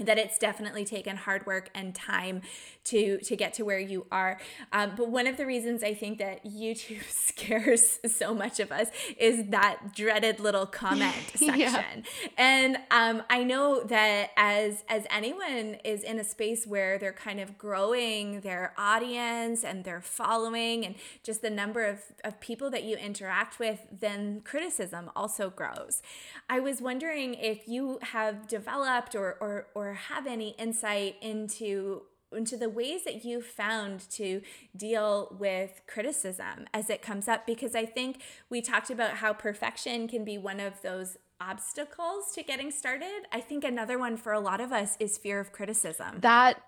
that 0.00 0.18
it's 0.18 0.38
definitely 0.38 0.84
taken 0.84 1.16
hard 1.16 1.46
work 1.46 1.70
and 1.74 1.94
time 1.94 2.42
to 2.84 3.18
to 3.18 3.36
get 3.36 3.54
to 3.54 3.64
where 3.64 3.78
you 3.78 4.06
are. 4.10 4.40
Um, 4.72 4.92
but 4.96 5.08
one 5.10 5.26
of 5.26 5.36
the 5.36 5.46
reasons 5.46 5.82
i 5.82 5.94
think 5.94 6.18
that 6.18 6.44
youtube 6.44 7.04
scares 7.08 7.98
so 8.16 8.34
much 8.34 8.60
of 8.60 8.72
us 8.72 8.88
is 9.18 9.46
that 9.50 9.94
dreaded 9.94 10.40
little 10.40 10.66
comment 10.66 11.14
section. 11.34 11.58
Yeah. 11.58 11.94
and 12.36 12.78
um, 12.90 13.22
i 13.30 13.42
know 13.42 13.82
that 13.84 14.30
as 14.36 14.84
as 14.88 15.04
anyone 15.10 15.76
is 15.84 16.02
in 16.02 16.18
a 16.18 16.24
space 16.24 16.66
where 16.66 16.98
they're 16.98 17.12
kind 17.12 17.40
of 17.40 17.58
growing 17.58 18.40
their 18.40 18.72
audience 18.78 19.64
and 19.64 19.84
their 19.84 20.00
following 20.00 20.84
and 20.84 20.94
just 21.22 21.42
the 21.42 21.50
number 21.50 21.84
of, 21.84 22.00
of 22.24 22.40
people 22.40 22.70
that 22.70 22.84
you 22.84 22.96
interact 22.96 23.58
with 23.58 23.86
then 23.90 24.40
criticism 24.44 25.10
also 25.14 25.50
grows. 25.50 26.02
I 26.48 26.60
was 26.60 26.80
wondering 26.80 27.34
if 27.34 27.68
you 27.68 27.98
have 28.02 28.46
developed 28.46 29.14
or 29.14 29.36
or, 29.40 29.66
or 29.74 29.89
have 29.94 30.26
any 30.26 30.50
insight 30.58 31.16
into 31.20 32.02
into 32.32 32.56
the 32.56 32.68
ways 32.68 33.02
that 33.04 33.24
you 33.24 33.42
found 33.42 34.08
to 34.08 34.40
deal 34.76 35.36
with 35.38 35.80
criticism 35.88 36.66
as 36.72 36.88
it 36.88 37.02
comes 37.02 37.26
up 37.26 37.44
because 37.46 37.74
I 37.74 37.84
think 37.84 38.22
we 38.48 38.62
talked 38.62 38.90
about 38.90 39.14
how 39.14 39.32
perfection 39.32 40.06
can 40.06 40.24
be 40.24 40.38
one 40.38 40.60
of 40.60 40.80
those 40.82 41.16
obstacles 41.40 42.32
to 42.34 42.42
getting 42.42 42.70
started. 42.70 43.22
I 43.32 43.40
think 43.40 43.64
another 43.64 43.98
one 43.98 44.16
for 44.16 44.32
a 44.32 44.40
lot 44.40 44.60
of 44.60 44.72
us 44.72 44.96
is 45.00 45.18
fear 45.18 45.40
of 45.40 45.52
criticism. 45.52 46.20
That 46.20 46.62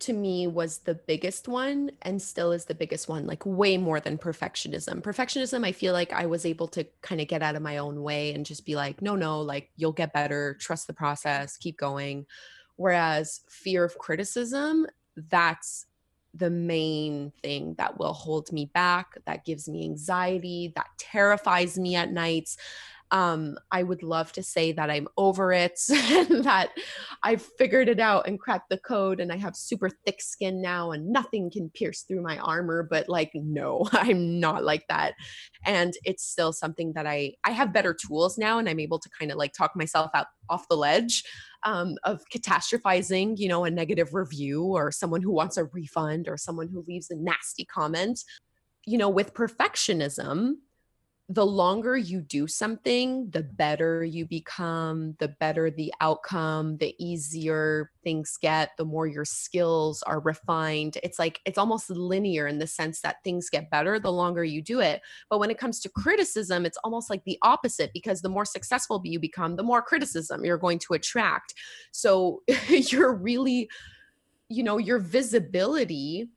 to 0.00 0.12
me 0.12 0.46
was 0.46 0.78
the 0.78 0.94
biggest 0.94 1.46
one 1.46 1.90
and 2.02 2.20
still 2.20 2.52
is 2.52 2.64
the 2.64 2.74
biggest 2.74 3.08
one 3.08 3.26
like 3.26 3.44
way 3.44 3.76
more 3.76 4.00
than 4.00 4.16
perfectionism 4.16 5.02
perfectionism 5.02 5.64
i 5.64 5.72
feel 5.72 5.92
like 5.92 6.10
i 6.12 6.24
was 6.24 6.46
able 6.46 6.66
to 6.66 6.84
kind 7.02 7.20
of 7.20 7.28
get 7.28 7.42
out 7.42 7.54
of 7.54 7.60
my 7.60 7.76
own 7.76 8.02
way 8.02 8.32
and 8.32 8.46
just 8.46 8.64
be 8.64 8.74
like 8.74 9.02
no 9.02 9.14
no 9.14 9.42
like 9.42 9.70
you'll 9.76 9.92
get 9.92 10.12
better 10.14 10.56
trust 10.58 10.86
the 10.86 10.92
process 10.94 11.58
keep 11.58 11.76
going 11.76 12.24
whereas 12.80 13.42
fear 13.50 13.84
of 13.84 13.98
criticism 13.98 14.86
that's 15.28 15.84
the 16.32 16.48
main 16.48 17.30
thing 17.42 17.74
that 17.76 17.98
will 17.98 18.14
hold 18.14 18.50
me 18.52 18.70
back, 18.72 19.18
that 19.26 19.44
gives 19.44 19.68
me 19.68 19.84
anxiety, 19.84 20.72
that 20.76 20.86
terrifies 20.96 21.78
me 21.78 21.94
at 21.94 22.10
nights. 22.10 22.56
Um, 23.12 23.58
I 23.72 23.82
would 23.82 24.02
love 24.02 24.32
to 24.32 24.42
say 24.42 24.72
that 24.72 24.90
I'm 24.90 25.08
over 25.16 25.52
it 25.52 25.80
and 25.90 26.44
that 26.44 26.70
I've 27.22 27.42
figured 27.58 27.88
it 27.88 28.00
out 28.00 28.28
and 28.28 28.38
cracked 28.38 28.70
the 28.70 28.78
code 28.78 29.20
and 29.20 29.32
I 29.32 29.36
have 29.36 29.56
super 29.56 29.90
thick 30.06 30.22
skin 30.22 30.62
now 30.62 30.92
and 30.92 31.12
nothing 31.12 31.50
can 31.50 31.70
pierce 31.70 32.02
through 32.02 32.22
my 32.22 32.38
armor. 32.38 32.86
But 32.88 33.08
like, 33.08 33.30
no, 33.34 33.88
I'm 33.92 34.38
not 34.38 34.64
like 34.64 34.86
that. 34.88 35.14
And 35.64 35.92
it's 36.04 36.24
still 36.24 36.52
something 36.52 36.92
that 36.94 37.06
I 37.06 37.34
I 37.44 37.50
have 37.50 37.72
better 37.72 37.94
tools 37.94 38.38
now 38.38 38.58
and 38.58 38.68
I'm 38.68 38.80
able 38.80 38.98
to 38.98 39.10
kind 39.18 39.30
of 39.30 39.38
like 39.38 39.52
talk 39.52 39.74
myself 39.74 40.10
out 40.14 40.26
off 40.48 40.68
the 40.68 40.76
ledge 40.76 41.24
um, 41.64 41.96
of 42.04 42.22
catastrophizing, 42.34 43.38
you 43.38 43.48
know, 43.48 43.64
a 43.64 43.70
negative 43.70 44.14
review 44.14 44.64
or 44.64 44.90
someone 44.90 45.22
who 45.22 45.32
wants 45.32 45.56
a 45.56 45.64
refund 45.64 46.28
or 46.28 46.36
someone 46.36 46.68
who 46.68 46.84
leaves 46.86 47.10
a 47.10 47.16
nasty 47.16 47.64
comment. 47.64 48.20
You 48.86 48.98
know, 48.98 49.10
with 49.10 49.34
perfectionism, 49.34 50.54
the 51.32 51.46
longer 51.46 51.96
you 51.96 52.20
do 52.20 52.48
something, 52.48 53.30
the 53.30 53.44
better 53.44 54.02
you 54.02 54.26
become, 54.26 55.14
the 55.20 55.28
better 55.28 55.70
the 55.70 55.94
outcome, 56.00 56.76
the 56.78 56.92
easier 56.98 57.92
things 58.02 58.36
get, 58.42 58.70
the 58.76 58.84
more 58.84 59.06
your 59.06 59.24
skills 59.24 60.02
are 60.02 60.18
refined. 60.18 60.98
It's 61.04 61.20
like 61.20 61.38
it's 61.44 61.56
almost 61.56 61.88
linear 61.88 62.48
in 62.48 62.58
the 62.58 62.66
sense 62.66 63.00
that 63.02 63.22
things 63.22 63.48
get 63.48 63.70
better 63.70 64.00
the 64.00 64.10
longer 64.10 64.42
you 64.42 64.60
do 64.60 64.80
it. 64.80 65.02
But 65.28 65.38
when 65.38 65.52
it 65.52 65.58
comes 65.58 65.78
to 65.80 65.88
criticism, 65.88 66.66
it's 66.66 66.78
almost 66.82 67.08
like 67.08 67.22
the 67.22 67.38
opposite 67.42 67.92
because 67.94 68.22
the 68.22 68.28
more 68.28 68.44
successful 68.44 69.00
you 69.04 69.20
become, 69.20 69.54
the 69.54 69.62
more 69.62 69.82
criticism 69.82 70.44
you're 70.44 70.58
going 70.58 70.80
to 70.80 70.94
attract. 70.94 71.54
So 71.92 72.42
you're 72.68 73.14
really, 73.14 73.70
you 74.48 74.64
know, 74.64 74.78
your 74.78 74.98
visibility 74.98 76.28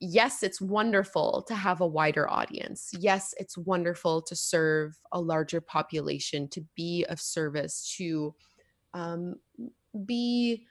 yes, 0.00 0.42
it's 0.42 0.60
wonderful 0.60 1.44
to 1.48 1.54
have 1.54 1.80
a 1.80 1.86
wider 1.86 2.30
audience. 2.30 2.90
Yes, 2.98 3.34
it's 3.38 3.58
wonderful 3.58 4.22
to 4.22 4.36
serve 4.36 4.98
a 5.12 5.20
larger 5.20 5.60
population, 5.60 6.48
to 6.48 6.64
be 6.76 7.04
of 7.08 7.20
service, 7.20 7.94
to 7.98 8.34
um, 8.94 9.36
be 10.04 10.66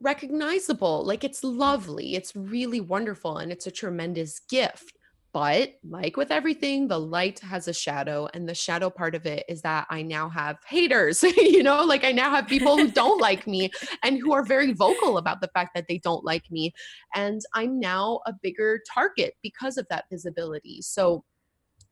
recognizable. 0.00 1.04
Like 1.04 1.24
it's 1.24 1.44
lovely, 1.44 2.14
it's 2.14 2.34
really 2.34 2.80
wonderful, 2.80 3.38
and 3.38 3.52
it's 3.52 3.66
a 3.66 3.72
tremendous 3.72 4.40
gift. 4.40 4.98
But 5.32 5.74
like 5.84 6.16
with 6.16 6.32
everything, 6.32 6.88
the 6.88 6.98
light 6.98 7.38
has 7.40 7.68
a 7.68 7.72
shadow, 7.72 8.28
and 8.34 8.48
the 8.48 8.54
shadow 8.54 8.90
part 8.90 9.14
of 9.14 9.26
it 9.26 9.44
is 9.48 9.62
that 9.62 9.86
I 9.88 10.02
now 10.02 10.28
have 10.28 10.58
haters, 10.66 11.22
you 11.36 11.62
know, 11.62 11.84
like 11.84 12.04
I 12.04 12.10
now 12.10 12.30
have 12.30 12.48
people 12.48 12.76
who 12.76 12.90
don't 12.90 13.20
like 13.20 13.46
me 13.46 13.70
and 14.02 14.18
who 14.18 14.32
are 14.32 14.44
very 14.44 14.72
vocal 14.72 15.18
about 15.18 15.40
the 15.40 15.50
fact 15.54 15.70
that 15.74 15.86
they 15.88 15.98
don't 15.98 16.24
like 16.24 16.50
me. 16.50 16.72
And 17.14 17.40
I'm 17.54 17.78
now 17.78 18.20
a 18.26 18.32
bigger 18.42 18.80
target 18.92 19.34
because 19.42 19.78
of 19.78 19.86
that 19.90 20.06
visibility. 20.10 20.82
So 20.82 21.24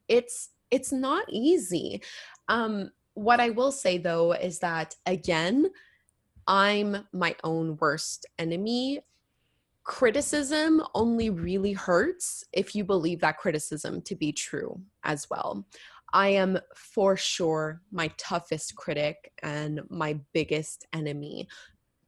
it's 0.09 0.51
it's 0.70 0.93
not 0.93 1.24
easy. 1.30 2.03
Um, 2.49 2.91
what 3.14 3.41
I 3.41 3.51
will 3.51 3.72
say 3.72 3.99
though 3.99 4.32
is 4.32 4.59
that 4.61 4.95
again, 5.07 5.70
I'm 6.47 7.07
my 7.12 7.36
own 7.45 7.76
worst 7.76 8.26
enemy 8.39 9.01
criticism 9.89 10.82
only 10.95 11.30
really 11.30 11.72
hurts 11.72 12.45
if 12.53 12.74
you 12.74 12.84
believe 12.84 13.20
that 13.20 13.39
criticism 13.39 14.03
to 14.03 14.14
be 14.14 14.30
true 14.30 14.78
as 15.03 15.26
well. 15.30 15.66
I 16.12 16.28
am 16.28 16.59
for 16.76 17.16
sure 17.16 17.80
my 17.91 18.09
toughest 18.18 18.76
critic 18.76 19.32
and 19.43 19.80
my 19.89 20.20
biggest 20.34 20.86
enemy. 20.93 21.49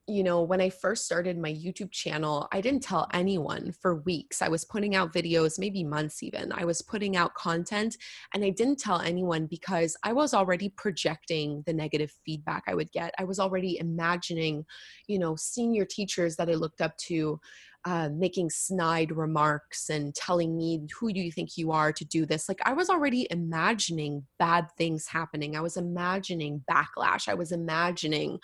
You 0.06 0.24
know, 0.24 0.42
when 0.42 0.60
I 0.60 0.70
first 0.70 1.04
started 1.04 1.38
my 1.38 1.52
YouTube 1.52 1.92
channel, 1.92 2.48
I 2.52 2.60
didn't 2.60 2.82
tell 2.82 3.08
anyone 3.14 3.72
for 3.80 4.02
weeks. 4.02 4.42
I 4.42 4.48
was 4.48 4.64
putting 4.64 4.94
out 4.96 5.12
videos, 5.12 5.58
maybe 5.58 5.84
months 5.84 6.22
even. 6.22 6.52
I 6.52 6.64
was 6.64 6.82
putting 6.82 7.16
out 7.16 7.34
content 7.34 7.96
and 8.34 8.44
I 8.44 8.50
didn't 8.50 8.80
tell 8.80 9.00
anyone 9.00 9.46
because 9.46 9.96
I 10.02 10.12
was 10.12 10.34
already 10.34 10.70
projecting 10.76 11.62
the 11.64 11.72
negative 11.72 12.12
feedback 12.26 12.64
I 12.66 12.74
would 12.74 12.90
get. 12.92 13.14
I 13.18 13.24
was 13.24 13.38
already 13.38 13.78
imagining, 13.78 14.64
you 15.06 15.18
know, 15.18 15.36
senior 15.36 15.86
teachers 15.86 16.36
that 16.36 16.50
I 16.50 16.54
looked 16.54 16.80
up 16.80 16.96
to 17.08 17.40
uh, 17.84 18.10
making 18.12 18.50
snide 18.50 19.12
remarks 19.12 19.88
and 19.88 20.14
telling 20.14 20.56
me, 20.56 20.82
Who 20.98 21.12
do 21.12 21.20
you 21.20 21.32
think 21.32 21.56
you 21.56 21.72
are 21.72 21.92
to 21.92 22.04
do 22.04 22.26
this? 22.26 22.48
Like, 22.48 22.60
I 22.64 22.72
was 22.72 22.90
already 22.90 23.26
imagining 23.30 24.26
bad 24.38 24.68
things 24.76 25.06
happening. 25.06 25.56
I 25.56 25.60
was 25.60 25.76
imagining 25.76 26.62
backlash. 26.70 27.28
I 27.28 27.34
was 27.34 27.52
imagining, 27.52 28.38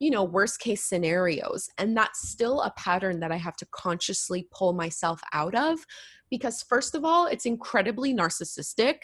you 0.00 0.10
know, 0.10 0.24
worst 0.24 0.58
case 0.58 0.82
scenarios. 0.82 1.68
And 1.78 1.96
that's 1.96 2.28
still 2.28 2.62
a 2.62 2.72
pattern 2.72 3.20
that 3.20 3.30
I 3.30 3.36
have 3.36 3.56
to 3.56 3.66
consciously 3.70 4.48
pull 4.50 4.72
myself 4.72 5.20
out 5.32 5.54
of 5.54 5.84
because 6.30 6.62
first 6.62 6.94
of 6.94 7.04
all 7.04 7.26
it's 7.26 7.44
incredibly 7.44 8.14
narcissistic 8.14 8.94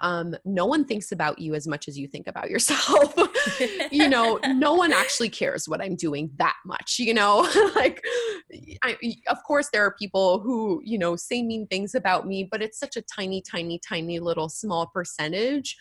um, 0.00 0.34
no 0.46 0.64
one 0.64 0.84
thinks 0.84 1.12
about 1.12 1.38
you 1.38 1.54
as 1.54 1.68
much 1.68 1.86
as 1.88 1.98
you 1.98 2.08
think 2.08 2.26
about 2.26 2.50
yourself 2.50 3.14
you 3.90 4.08
know 4.08 4.40
no 4.54 4.74
one 4.74 4.92
actually 4.92 5.28
cares 5.28 5.68
what 5.68 5.82
i'm 5.82 5.94
doing 5.94 6.30
that 6.36 6.56
much 6.64 6.98
you 6.98 7.12
know 7.12 7.46
like 7.76 8.02
I, 8.82 8.96
of 9.28 9.38
course 9.46 9.68
there 9.72 9.84
are 9.84 9.94
people 9.94 10.40
who 10.40 10.80
you 10.82 10.98
know 10.98 11.16
say 11.16 11.42
mean 11.42 11.66
things 11.66 11.94
about 11.94 12.26
me 12.26 12.48
but 12.50 12.62
it's 12.62 12.78
such 12.78 12.96
a 12.96 13.02
tiny 13.02 13.42
tiny 13.42 13.78
tiny 13.78 14.18
little 14.18 14.48
small 14.48 14.86
percentage 14.86 15.76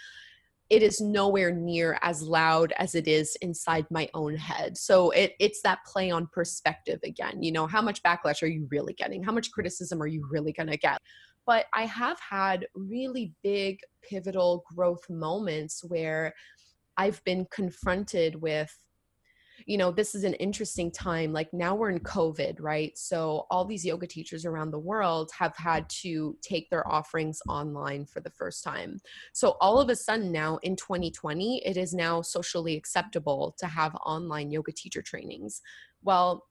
it 0.69 0.83
is 0.83 1.01
nowhere 1.01 1.51
near 1.51 1.97
as 2.03 2.21
loud 2.21 2.73
as 2.77 2.93
it 2.93 3.07
is 3.07 3.35
inside 3.41 3.85
my 3.89 4.07
own 4.13 4.35
head. 4.35 4.77
So 4.77 5.09
it, 5.11 5.33
it's 5.39 5.61
that 5.63 5.79
play 5.85 6.11
on 6.11 6.27
perspective 6.31 6.99
again. 7.03 7.41
You 7.41 7.51
know, 7.51 7.65
how 7.65 7.81
much 7.81 8.03
backlash 8.03 8.43
are 8.43 8.47
you 8.47 8.67
really 8.69 8.93
getting? 8.93 9.23
How 9.23 9.31
much 9.31 9.51
criticism 9.51 10.01
are 10.01 10.07
you 10.07 10.27
really 10.29 10.53
going 10.53 10.69
to 10.69 10.77
get? 10.77 10.99
But 11.47 11.65
I 11.73 11.85
have 11.85 12.19
had 12.19 12.67
really 12.75 13.33
big, 13.41 13.79
pivotal 14.07 14.63
growth 14.75 15.09
moments 15.09 15.83
where 15.83 16.33
I've 16.97 17.23
been 17.23 17.47
confronted 17.49 18.39
with 18.39 18.71
you 19.69 19.77
know, 19.77 19.91
this 19.91 20.15
is 20.15 20.23
an 20.23 20.33
interesting 20.35 20.89
time. 20.89 21.31
Like 21.31 21.53
now 21.53 21.75
we're 21.75 21.91
in 21.91 21.99
COVID, 21.99 22.55
right? 22.59 22.97
So 22.97 23.45
all 23.51 23.65
these 23.65 23.85
yoga 23.85 24.07
teachers 24.07 24.43
around 24.43 24.71
the 24.71 24.79
world 24.79 25.29
have 25.37 25.55
had 25.55 25.87
to 26.01 26.35
take 26.41 26.71
their 26.71 26.91
offerings 26.91 27.39
online 27.47 28.07
for 28.07 28.19
the 28.19 28.31
first 28.31 28.63
time. 28.63 28.99
So 29.31 29.57
all 29.61 29.79
of 29.79 29.89
a 29.89 29.95
sudden 29.95 30.31
now 30.31 30.57
in 30.63 30.75
2020, 30.75 31.61
it 31.63 31.77
is 31.77 31.93
now 31.93 32.23
socially 32.23 32.75
acceptable 32.75 33.53
to 33.59 33.67
have 33.67 33.93
online 34.07 34.49
yoga 34.49 34.71
teacher 34.71 35.03
trainings. 35.03 35.61
Well, 36.01 36.47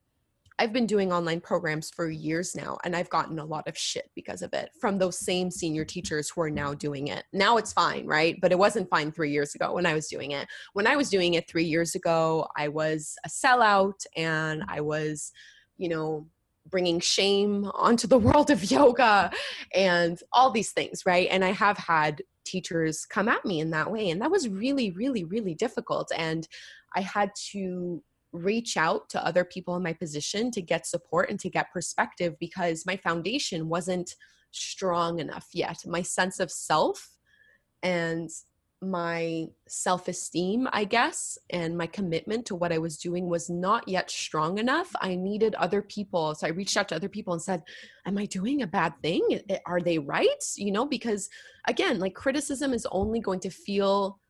I've 0.59 0.72
been 0.72 0.86
doing 0.86 1.12
online 1.12 1.40
programs 1.40 1.90
for 1.90 2.11
years 2.11 2.56
now, 2.56 2.78
and 2.84 2.96
I've 2.96 3.11
gotten 3.11 3.38
a 3.38 3.44
lot 3.44 3.68
of 3.68 3.78
shit 3.78 4.11
because 4.14 4.42
of 4.42 4.52
it 4.52 4.70
from 4.80 4.98
those 4.98 5.18
same 5.18 5.50
senior 5.50 5.84
teachers 5.84 6.28
who 6.28 6.40
are 6.40 6.50
now 6.50 6.74
doing 6.74 7.09
it. 7.09 7.24
Now 7.32 7.59
it's 7.59 7.72
fine, 7.72 8.06
right? 8.06 8.36
But 8.40 8.50
it 8.50 8.59
wasn't 8.59 8.90
fine 8.90 9.12
three 9.12 9.30
years 9.30 9.54
ago 9.54 9.72
when 9.74 9.86
I 9.86 9.94
was 9.94 10.09
doing 10.09 10.32
it. 10.32 10.48
When 10.72 10.86
I 10.86 10.96
was 10.96 11.11
doing 11.11 11.34
it 11.34 11.48
three 11.48 11.64
years 11.64 11.94
ago, 11.94 12.48
I 12.56 12.68
was 12.68 13.16
a 13.24 13.28
sellout 13.28 14.04
and 14.16 14.64
I 14.68 14.80
was, 14.80 15.32
you 15.76 15.88
know, 15.88 16.26
bringing 16.68 16.98
shame 17.00 17.70
onto 17.74 18.09
the 18.09 18.18
world 18.18 18.50
of 18.50 18.70
yoga 18.70 19.30
and 19.72 20.18
all 20.32 20.50
these 20.50 20.72
things, 20.72 21.06
right? 21.06 21.28
And 21.30 21.44
I 21.44 21.52
have 21.52 21.78
had 21.78 22.22
teachers 22.44 23.06
come 23.06 23.28
at 23.28 23.44
me 23.44 23.61
in 23.61 23.70
that 23.70 23.92
way. 23.92 24.11
And 24.11 24.20
that 24.22 24.30
was 24.30 24.48
really, 24.48 24.90
really, 24.90 25.24
really 25.24 25.54
difficult. 25.54 26.11
And 26.16 26.48
I 26.96 27.02
had 27.02 27.30
to 27.52 28.02
reach 28.33 28.76
out 28.76 29.09
to 29.11 29.24
other 29.24 29.45
people 29.45 29.76
in 29.76 29.83
my 29.83 29.93
position 29.93 30.51
to 30.51 30.62
get 30.62 30.87
support 30.87 31.31
and 31.31 31.41
to 31.41 31.49
get 31.49 31.72
perspective 31.72 32.35
because 32.39 32.85
my 32.87 32.97
foundation 32.97 33.68
wasn't 33.68 34.14
strong 34.51 35.18
enough 35.18 35.49
yet. 35.53 35.79
My 35.87 36.03
sense 36.03 36.41
of 36.41 36.51
self 36.51 37.16
and 37.83 38.29
my 38.81 39.47
self 39.66 40.07
esteem, 40.07 40.68
I 40.72 40.85
guess, 40.85 41.37
and 41.51 41.76
my 41.76 41.87
commitment 41.87 42.47
to 42.47 42.55
what 42.55 42.72
I 42.72 42.79
was 42.79 42.97
doing 42.97 43.29
was 43.29 43.51
not 43.51 43.89
yet 43.89 44.11
strong 44.11 44.59
enough. 44.59 44.91
I 45.01 45.16
needed 45.16 45.55
other 45.57 45.83
people. 45.83 46.35
So 46.35 46.47
I 46.47 46.51
reached 46.51 46.76
out 46.76 46.89
to 46.89 46.95
other 46.95 47.09
people 47.09 47.33
and 47.33 47.43
said, 47.43 47.62
Am 48.07 48.16
I 48.18 48.26
doing 48.26 48.62
a 48.62 48.66
bad 48.66 48.95
thing? 49.03 49.41
Are 49.66 49.81
they 49.81 49.99
right? 49.99 50.45
You 50.57 50.70
know, 50.70 50.87
because 50.87 51.29
again, 51.66 51.99
like 51.99 52.14
criticism 52.14 52.72
is 52.72 52.87
only 52.93 53.20
going 53.20 53.41
to 53.41 53.51
feel 53.51 54.20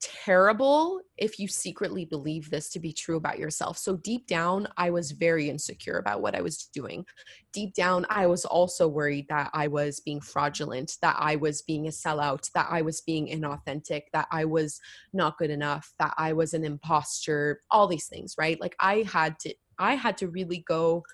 terrible 0.00 1.00
if 1.16 1.38
you 1.38 1.48
secretly 1.48 2.04
believe 2.04 2.50
this 2.50 2.70
to 2.70 2.78
be 2.78 2.92
true 2.92 3.16
about 3.16 3.38
yourself. 3.38 3.78
So 3.78 3.96
deep 3.96 4.26
down, 4.26 4.68
I 4.76 4.90
was 4.90 5.10
very 5.10 5.50
insecure 5.50 5.98
about 5.98 6.22
what 6.22 6.34
I 6.34 6.40
was 6.40 6.68
doing. 6.72 7.04
Deep 7.52 7.74
down, 7.74 8.06
I 8.08 8.26
was 8.26 8.44
also 8.44 8.86
worried 8.86 9.26
that 9.28 9.50
I 9.52 9.66
was 9.66 10.00
being 10.00 10.20
fraudulent, 10.20 10.96
that 11.02 11.16
I 11.18 11.36
was 11.36 11.62
being 11.62 11.86
a 11.86 11.90
sellout, 11.90 12.50
that 12.52 12.68
I 12.70 12.82
was 12.82 13.00
being 13.00 13.26
inauthentic, 13.28 14.02
that 14.12 14.28
I 14.30 14.44
was 14.44 14.80
not 15.12 15.38
good 15.38 15.50
enough, 15.50 15.92
that 15.98 16.14
I 16.16 16.32
was 16.32 16.54
an 16.54 16.64
imposter, 16.64 17.62
all 17.70 17.88
these 17.88 18.06
things, 18.06 18.34
right? 18.38 18.60
Like 18.60 18.76
I 18.80 19.04
had 19.10 19.38
to 19.40 19.54
I 19.80 19.94
had 19.94 20.18
to 20.18 20.28
really 20.28 20.64
go 20.66 21.04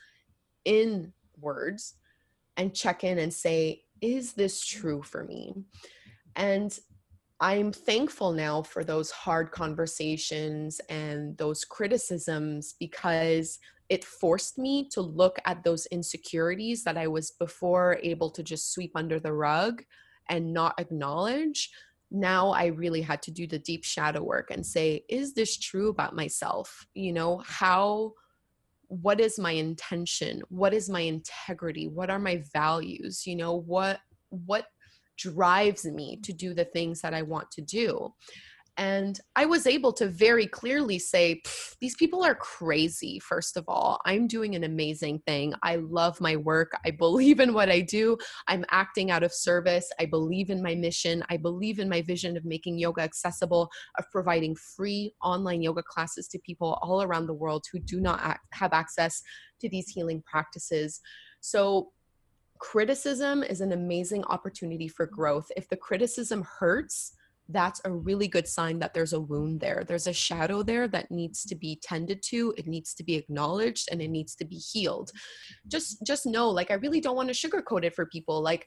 in 0.65 1.13
words 1.39 1.95
and 2.57 2.75
check 2.75 3.05
in 3.05 3.19
and 3.19 3.33
say, 3.33 3.83
is 4.01 4.33
this 4.33 4.65
true 4.65 5.03
for 5.03 5.25
me? 5.25 5.55
And 6.37 6.77
I'm 7.41 7.73
thankful 7.73 8.33
now 8.33 8.63
for 8.63 8.85
those 8.85 9.11
hard 9.11 9.51
conversations 9.51 10.81
and 10.89 11.37
those 11.37 11.65
criticisms 11.65 12.75
because 12.79 13.59
it 13.89 14.05
forced 14.05 14.57
me 14.57 14.89
to 14.91 15.01
look 15.01 15.39
at 15.45 15.63
those 15.63 15.87
insecurities 15.87 16.85
that 16.85 16.97
I 16.97 17.07
was 17.07 17.33
before 17.33 17.99
able 18.03 18.31
to 18.31 18.43
just 18.43 18.73
sweep 18.73 18.93
under 18.95 19.21
the 19.21 19.33
rug 19.33 19.83
and 20.29 20.55
not 20.55 20.79
acknowledge. 20.79 21.71
Now 22.11 22.51
I 22.51 22.67
really 22.67 23.03
had 23.03 23.21
to 23.23 23.31
do 23.31 23.47
the 23.47 23.59
deep 23.59 23.85
shadow 23.85 24.23
work 24.23 24.51
and 24.51 24.65
say, 24.65 25.05
is 25.09 25.35
this 25.35 25.59
true 25.59 25.89
about 25.91 26.15
myself? 26.15 26.87
You 26.95 27.13
know, 27.13 27.43
how, 27.45 28.13
what 28.87 29.21
is 29.21 29.39
my 29.39 29.51
intention? 29.51 30.43
What 30.49 30.73
is 30.73 30.89
my 30.89 31.01
integrity? 31.01 31.89
What 31.89 32.11
are 32.11 32.19
my 32.19 32.43
values? 32.53 33.27
You 33.27 33.37
know, 33.37 33.55
what, 33.55 34.01
what 34.31 34.67
drives 35.17 35.85
me 35.85 36.19
to 36.23 36.33
do 36.33 36.55
the 36.55 36.65
things 36.65 37.01
that 37.01 37.15
I 37.15 37.23
want 37.23 37.51
to 37.53 37.63
do. 37.63 38.13
And 38.77 39.21
I 39.37 39.47
was 39.47 39.67
able 39.67 39.93
to 39.95 40.09
very 40.09 40.47
clearly 40.47 40.99
say, 40.99 41.43
these 41.81 41.95
people 41.95 42.25
are 42.25 42.35
crazy, 42.35 43.21
first 43.21 43.57
of 43.57 43.65
all. 43.69 44.01
I'm 44.05 44.27
doing 44.27 44.57
an 44.57 44.65
amazing 44.65 45.21
thing. 45.27 45.55
I 45.63 45.77
love 45.77 46.21
my 46.21 46.35
work. 46.37 46.73
I 46.85 46.91
believe 46.91 47.39
in 47.39 47.55
what 47.55 47.71
I 47.71 47.81
do. 47.81 48.17
I'm 48.49 48.65
acting 48.71 49.11
out 49.11 49.23
of 49.23 49.33
service. 49.33 49.89
I 50.01 50.07
believe 50.07 50.51
in 50.51 50.63
my 50.63 50.75
mission. 50.75 51.23
I 51.31 51.37
believe 51.37 51.79
in 51.79 51.89
my 51.89 52.03
vision 52.03 52.37
of 52.37 52.45
making 52.45 52.79
yoga 52.79 53.03
accessible, 53.03 53.71
of 53.99 54.07
providing 54.11 54.57
free 54.57 55.15
online 55.23 55.63
yoga 55.63 55.83
classes 55.83 56.27
to 56.29 56.39
people 56.41 56.79
all 56.83 57.03
around 57.03 57.27
the 57.27 57.35
world 57.35 57.65
who 57.73 57.79
do 57.79 58.01
not 58.01 58.39
have 58.53 58.73
access 58.73 59.23
to 59.61 59.69
these 59.69 59.89
healing 59.89 60.23
practices. 60.27 61.01
So, 61.41 61.93
criticism 62.65 63.43
is 63.43 63.61
an 63.61 63.73
amazing 63.73 64.25
opportunity 64.25 64.89
for 64.89 65.07
mm-hmm. 65.07 65.17
growth. 65.17 65.51
If 65.55 65.69
the 65.69 65.77
criticism 65.77 66.47
hurts, 66.59 67.15
that's 67.51 67.83
a 67.85 67.93
really 67.93 68.27
good 68.27 68.49
sign 68.49 68.79
that 68.79 68.95
there's 68.95 69.13
a 69.13 69.21
wound 69.21 69.61
there. 69.61 69.85
There's 69.87 70.07
a 70.07 70.15
shadow 70.15 70.63
there 70.63 70.89
that 70.89 71.11
needs 71.11 71.45
to 71.45 71.55
be 71.55 71.79
tended 71.83 72.23
to, 72.31 72.55
it 72.57 72.67
needs 72.67 72.95
to 72.95 73.05
be 73.05 73.17
acknowledged 73.17 73.91
and 73.93 74.01
it 74.01 74.09
needs 74.09 74.35
to 74.37 74.47
be 74.47 74.57
healed. 74.57 75.11
Mm-hmm. 75.11 75.69
Just 75.69 76.07
just 76.07 76.25
know 76.25 76.49
like 76.49 76.71
I 76.71 76.75
really 76.75 77.03
don't 77.03 77.17
want 77.17 77.29
to 77.29 77.49
sugarcoat 77.49 77.85
it 77.85 77.95
for 77.95 78.07
people 78.07 78.43
like 78.43 78.67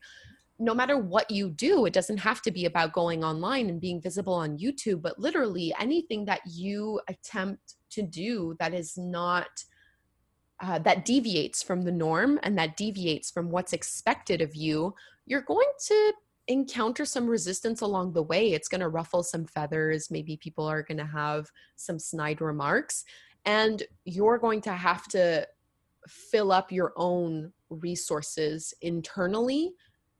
no 0.59 0.73
matter 0.73 0.97
what 0.97 1.29
you 1.29 1.49
do, 1.49 1.85
it 1.85 1.93
doesn't 1.93 2.17
have 2.17 2.41
to 2.41 2.51
be 2.51 2.65
about 2.65 2.91
going 2.91 3.23
online 3.23 3.69
and 3.69 3.79
being 3.79 4.01
visible 4.01 4.33
on 4.33 4.57
YouTube, 4.57 5.03
but 5.03 5.19
literally 5.19 5.71
anything 5.79 6.25
that 6.25 6.41
you 6.47 6.99
attempt 7.07 7.75
to 7.91 8.01
do 8.01 8.55
that 8.59 8.73
is 8.73 8.97
not 8.97 9.49
uh, 10.59 10.79
that 10.79 11.05
deviates 11.05 11.61
from 11.61 11.83
the 11.83 11.91
norm 11.91 12.39
and 12.43 12.57
that 12.57 12.77
deviates 12.77 13.29
from 13.29 13.49
what's 13.49 13.73
expected 13.73 14.41
of 14.41 14.55
you, 14.55 14.93
you're 15.25 15.41
going 15.41 15.69
to 15.87 16.13
encounter 16.47 17.05
some 17.05 17.27
resistance 17.27 17.81
along 17.81 18.13
the 18.13 18.23
way. 18.23 18.53
It's 18.53 18.69
going 18.69 18.81
to 18.81 18.87
ruffle 18.87 19.23
some 19.23 19.45
feathers. 19.45 20.09
Maybe 20.09 20.37
people 20.37 20.65
are 20.65 20.81
going 20.81 20.97
to 20.97 21.05
have 21.05 21.47
some 21.75 21.99
snide 21.99 22.41
remarks. 22.41 23.03
And 23.45 23.83
you're 24.05 24.37
going 24.37 24.61
to 24.61 24.73
have 24.73 25.07
to 25.09 25.47
fill 26.07 26.51
up 26.51 26.71
your 26.71 26.93
own 26.95 27.51
resources 27.69 28.73
internally 28.81 29.73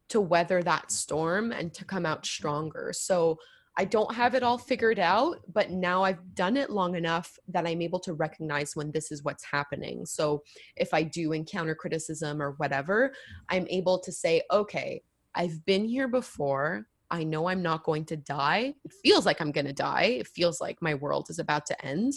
to 0.10 0.22
weather 0.22 0.62
that 0.64 0.92
storm 0.92 1.52
and 1.52 1.74
to 1.74 1.86
come 1.86 2.06
out 2.06 2.26
stronger. 2.26 2.92
So, 2.94 3.38
I 3.80 3.86
don't 3.86 4.14
have 4.16 4.34
it 4.34 4.42
all 4.42 4.58
figured 4.58 4.98
out, 4.98 5.38
but 5.54 5.70
now 5.70 6.04
I've 6.04 6.34
done 6.34 6.58
it 6.58 6.72
long 6.72 6.96
enough 6.96 7.38
that 7.48 7.68
I'm 7.68 7.82
able 7.84 8.00
to 8.02 8.14
recognize 8.14 8.76
when 8.76 8.92
this 8.92 9.12
is 9.12 9.24
what's 9.24 9.46
happening. 9.46 10.04
So 10.06 10.42
if 10.76 10.96
I 10.96 11.04
do 11.04 11.32
encounter 11.32 11.76
criticism 11.76 12.42
or 12.42 12.52
whatever, 12.54 13.10
mm-hmm. 13.10 13.56
I'm 13.56 13.68
able 13.70 14.00
to 14.00 14.12
say, 14.12 14.42
okay, 14.52 15.04
I've 15.36 15.64
been 15.66 15.86
here 15.86 16.08
before. 16.08 16.88
I 17.12 17.24
know 17.24 17.48
I'm 17.48 17.62
not 17.62 17.84
going 17.84 18.06
to 18.06 18.18
die. 18.18 18.74
It 18.84 18.94
feels 19.04 19.28
like 19.28 19.40
I'm 19.40 19.52
going 19.52 19.68
to 19.68 19.74
die. 19.74 20.18
It 20.20 20.28
feels 20.28 20.60
like 20.60 20.82
my 20.82 20.96
world 20.96 21.28
is 21.30 21.38
about 21.38 21.68
to 21.68 21.86
end, 21.86 22.14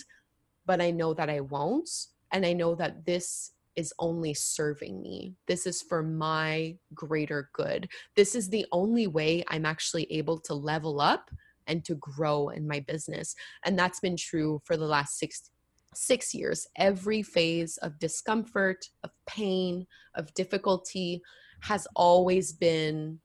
but 0.65 0.81
I 0.81 0.91
know 0.91 1.13
that 1.13 1.29
I 1.29 1.41
won't. 1.41 1.91
And 2.33 2.47
I 2.47 2.55
know 2.55 2.75
that 2.77 3.05
this 3.05 3.53
is 3.77 3.93
only 3.99 4.35
serving 4.35 5.01
me. 5.03 5.35
This 5.47 5.67
is 5.67 5.83
for 5.83 6.03
my 6.03 6.77
greater 6.95 7.51
good. 7.53 7.89
This 8.17 8.35
is 8.35 8.49
the 8.49 8.67
only 8.73 9.07
way 9.07 9.45
I'm 9.49 9.67
actually 9.67 10.11
able 10.13 10.41
to 10.41 10.55
level 10.55 11.01
up 11.01 11.31
and 11.71 11.85
to 11.85 11.95
grow 11.95 12.49
in 12.49 12.67
my 12.67 12.81
business. 12.81 13.35
And 13.65 13.79
that's 13.79 14.01
been 14.01 14.17
true 14.17 14.61
for 14.65 14.77
the 14.77 14.87
last 14.87 15.19
six 15.19 15.51
six 15.95 16.35
years. 16.35 16.69
Every 16.77 17.23
phase 17.23 17.77
of 17.79 17.99
discomfort, 17.99 18.87
of 19.03 19.11
pain, 19.27 19.87
of 20.15 20.33
difficulty 20.35 21.21
has 21.63 21.87
always 21.97 22.53
been 22.53 23.19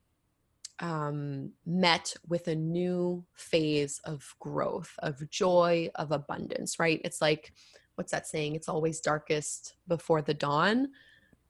um, 0.79 1.51
met 1.65 2.13
with 2.27 2.47
a 2.47 2.55
new 2.55 3.23
phase 3.33 4.01
of 4.03 4.35
growth, 4.39 4.91
of 4.99 5.29
joy, 5.29 5.89
of 5.95 6.11
abundance, 6.11 6.79
right? 6.79 6.99
It's 7.05 7.21
like, 7.21 7.53
what's 7.95 8.11
that 8.11 8.27
saying? 8.27 8.55
It's 8.55 8.67
always 8.67 8.99
darkest 8.99 9.75
before 9.87 10.21
the 10.21 10.33
dawn. 10.33 10.89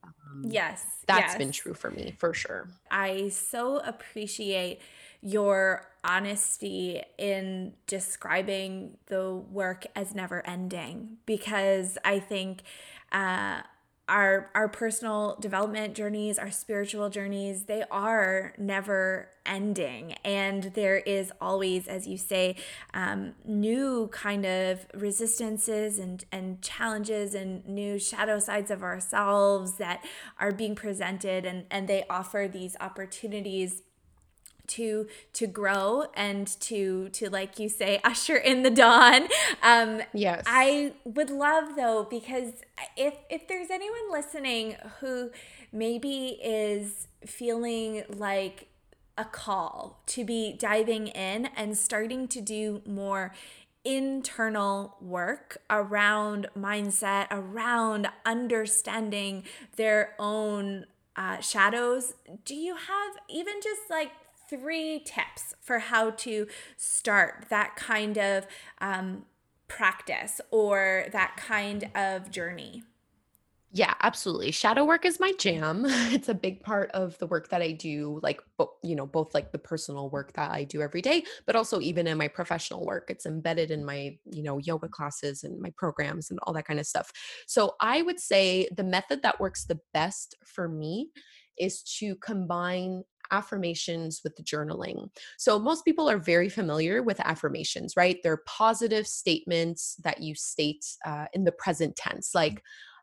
Um, 0.04 0.44
yes. 0.46 0.84
That's 1.06 1.32
yes. 1.32 1.38
been 1.38 1.50
true 1.50 1.74
for 1.74 1.90
me 1.90 2.14
for 2.18 2.32
sure. 2.34 2.68
I 2.90 3.30
so 3.30 3.78
appreciate 3.78 4.80
your 5.26 5.84
honesty 6.04 7.02
in 7.18 7.72
describing 7.88 8.96
the 9.06 9.34
work 9.34 9.84
as 9.96 10.14
never 10.14 10.46
ending 10.46 11.16
because 11.26 11.98
I 12.04 12.20
think 12.20 12.62
uh, 13.10 13.62
our 14.08 14.52
our 14.54 14.68
personal 14.68 15.36
development 15.40 15.94
journeys, 15.94 16.38
our 16.38 16.52
spiritual 16.52 17.10
journeys, 17.10 17.64
they 17.64 17.82
are 17.90 18.54
never 18.56 19.30
ending, 19.44 20.12
and 20.24 20.62
there 20.74 20.98
is 20.98 21.32
always, 21.40 21.88
as 21.88 22.06
you 22.06 22.16
say, 22.16 22.54
um, 22.94 23.34
new 23.44 24.08
kind 24.12 24.46
of 24.46 24.86
resistances 24.94 25.98
and 25.98 26.24
and 26.30 26.62
challenges 26.62 27.34
and 27.34 27.66
new 27.66 27.98
shadow 27.98 28.38
sides 28.38 28.70
of 28.70 28.84
ourselves 28.84 29.76
that 29.78 30.04
are 30.38 30.52
being 30.52 30.76
presented, 30.76 31.44
and 31.44 31.64
and 31.68 31.88
they 31.88 32.04
offer 32.08 32.48
these 32.52 32.76
opportunities 32.80 33.82
to 34.68 35.06
to 35.32 35.46
grow 35.46 36.04
and 36.14 36.46
to 36.60 37.08
to 37.10 37.28
like 37.30 37.58
you 37.58 37.68
say 37.68 38.00
usher 38.04 38.36
in 38.36 38.62
the 38.62 38.70
dawn 38.70 39.28
um 39.62 40.00
yes 40.12 40.44
i 40.46 40.92
would 41.04 41.30
love 41.30 41.76
though 41.76 42.06
because 42.08 42.52
if 42.96 43.14
if 43.30 43.46
there's 43.48 43.70
anyone 43.70 44.10
listening 44.10 44.76
who 45.00 45.30
maybe 45.72 46.38
is 46.42 47.08
feeling 47.24 48.04
like 48.08 48.68
a 49.18 49.24
call 49.24 50.02
to 50.06 50.24
be 50.24 50.52
diving 50.58 51.08
in 51.08 51.46
and 51.56 51.76
starting 51.76 52.28
to 52.28 52.40
do 52.40 52.82
more 52.86 53.32
internal 53.86 54.96
work 55.00 55.58
around 55.70 56.48
mindset, 56.58 57.28
around 57.30 58.08
understanding 58.26 59.44
their 59.76 60.14
own 60.18 60.84
uh, 61.14 61.40
shadows. 61.40 62.14
Do 62.44 62.54
you 62.54 62.74
have 62.74 63.12
even 63.28 63.54
just 63.62 63.82
like 63.88 64.10
three 64.48 65.00
tips 65.00 65.54
for 65.60 65.78
how 65.78 66.10
to 66.10 66.46
start 66.76 67.46
that 67.50 67.76
kind 67.76 68.18
of 68.18 68.46
um, 68.78 69.26
practice 69.68 70.40
or 70.50 71.06
that 71.12 71.36
kind 71.36 71.90
of 71.94 72.30
journey. 72.30 72.82
Yeah, 73.72 73.94
absolutely. 74.00 74.52
Shadow 74.52 74.84
work 74.84 75.04
is 75.04 75.20
my 75.20 75.32
jam. 75.32 75.84
It's 76.16 76.28
a 76.28 76.34
big 76.34 76.62
part 76.62 76.90
of 76.92 77.18
the 77.18 77.26
work 77.26 77.48
that 77.50 77.60
I 77.60 77.72
do, 77.72 78.20
like, 78.22 78.40
you 78.82 78.94
know, 78.94 79.06
both 79.06 79.34
like 79.34 79.52
the 79.52 79.58
personal 79.58 80.08
work 80.08 80.32
that 80.34 80.50
I 80.52 80.64
do 80.64 80.80
every 80.80 81.02
day, 81.02 81.24
but 81.46 81.56
also 81.56 81.80
even 81.80 82.06
in 82.06 82.16
my 82.16 82.28
professional 82.28 82.86
work. 82.86 83.10
It's 83.10 83.26
embedded 83.26 83.70
in 83.70 83.84
my, 83.84 84.18
you 84.24 84.42
know, 84.42 84.58
yoga 84.58 84.88
classes 84.88 85.42
and 85.42 85.60
my 85.60 85.70
programs 85.76 86.30
and 86.30 86.38
all 86.44 86.54
that 86.54 86.66
kind 86.66 86.80
of 86.80 86.86
stuff. 86.86 87.12
So 87.48 87.74
I 87.80 88.02
would 88.02 88.20
say 88.20 88.68
the 88.74 88.84
method 88.84 89.22
that 89.22 89.40
works 89.40 89.66
the 89.66 89.80
best 89.92 90.36
for 90.44 90.68
me 90.68 91.10
is 91.58 91.82
to 91.98 92.16
combine 92.16 93.02
affirmations 93.30 94.20
with 94.22 94.36
journaling. 94.44 95.10
So, 95.38 95.58
most 95.58 95.84
people 95.84 96.08
are 96.08 96.18
very 96.18 96.48
familiar 96.48 97.02
with 97.02 97.20
affirmations, 97.20 97.96
right? 97.96 98.18
They're 98.22 98.42
positive 98.46 99.06
statements 99.06 99.96
that 100.04 100.22
you 100.22 100.34
state 100.34 100.84
uh, 101.04 101.26
in 101.32 101.44
the 101.44 101.52
present 101.52 101.96
tense, 101.96 102.34
like, 102.34 102.62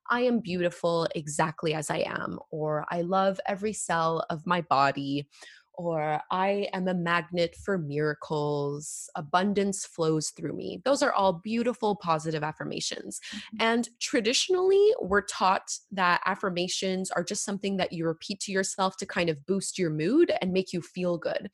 I 0.10 0.22
am 0.22 0.40
beautiful 0.40 1.08
exactly 1.16 1.74
as 1.74 1.90
I 1.90 2.00
am, 2.00 2.40
or 2.52 2.86
I 2.92 3.02
love 3.02 3.40
every 3.48 3.74
cell 3.74 4.26
of 4.30 4.46
my 4.46 4.62
body, 4.62 5.28
or 5.76 6.22
I 6.32 6.68
am 6.74 6.88
a 6.88 6.94
magnet 6.94 7.56
for 7.56 7.78
miracles, 7.78 9.10
abundance 9.16 9.86
flows 9.86 10.30
through 10.30 10.54
me. 10.54 10.82
Those 10.86 11.02
are 11.02 11.12
all 11.12 11.34
beautiful, 11.34 11.96
positive 11.96 12.44
affirmations. 12.44 13.20
Mm-hmm. 13.30 13.58
And 13.60 13.90
traditionally, 14.00 14.94
we're 15.02 15.22
taught 15.22 15.72
that 15.92 16.22
affirmations 16.26 17.10
are 17.12 17.24
just 17.24 17.44
something 17.44 17.78
that 17.78 17.92
you 17.92 18.06
repeat 18.06 18.40
to 18.42 18.52
yourself 18.52 18.98
to 18.98 19.06
kind 19.06 19.30
of 19.30 19.46
boost 19.46 19.80
your 19.80 19.90
mood 19.90 20.32
and 20.42 20.54
make 20.54 20.74
you 20.74 20.82
feel 20.82 21.18
good. 21.18 21.50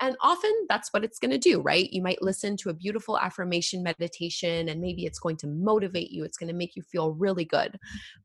And 0.00 0.16
often 0.20 0.52
that's 0.68 0.92
what 0.92 1.04
it's 1.04 1.18
going 1.18 1.32
to 1.32 1.38
do, 1.38 1.60
right? 1.60 1.92
You 1.92 2.02
might 2.02 2.22
listen 2.22 2.56
to 2.58 2.70
a 2.70 2.74
beautiful 2.74 3.18
affirmation 3.18 3.82
meditation 3.82 4.68
and 4.68 4.80
maybe 4.80 5.04
it's 5.04 5.18
going 5.18 5.36
to 5.38 5.46
motivate 5.46 6.10
you, 6.10 6.24
it's 6.24 6.38
going 6.38 6.48
to 6.48 6.54
make 6.54 6.76
you 6.76 6.82
feel 6.82 7.12
really 7.12 7.44
good. 7.44 7.78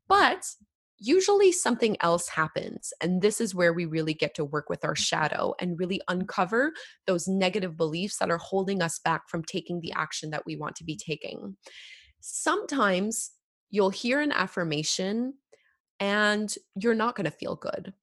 But 0.08 0.44
usually 1.00 1.50
something 1.50 1.96
else 2.00 2.28
happens. 2.28 2.92
And 3.00 3.22
this 3.22 3.40
is 3.40 3.54
where 3.54 3.72
we 3.72 3.86
really 3.86 4.14
get 4.14 4.34
to 4.34 4.44
work 4.44 4.68
with 4.68 4.84
our 4.84 4.92
mm-hmm. 4.92 5.02
shadow 5.02 5.54
and 5.58 5.78
really 5.78 6.00
uncover 6.08 6.72
those 7.06 7.26
negative 7.26 7.76
beliefs 7.76 8.18
that 8.18 8.30
are 8.30 8.38
holding 8.38 8.82
us 8.82 8.98
back 8.98 9.28
from 9.28 9.42
taking 9.42 9.80
the 9.80 9.92
action 9.92 10.30
that 10.30 10.44
we 10.46 10.56
want 10.56 10.76
to 10.76 10.84
be 10.84 10.96
taking. 10.96 11.56
Sometimes 12.20 13.32
you'll 13.70 13.90
hear 13.90 14.20
an 14.20 14.32
affirmation 14.32 15.34
and 15.98 16.54
you're 16.76 16.94
not 16.94 17.16
going 17.16 17.24
to 17.24 17.30
feel 17.30 17.56
good. 17.56 17.94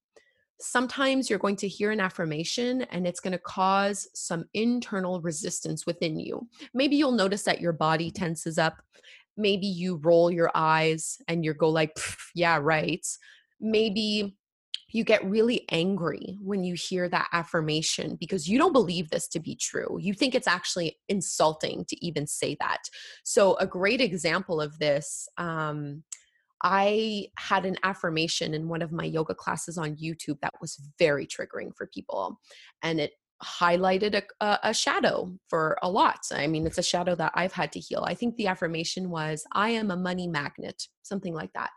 Sometimes 0.60 1.30
you're 1.30 1.38
going 1.38 1.56
to 1.58 1.68
hear 1.68 1.91
an 1.91 2.00
affirmation 2.00 2.82
and 2.84 3.06
it's 3.06 3.20
going 3.20 3.32
to 3.32 3.38
cause 3.38 4.08
some 4.16 4.45
internal 4.56 5.22
resistance 5.22 5.86
within 5.86 6.20
you. 6.20 6.48
Maybe 6.74 6.95
you'll 6.95 7.12
notice 7.12 7.43
that 7.43 7.62
your 7.62 7.74
body 7.74 8.10
tenses 8.10 8.58
up 8.58 8.82
maybe 9.38 9.68
you 9.68 9.98
roll 9.98 10.32
your 10.32 10.52
eyes 10.56 11.18
and 11.28 11.46
you 11.46 11.54
go 11.54 11.70
like 11.70 11.98
yeah 12.36 12.58
right 12.62 13.06
maybe 13.60 14.36
you 14.90 15.04
get 15.04 15.24
really 15.26 15.66
angry 15.70 16.38
when 16.42 16.64
you 16.64 16.74
hear 16.74 17.10
that 17.10 17.28
affirmation 17.34 18.16
because 18.20 18.48
you 18.48 18.58
don't 18.58 18.74
believe 18.74 19.10
this 19.10 19.28
to 19.28 19.40
be 19.40 19.56
true. 19.56 19.98
You 20.00 20.14
think 20.14 20.34
it's 20.34 20.48
actually 20.48 20.98
insulting 21.10 21.86
to 21.90 22.06
even 22.06 22.26
say 22.26 22.56
that. 22.62 22.84
So, 23.24 23.58
a 23.58 23.68
great 23.68 24.00
example 24.00 24.62
of 24.62 24.80
this, 24.80 25.28
um, 25.38 26.04
I 26.64 27.28
had 27.38 27.66
an 27.66 27.76
affirmation 27.84 28.54
in 28.54 28.70
one 28.70 28.82
of 28.82 28.92
my 28.92 29.04
yoga 29.04 29.36
classes 29.36 29.78
on 29.78 29.98
YouTube 29.98 30.40
that 30.42 30.54
was 30.62 30.82
very 30.98 31.28
triggering 31.28 31.76
for 31.76 31.88
people. 31.94 32.40
And 32.82 33.00
it 33.00 33.12
highlighted 33.44 34.22
a, 34.42 34.60
a, 34.64 34.74
shadow 34.74 35.32
for 35.48 35.78
a 35.84 35.90
lot. 35.90 36.20
I 36.32 36.48
mean, 36.48 36.66
it's 36.66 36.80
a 36.80 36.84
shadow 36.84 37.16
that 37.16 37.34
I've 37.36 37.54
had 37.54 37.72
to 37.74 37.80
heal. 37.80 38.04
I 38.06 38.16
think 38.16 38.36
the 38.36 38.48
affirmation 38.48 39.10
was, 39.10 39.44
I 39.54 39.70
am 39.70 39.92
a 39.92 39.96
money 39.96 40.28
magnet, 40.28 40.84
something 41.04 41.34
like 41.34 41.54
that. 41.54 41.70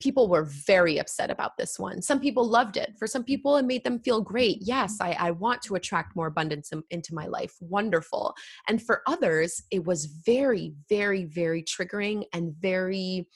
People 0.00 0.28
were 0.28 0.44
very 0.44 0.98
upset 0.98 1.30
about 1.30 1.56
this 1.56 1.78
one. 1.78 2.02
Some 2.02 2.20
people 2.20 2.46
loved 2.46 2.76
it. 2.76 2.92
For 2.98 3.06
some 3.06 3.24
people, 3.24 3.56
it 3.56 3.64
made 3.64 3.84
them 3.84 4.00
feel 4.00 4.20
great. 4.20 4.58
Yes, 4.60 4.98
I, 5.00 5.16
I 5.18 5.30
want 5.30 5.62
to 5.62 5.74
attract 5.74 6.16
more 6.16 6.26
abundance 6.26 6.72
in, 6.72 6.82
into 6.90 7.14
my 7.14 7.26
life. 7.26 7.54
Wonderful. 7.60 8.34
And 8.68 8.82
for 8.82 9.02
others, 9.06 9.62
it 9.70 9.84
was 9.84 10.06
very, 10.26 10.74
very, 10.88 11.24
very 11.24 11.62
triggering 11.62 12.24
and 12.32 12.54
very 12.54 13.28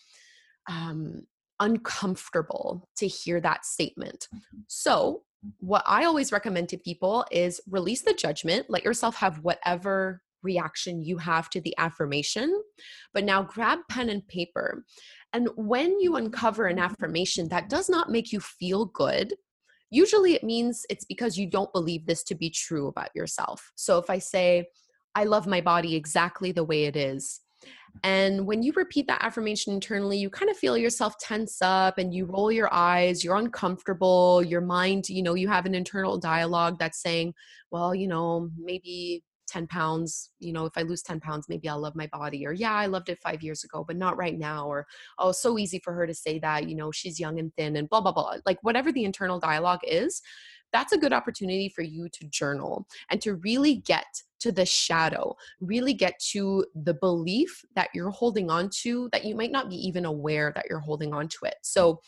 um, 0.68 1.22
uncomfortable 1.58 2.88
to 2.96 3.06
hear 3.06 3.40
that 3.40 3.64
statement. 3.64 4.28
So 4.66 5.22
what 5.58 5.84
I 5.86 6.04
always 6.04 6.32
recommend 6.32 6.68
to 6.70 6.78
people 6.78 7.24
is 7.30 7.60
release 7.68 8.02
the 8.02 8.14
judgment, 8.14 8.66
let 8.68 8.84
yourself 8.84 9.16
have 9.16 9.38
whatever 9.38 10.22
reaction 10.42 11.02
you 11.02 11.18
have 11.18 11.50
to 11.50 11.60
the 11.60 11.74
affirmation. 11.78 12.62
But 13.12 13.24
now 13.24 13.42
grab 13.42 13.80
pen 13.88 14.08
and 14.08 14.26
paper. 14.28 14.84
And 15.32 15.48
when 15.56 16.00
you 16.00 16.16
uncover 16.16 16.66
an 16.66 16.76
mm-hmm. 16.76 16.84
affirmation 16.84 17.48
that 17.48 17.68
does 17.68 17.88
not 17.88 18.10
make 18.10 18.32
you 18.32 18.40
feel 18.40 18.86
good, 18.86 19.34
usually 19.90 20.34
it 20.34 20.44
means 20.44 20.84
it's 20.88 21.04
because 21.04 21.36
you 21.36 21.48
don't 21.48 21.72
believe 21.72 22.06
this 22.06 22.22
to 22.24 22.34
be 22.34 22.50
true 22.50 22.88
about 22.88 23.10
yourself. 23.14 23.72
So 23.74 23.98
if 23.98 24.08
I 24.08 24.18
say, 24.18 24.68
I 25.14 25.24
love 25.24 25.46
my 25.46 25.60
body 25.60 25.96
exactly 25.96 26.52
the 26.52 26.64
way 26.64 26.84
it 26.84 26.96
is, 26.96 27.40
and 28.02 28.46
when 28.46 28.62
you 28.62 28.72
repeat 28.74 29.06
that 29.08 29.22
affirmation 29.22 29.72
internally, 29.72 30.18
you 30.18 30.30
kind 30.30 30.50
of 30.50 30.56
feel 30.56 30.76
yourself 30.76 31.18
tense 31.18 31.60
up 31.60 31.98
and 31.98 32.14
you 32.14 32.24
roll 32.24 32.50
your 32.50 32.72
eyes, 32.72 33.22
you're 33.22 33.36
uncomfortable, 33.36 34.42
your 34.42 34.60
mind, 34.60 35.08
you 35.08 35.22
know, 35.22 35.34
you 35.34 35.48
have 35.48 35.66
an 35.66 35.74
internal 35.74 36.16
dialogue 36.18 36.78
that's 36.78 37.02
saying, 37.02 37.34
well, 37.70 37.94
you 37.94 38.06
know, 38.06 38.48
maybe 38.56 39.22
10 39.48 39.66
pounds, 39.66 40.30
you 40.38 40.52
know, 40.52 40.64
if 40.64 40.72
I 40.76 40.82
lose 40.82 41.02
10 41.02 41.20
pounds, 41.20 41.48
maybe 41.48 41.68
I'll 41.68 41.80
love 41.80 41.96
my 41.96 42.06
body. 42.06 42.46
Or, 42.46 42.52
yeah, 42.52 42.72
I 42.72 42.86
loved 42.86 43.08
it 43.08 43.18
five 43.20 43.42
years 43.42 43.64
ago, 43.64 43.84
but 43.86 43.96
not 43.96 44.16
right 44.16 44.38
now. 44.38 44.66
Or, 44.66 44.86
oh, 45.18 45.32
so 45.32 45.58
easy 45.58 45.80
for 45.80 45.92
her 45.92 46.06
to 46.06 46.14
say 46.14 46.38
that, 46.38 46.68
you 46.68 46.76
know, 46.76 46.92
she's 46.92 47.20
young 47.20 47.38
and 47.38 47.52
thin 47.56 47.76
and 47.76 47.88
blah, 47.88 48.00
blah, 48.00 48.12
blah. 48.12 48.36
Like, 48.46 48.58
whatever 48.62 48.92
the 48.92 49.04
internal 49.04 49.40
dialogue 49.40 49.80
is, 49.82 50.22
that's 50.72 50.92
a 50.92 50.98
good 50.98 51.12
opportunity 51.12 51.68
for 51.68 51.82
you 51.82 52.08
to 52.08 52.24
journal 52.26 52.86
and 53.10 53.20
to 53.22 53.34
really 53.34 53.74
get 53.74 54.22
to 54.40 54.52
the 54.52 54.66
shadow, 54.66 55.36
really 55.60 55.94
get 55.94 56.18
to 56.32 56.64
the 56.74 56.94
belief 56.94 57.64
that 57.76 57.88
you're 57.94 58.10
holding 58.10 58.50
on 58.50 58.70
to 58.82 59.08
that 59.12 59.24
you 59.24 59.34
might 59.34 59.52
not 59.52 59.68
be 59.68 59.76
even 59.76 60.04
aware 60.04 60.52
that 60.54 60.66
you're 60.68 60.80
holding 60.80 61.12
on 61.14 61.28
to 61.28 61.38
it. 61.44 61.56
So, 61.62 62.00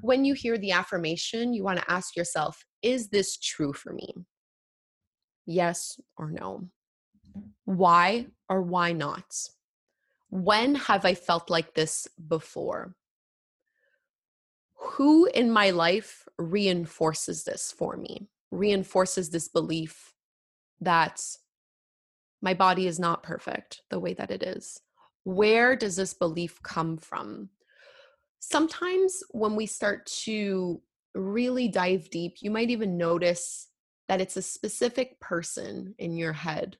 when 0.00 0.24
you 0.24 0.34
hear 0.34 0.58
the 0.58 0.72
affirmation, 0.72 1.54
you 1.54 1.64
want 1.64 1.78
to 1.78 1.90
ask 1.90 2.14
yourself, 2.14 2.64
is 2.82 3.08
this 3.08 3.38
true 3.38 3.72
for 3.72 3.92
me? 3.92 4.12
Yes 5.46 5.98
or 6.16 6.30
no? 6.30 6.68
Why 7.64 8.26
or 8.48 8.62
why 8.62 8.92
not? 8.92 9.24
When 10.30 10.74
have 10.74 11.04
I 11.04 11.14
felt 11.14 11.48
like 11.48 11.74
this 11.74 12.06
before? 12.28 12.94
Who 14.74 15.26
in 15.26 15.50
my 15.50 15.70
life 15.70 16.26
reinforces 16.38 17.44
this 17.44 17.72
for 17.72 17.96
me, 17.96 18.28
reinforces 18.50 19.30
this 19.30 19.48
belief 19.48 20.13
that 20.80 21.22
my 22.42 22.54
body 22.54 22.86
is 22.86 22.98
not 22.98 23.22
perfect 23.22 23.82
the 23.90 23.98
way 23.98 24.14
that 24.14 24.30
it 24.30 24.42
is. 24.42 24.80
Mm-hmm. 25.26 25.36
Where 25.36 25.76
does 25.76 25.96
this 25.96 26.14
belief 26.14 26.62
come 26.62 26.98
from? 26.98 27.48
Sometimes 28.40 29.22
when 29.30 29.56
we 29.56 29.66
start 29.66 30.04
to 30.24 30.82
really 31.14 31.68
dive 31.68 32.10
deep, 32.10 32.36
you 32.40 32.50
might 32.50 32.70
even 32.70 32.98
notice 32.98 33.68
that 34.08 34.20
it's 34.20 34.36
a 34.36 34.42
specific 34.42 35.18
person 35.20 35.94
in 35.98 36.16
your 36.16 36.32
head 36.34 36.76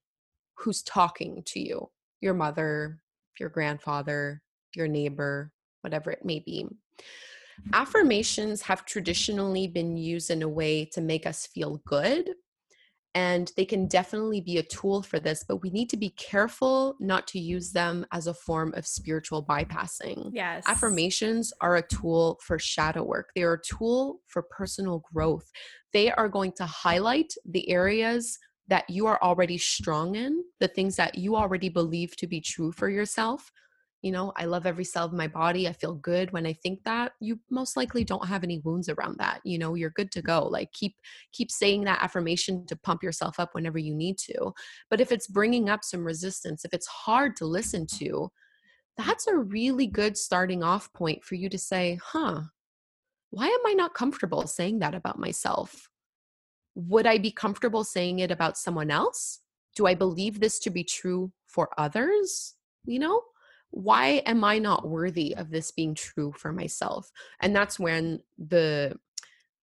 who's 0.58 0.82
talking 0.82 1.42
to 1.46 1.60
you 1.60 1.90
your 2.20 2.34
mother, 2.34 3.02
your 3.38 3.50
grandfather, 3.50 4.40
your 4.74 4.88
neighbor, 4.88 5.52
whatever 5.82 6.10
it 6.10 6.24
may 6.24 6.38
be. 6.38 6.64
Mm-hmm. 6.64 7.74
Affirmations 7.74 8.62
have 8.62 8.86
traditionally 8.86 9.68
been 9.68 9.96
used 9.98 10.30
in 10.30 10.42
a 10.42 10.48
way 10.48 10.86
to 10.86 11.02
make 11.02 11.26
us 11.26 11.46
feel 11.46 11.82
good. 11.86 12.30
And 13.14 13.52
they 13.56 13.64
can 13.64 13.86
definitely 13.86 14.40
be 14.40 14.58
a 14.58 14.62
tool 14.62 15.02
for 15.02 15.20
this, 15.20 15.44
but 15.46 15.62
we 15.62 15.70
need 15.70 15.88
to 15.90 15.96
be 15.96 16.10
careful 16.10 16.96
not 16.98 17.28
to 17.28 17.38
use 17.38 17.70
them 17.70 18.04
as 18.12 18.26
a 18.26 18.34
form 18.34 18.74
of 18.76 18.86
spiritual 18.86 19.44
bypassing. 19.44 20.30
Yes. 20.32 20.64
Affirmations 20.66 21.52
are 21.60 21.76
a 21.76 21.86
tool 21.86 22.40
for 22.42 22.58
shadow 22.58 23.04
work, 23.04 23.30
they 23.34 23.42
are 23.42 23.54
a 23.54 23.62
tool 23.62 24.20
for 24.26 24.42
personal 24.42 25.04
growth. 25.12 25.50
They 25.92 26.10
are 26.10 26.28
going 26.28 26.52
to 26.56 26.66
highlight 26.66 27.32
the 27.44 27.70
areas 27.70 28.36
that 28.68 28.88
you 28.88 29.06
are 29.06 29.22
already 29.22 29.58
strong 29.58 30.16
in, 30.16 30.42
the 30.58 30.68
things 30.68 30.96
that 30.96 31.16
you 31.16 31.36
already 31.36 31.68
believe 31.68 32.16
to 32.16 32.26
be 32.26 32.40
true 32.40 32.72
for 32.72 32.88
yourself, 32.88 33.50
you 34.04 34.12
know 34.12 34.32
i 34.36 34.44
love 34.44 34.66
every 34.66 34.84
cell 34.84 35.06
of 35.06 35.14
my 35.14 35.26
body 35.26 35.66
i 35.66 35.72
feel 35.72 35.94
good 35.94 36.30
when 36.30 36.46
i 36.46 36.52
think 36.52 36.84
that 36.84 37.12
you 37.20 37.40
most 37.50 37.74
likely 37.74 38.04
don't 38.04 38.28
have 38.28 38.44
any 38.44 38.58
wounds 38.58 38.90
around 38.90 39.16
that 39.18 39.40
you 39.44 39.58
know 39.58 39.74
you're 39.74 39.90
good 39.90 40.12
to 40.12 40.20
go 40.20 40.46
like 40.46 40.70
keep 40.72 40.94
keep 41.32 41.50
saying 41.50 41.82
that 41.82 42.02
affirmation 42.02 42.66
to 42.66 42.76
pump 42.76 43.02
yourself 43.02 43.40
up 43.40 43.54
whenever 43.54 43.78
you 43.78 43.94
need 43.94 44.18
to. 44.18 44.52
But 44.90 45.00
if 45.00 45.10
it's 45.10 45.26
bringing 45.26 45.70
up 45.70 45.82
some 45.82 46.04
resistance 46.04 46.66
if 46.66 46.74
it's 46.74 46.86
hard 46.86 47.34
to 47.36 47.46
listen 47.46 47.86
to 47.98 48.30
that's 48.98 49.26
a 49.26 49.36
really 49.36 49.86
good 49.86 50.16
starting 50.18 50.62
off 50.62 50.92
point 50.92 51.24
for 51.24 51.34
you 51.34 51.48
to 51.48 51.58
say 51.58 51.98
huh 52.04 52.42
why 53.30 53.46
am 53.46 53.66
i 53.66 53.72
not 53.72 53.94
comfortable 53.94 54.46
saying 54.46 54.80
that 54.80 54.94
about 54.94 55.18
myself? 55.18 55.88
Would 56.74 57.06
i 57.06 57.16
be 57.16 57.32
comfortable 57.32 57.84
saying 57.84 58.18
it 58.18 58.30
about 58.30 58.58
someone 58.58 58.90
else? 58.90 59.40
Do 59.74 59.86
i 59.86 59.94
believe 59.94 60.40
this 60.40 60.58
to 60.60 60.70
be 60.70 60.84
true 60.84 61.32
for 61.46 61.70
others? 61.78 62.54
You 62.84 62.98
know 62.98 63.22
why 63.74 64.22
am 64.24 64.44
i 64.44 64.56
not 64.58 64.88
worthy 64.88 65.34
of 65.36 65.50
this 65.50 65.72
being 65.72 65.94
true 65.94 66.32
for 66.38 66.52
myself? 66.52 67.10
And 67.40 67.54
that's 67.54 67.78
when 67.78 68.20
the 68.38 68.96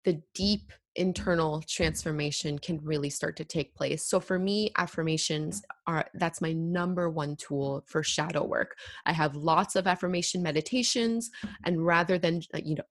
the 0.04 0.20
deep 0.34 0.72
internal 0.96 1.62
transformation 1.66 2.58
can 2.58 2.78
really 2.84 3.10
start 3.10 3.36
to 3.36 3.44
take 3.44 3.74
place. 3.74 4.04
So 4.04 4.20
for 4.20 4.38
me 4.38 4.70
affirmations 4.76 5.62
are 5.86 6.06
that's 6.14 6.42
my 6.42 6.52
number 6.52 7.08
one 7.08 7.34
tool 7.36 7.82
for 7.86 8.02
shadow 8.02 8.44
work. 8.44 8.76
I 9.06 9.12
have 9.12 9.34
lots 9.34 9.74
of 9.74 9.86
affirmation 9.86 10.42
meditations 10.42 11.30
and 11.64 11.84
rather 11.84 12.18
than 12.18 12.42
uh, 12.54 12.60
you 12.62 12.74
know 12.76 12.84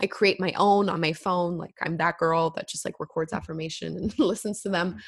I 0.00 0.06
create 0.06 0.38
my 0.38 0.52
own 0.56 0.88
on 0.88 1.00
my 1.00 1.12
phone. 1.12 1.56
Like 1.56 1.74
I'm 1.82 1.96
that 1.96 2.18
girl 2.18 2.50
that 2.50 2.68
just 2.68 2.84
like 2.84 3.00
records 3.00 3.32
affirmation 3.32 3.96
and 3.96 4.18
listens 4.18 4.60
to 4.62 4.68
them 4.68 4.98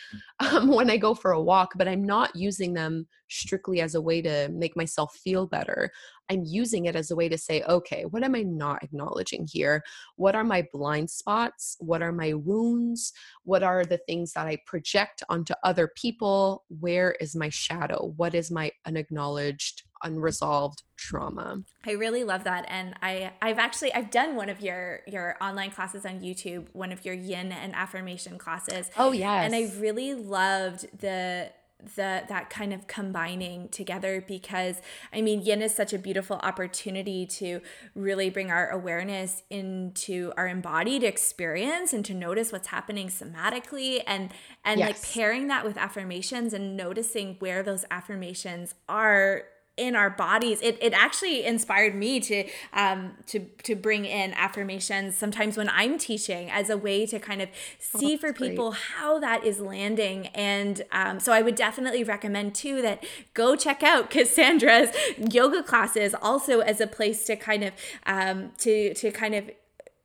um, 0.41 0.69
when 0.69 0.91
I 0.91 0.97
go 0.97 1.15
for 1.15 1.33
a 1.33 1.43
walk, 1.43 1.73
but 1.77 1.87
I'm 1.87 2.05
not 2.05 2.35
using 2.35 2.73
them 2.73 3.07
strictly 3.31 3.81
as 3.81 3.95
a 3.95 4.01
way 4.01 4.21
to 4.23 4.49
make 4.51 4.77
myself 4.77 5.15
feel 5.15 5.47
better. 5.47 5.91
I'm 6.29 6.45
using 6.45 6.85
it 6.85 6.95
as 6.95 7.11
a 7.11 7.17
way 7.17 7.29
to 7.29 7.39
say, 7.39 7.63
okay, 7.63 8.05
what 8.05 8.23
am 8.23 8.35
I 8.35 8.43
not 8.43 8.83
acknowledging 8.83 9.49
here? 9.51 9.83
What 10.17 10.37
are 10.37 10.45
my 10.45 10.67
blind 10.73 11.11
spots? 11.11 11.77
What 11.81 12.03
are 12.03 12.13
my 12.13 12.35
wounds? 12.35 13.13
What 13.45 13.63
are 13.63 13.85
the 13.85 13.99
things 13.99 14.33
that 14.35 14.47
I 14.47 14.59
project 14.67 15.23
onto 15.29 15.55
other 15.65 15.91
people? 15.97 16.65
Where 16.69 17.13
is 17.21 17.35
my 17.35 17.49
shadow? 17.49 18.13
What 18.17 18.35
is 18.35 18.51
my 18.51 18.71
unacknowledged 18.87 19.83
unresolved 20.03 20.83
trauma. 20.97 21.63
I 21.87 21.93
really 21.93 22.25
love 22.25 22.45
that 22.45 22.65
and 22.69 22.95
I 23.03 23.33
I've 23.41 23.59
actually 23.59 23.93
I've 23.93 24.11
done 24.11 24.37
one 24.37 24.49
of 24.49 24.61
your 24.61 25.01
your 25.07 25.37
online 25.41 25.71
classes 25.71 26.05
on 26.07 26.21
YouTube, 26.21 26.69
one 26.73 26.93
of 26.93 27.05
your 27.05 27.15
yin 27.15 27.53
and 27.53 27.75
affirmation 27.75 28.39
classes. 28.39 28.91
Oh 28.97 29.13
yes. 29.13 29.45
And 29.45 29.55
I 29.55 29.71
really 29.79 30.15
loved 30.15 30.87
the 30.99 31.51
the 31.95 32.23
that 32.29 32.51
kind 32.51 32.73
of 32.73 32.87
combining 32.87 33.69
together 33.69 34.25
because 34.27 34.77
I 35.13 35.21
mean 35.21 35.43
yin 35.43 35.63
is 35.63 35.75
such 35.75 35.93
a 35.93 35.99
beautiful 35.99 36.37
opportunity 36.37 37.27
to 37.27 37.61
really 37.95 38.31
bring 38.31 38.51
our 38.51 38.71
awareness 38.71 39.43
into 39.51 40.33
our 40.37 40.49
embodied 40.49 41.03
experience 41.03 41.93
and 41.93 42.05
to 42.05 42.15
notice 42.15 42.53
what's 42.53 42.69
happening 42.69 43.09
somatically 43.09 44.03
and 44.07 44.31
and 44.65 44.81
yes. 44.81 44.89
like 44.89 45.13
pairing 45.15 45.49
that 45.49 45.65
with 45.65 45.77
affirmations 45.77 46.53
and 46.53 46.77
noticing 46.77 47.37
where 47.39 47.63
those 47.63 47.85
affirmations 47.91 48.75
are 48.89 49.45
in 49.81 49.97
our 49.97 50.11
bodies 50.11 50.61
it, 50.61 50.77
it 50.83 50.93
actually 50.93 51.45
inspired 51.45 51.95
me 51.95 52.21
to 52.21 52.45
um 52.75 53.13
to 53.27 53.41
to 53.63 53.75
bring 53.75 54.05
in 54.05 54.33
affirmations 54.35 55.17
sometimes 55.17 55.57
when 55.57 55.71
i'm 55.71 55.97
teaching 55.97 56.51
as 56.51 56.69
a 56.69 56.77
way 56.77 57.07
to 57.07 57.19
kind 57.19 57.41
of 57.41 57.49
oh, 57.49 57.99
see 57.99 58.15
oh, 58.15 58.19
for 58.19 58.33
people 58.35 58.71
great. 58.71 58.83
how 58.99 59.19
that 59.19 59.43
is 59.43 59.59
landing 59.59 60.27
and 60.29 60.83
um, 60.93 61.19
so 61.19 61.33
i 61.33 61.41
would 61.41 61.55
definitely 61.55 62.05
recommend 62.05 62.55
too 62.55 62.83
that 62.83 63.03
go 63.33 63.57
check 63.57 63.83
out 63.83 64.11
Kassandra's 64.11 64.95
yoga 65.33 65.63
classes 65.63 66.15
also 66.21 66.61
as 66.61 66.81
a 66.81 66.87
place 66.87 67.25
to 67.25 67.37
kind 67.37 67.65
of 67.65 67.73
um 68.05 68.51
to 68.59 68.93
to 68.93 69.11
kind 69.11 69.35
of 69.35 69.51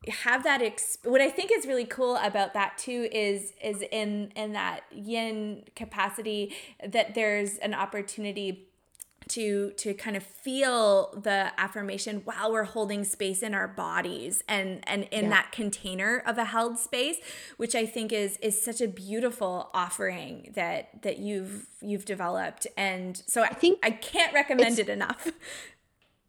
have 0.08 0.44
that 0.44 0.62
exp- 0.62 1.06
what 1.06 1.20
i 1.20 1.30
think 1.30 1.52
is 1.52 1.66
really 1.66 1.86
cool 1.86 2.16
about 2.18 2.54
that 2.54 2.78
too 2.78 3.10
is 3.12 3.54
is 3.62 3.84
in 3.92 4.32
in 4.36 4.54
that 4.54 4.82
yin 4.92 5.64
capacity 5.76 6.54
that 6.88 7.14
there's 7.16 7.58
an 7.58 7.74
opportunity 7.74 8.68
to 9.30 9.72
to 9.72 9.94
kind 9.94 10.16
of 10.16 10.24
feel 10.24 11.14
the 11.22 11.52
affirmation 11.58 12.22
while 12.26 12.52
we're 12.52 12.64
holding 12.64 13.04
space 13.04 13.42
in 13.42 13.54
our 13.54 13.68
bodies 13.68 14.44
and 14.48 14.88
and 14.88 15.04
in 15.12 15.26
yeah. 15.26 15.30
that 15.30 15.52
container 15.52 16.24
of 16.26 16.38
a 16.38 16.46
held 16.46 16.78
space 16.78 17.18
which 17.58 17.76
i 17.76 17.86
think 17.86 18.12
is 18.12 18.38
is 18.38 18.60
such 18.60 18.82
a 18.82 18.88
beautiful 18.88 19.70
offering 19.74 20.52
that 20.56 21.02
that 21.02 21.20
you've 21.20 21.68
you've 21.82 22.06
developed 22.06 22.68
and 22.78 23.24
so 23.26 23.44
i 23.44 23.54
think 23.54 23.80
i 23.84 23.92
can't 23.92 24.34
recommend 24.34 24.80
it 24.80 24.90
enough 24.90 25.28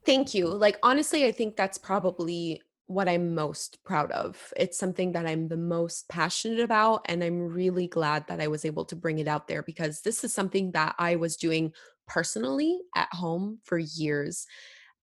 thank 0.05 0.34
you 0.34 0.47
like 0.47 0.78
honestly 0.82 1.26
i 1.26 1.32
think 1.32 1.57
that's 1.57 1.78
probably 1.78 2.61
what 2.88 3.09
I'm 3.09 3.34
most 3.34 3.82
proud 3.84 4.12
of. 4.12 4.53
It's 4.57 4.78
something 4.78 5.12
that 5.12 5.26
I'm 5.26 5.49
the 5.49 5.57
most 5.57 6.09
passionate 6.09 6.61
about. 6.61 7.03
And 7.07 7.22
I'm 7.22 7.40
really 7.40 7.88
glad 7.88 8.28
that 8.28 8.40
I 8.40 8.47
was 8.47 8.64
able 8.64 8.84
to 8.86 8.97
bring 8.97 9.18
it 9.18 9.26
out 9.26 9.49
there 9.49 9.62
because 9.62 10.03
this 10.03 10.22
is 10.22 10.32
something 10.32 10.70
that 10.72 10.94
I 10.99 11.16
was 11.16 11.36
doing 11.36 11.72
personally 12.07 12.78
at 12.94 13.09
home 13.12 13.59
for 13.64 13.78
years. 13.78 14.46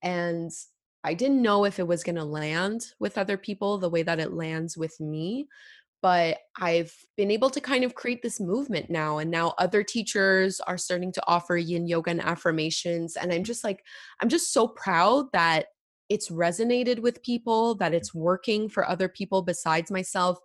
And 0.01 0.51
I 1.03 1.13
didn't 1.13 1.41
know 1.41 1.65
if 1.65 1.79
it 1.79 1.87
was 1.87 2.03
going 2.03 2.15
to 2.15 2.23
land 2.23 2.85
with 2.99 3.17
other 3.17 3.37
people 3.37 3.77
the 3.77 3.89
way 3.89 4.03
that 4.03 4.19
it 4.19 4.33
lands 4.33 4.77
with 4.77 4.99
me. 4.99 5.47
But 6.01 6.39
I've 6.59 6.93
been 7.15 7.31
able 7.31 7.49
to 7.49 7.61
kind 7.61 7.85
of 7.85 7.95
create 7.95 8.21
this 8.21 8.39
movement 8.39 8.89
now. 8.89 9.19
And 9.19 9.31
now 9.31 9.53
other 9.57 9.83
teachers 9.83 10.59
are 10.59 10.77
starting 10.77 11.13
to 11.13 11.23
offer 11.27 11.55
yin 11.55 11.87
yoga 11.87 12.11
and 12.11 12.21
affirmations. 12.21 13.15
And 13.15 13.31
I'm 13.31 13.43
just 13.43 13.63
like, 13.63 13.83
I'm 14.21 14.27
just 14.27 14.51
so 14.51 14.67
proud 14.67 15.27
that 15.31 15.67
it's 16.09 16.29
resonated 16.29 16.99
with 16.99 17.23
people, 17.23 17.75
that 17.75 17.93
it's 17.93 18.13
working 18.13 18.67
for 18.67 18.87
other 18.87 19.07
people 19.07 19.41
besides 19.41 19.89
myself. 19.89 20.37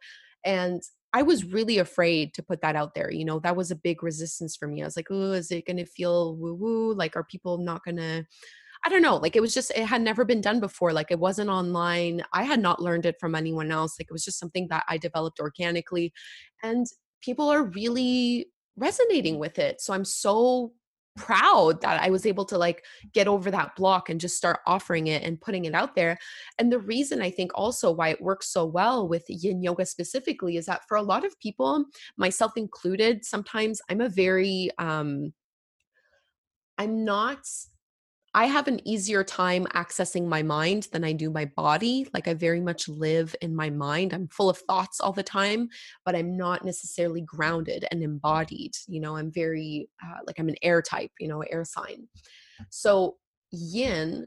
And 0.44 0.80
I 1.12 1.22
was 1.22 1.44
really 1.44 1.78
afraid 1.78 2.34
to 2.34 2.42
put 2.42 2.61
that 2.61 2.76
out 2.76 2.94
there. 2.94 3.11
You 3.11 3.24
know, 3.24 3.38
that 3.40 3.56
was 3.56 3.70
a 3.70 3.76
big 3.76 4.02
resistance 4.02 4.56
for 4.56 4.68
me. 4.68 4.82
I 4.82 4.84
was 4.84 4.96
like, 4.96 5.09
oh, 5.11 5.32
is 5.32 5.50
it 5.50 5.66
going 5.66 5.78
to 5.78 5.86
feel 5.86 6.36
woo 6.36 6.54
woo? 6.54 6.94
Like, 6.94 7.16
are 7.16 7.24
people 7.24 7.59
not 7.59 7.84
going 7.84 7.96
to? 7.96 8.26
I 8.84 8.88
don't 8.88 9.02
know. 9.02 9.16
Like, 9.16 9.34
it 9.34 9.40
was 9.40 9.54
just, 9.54 9.72
it 9.72 9.86
had 9.86 10.02
never 10.02 10.24
been 10.24 10.40
done 10.40 10.61
before. 10.61 10.92
Like, 10.92 11.11
it 11.11 11.18
wasn't 11.18 11.50
online. 11.50 12.22
I 12.32 12.44
had 12.44 12.61
not 12.61 12.80
learned 12.80 13.06
it 13.06 13.16
from 13.18 13.34
anyone 13.34 13.72
else. 13.72 13.96
Like, 13.98 14.06
it 14.09 14.12
was 14.12 14.24
just 14.24 14.38
something 14.38 14.68
that 14.70 14.84
I 14.88 14.98
developed 14.98 15.40
organically. 15.40 16.12
And 16.62 16.86
people 17.20 17.48
are 17.48 17.64
really 17.64 18.46
resonating 18.76 19.36
mm. 19.36 19.40
with 19.40 19.59
it. 19.59 19.80
So 19.80 19.92
I'm 19.92 20.04
so 20.04 20.72
proud 21.19 21.81
that 21.83 22.01
I 22.01 22.11
was 22.11 22.25
able 22.25 22.45
to 22.47 22.57
like 22.57 22.85
get 23.12 23.29
over 23.29 23.51
that 23.51 23.77
block 23.77 24.09
and 24.09 24.21
just 24.21 24.37
start 24.37 24.61
offering 24.66 25.09
it 25.09 25.23
and 25.23 25.41
putting 25.41 25.64
it 25.64 25.75
out 25.75 25.95
there. 25.95 26.19
And 26.59 26.73
the 26.73 26.79
reason 26.79 27.21
I 27.21 27.31
think 27.31 27.51
also 27.55 27.91
why 27.91 28.09
it 28.09 28.23
works 28.23 28.49
so 28.49 28.64
well 28.64 29.07
with 29.09 29.25
yin 29.29 29.62
yoga 29.62 29.85
specifically 29.85 30.57
is 30.57 30.66
that 30.66 30.87
for 30.89 30.97
a 30.97 31.03
lot 31.03 31.25
of 31.25 31.39
people, 31.41 31.85
myself 32.16 32.53
included, 32.57 33.25
sometimes 33.25 33.81
I'm 33.91 34.01
a 34.01 34.09
very 34.09 34.71
um 34.79 35.33
I'm 36.79 37.05
not 37.05 37.41
I 38.35 38.45
have 38.47 38.68
an 38.68 38.87
easier 38.87 39.24
time 39.24 39.66
accessing 39.74 40.26
my 40.26 40.43
mind 40.43 40.89
than 40.93 41.03
I 41.03 41.12
do 41.12 41.31
my 41.31 41.47
body. 41.47 42.09
Like 42.12 42.29
I 42.29 42.35
very 42.35 42.61
much 42.61 42.89
live 42.89 43.35
in 43.41 43.57
my 43.57 43.70
mind. 43.70 44.12
I'm 44.12 44.29
full 44.29 44.51
of 44.51 44.59
thoughts 44.59 45.01
all 45.01 45.12
the 45.12 45.22
time, 45.22 45.68
but 46.05 46.14
I'm 46.14 46.37
not 46.37 46.64
necessarily 46.64 47.22
grounded 47.22 47.87
and 47.91 48.03
embodied. 48.03 48.76
You 48.87 49.01
know, 49.01 49.16
I'm 49.16 49.33
very 49.33 49.89
uh, 50.03 50.18
like 50.26 50.39
I'm 50.39 50.49
an 50.49 50.57
air 50.62 50.83
type, 50.83 51.11
you 51.18 51.29
know, 51.29 51.41
air 51.43 51.64
sign. 51.64 52.09
Mm. 52.61 52.66
So 52.70 53.16
yin, 53.51 54.26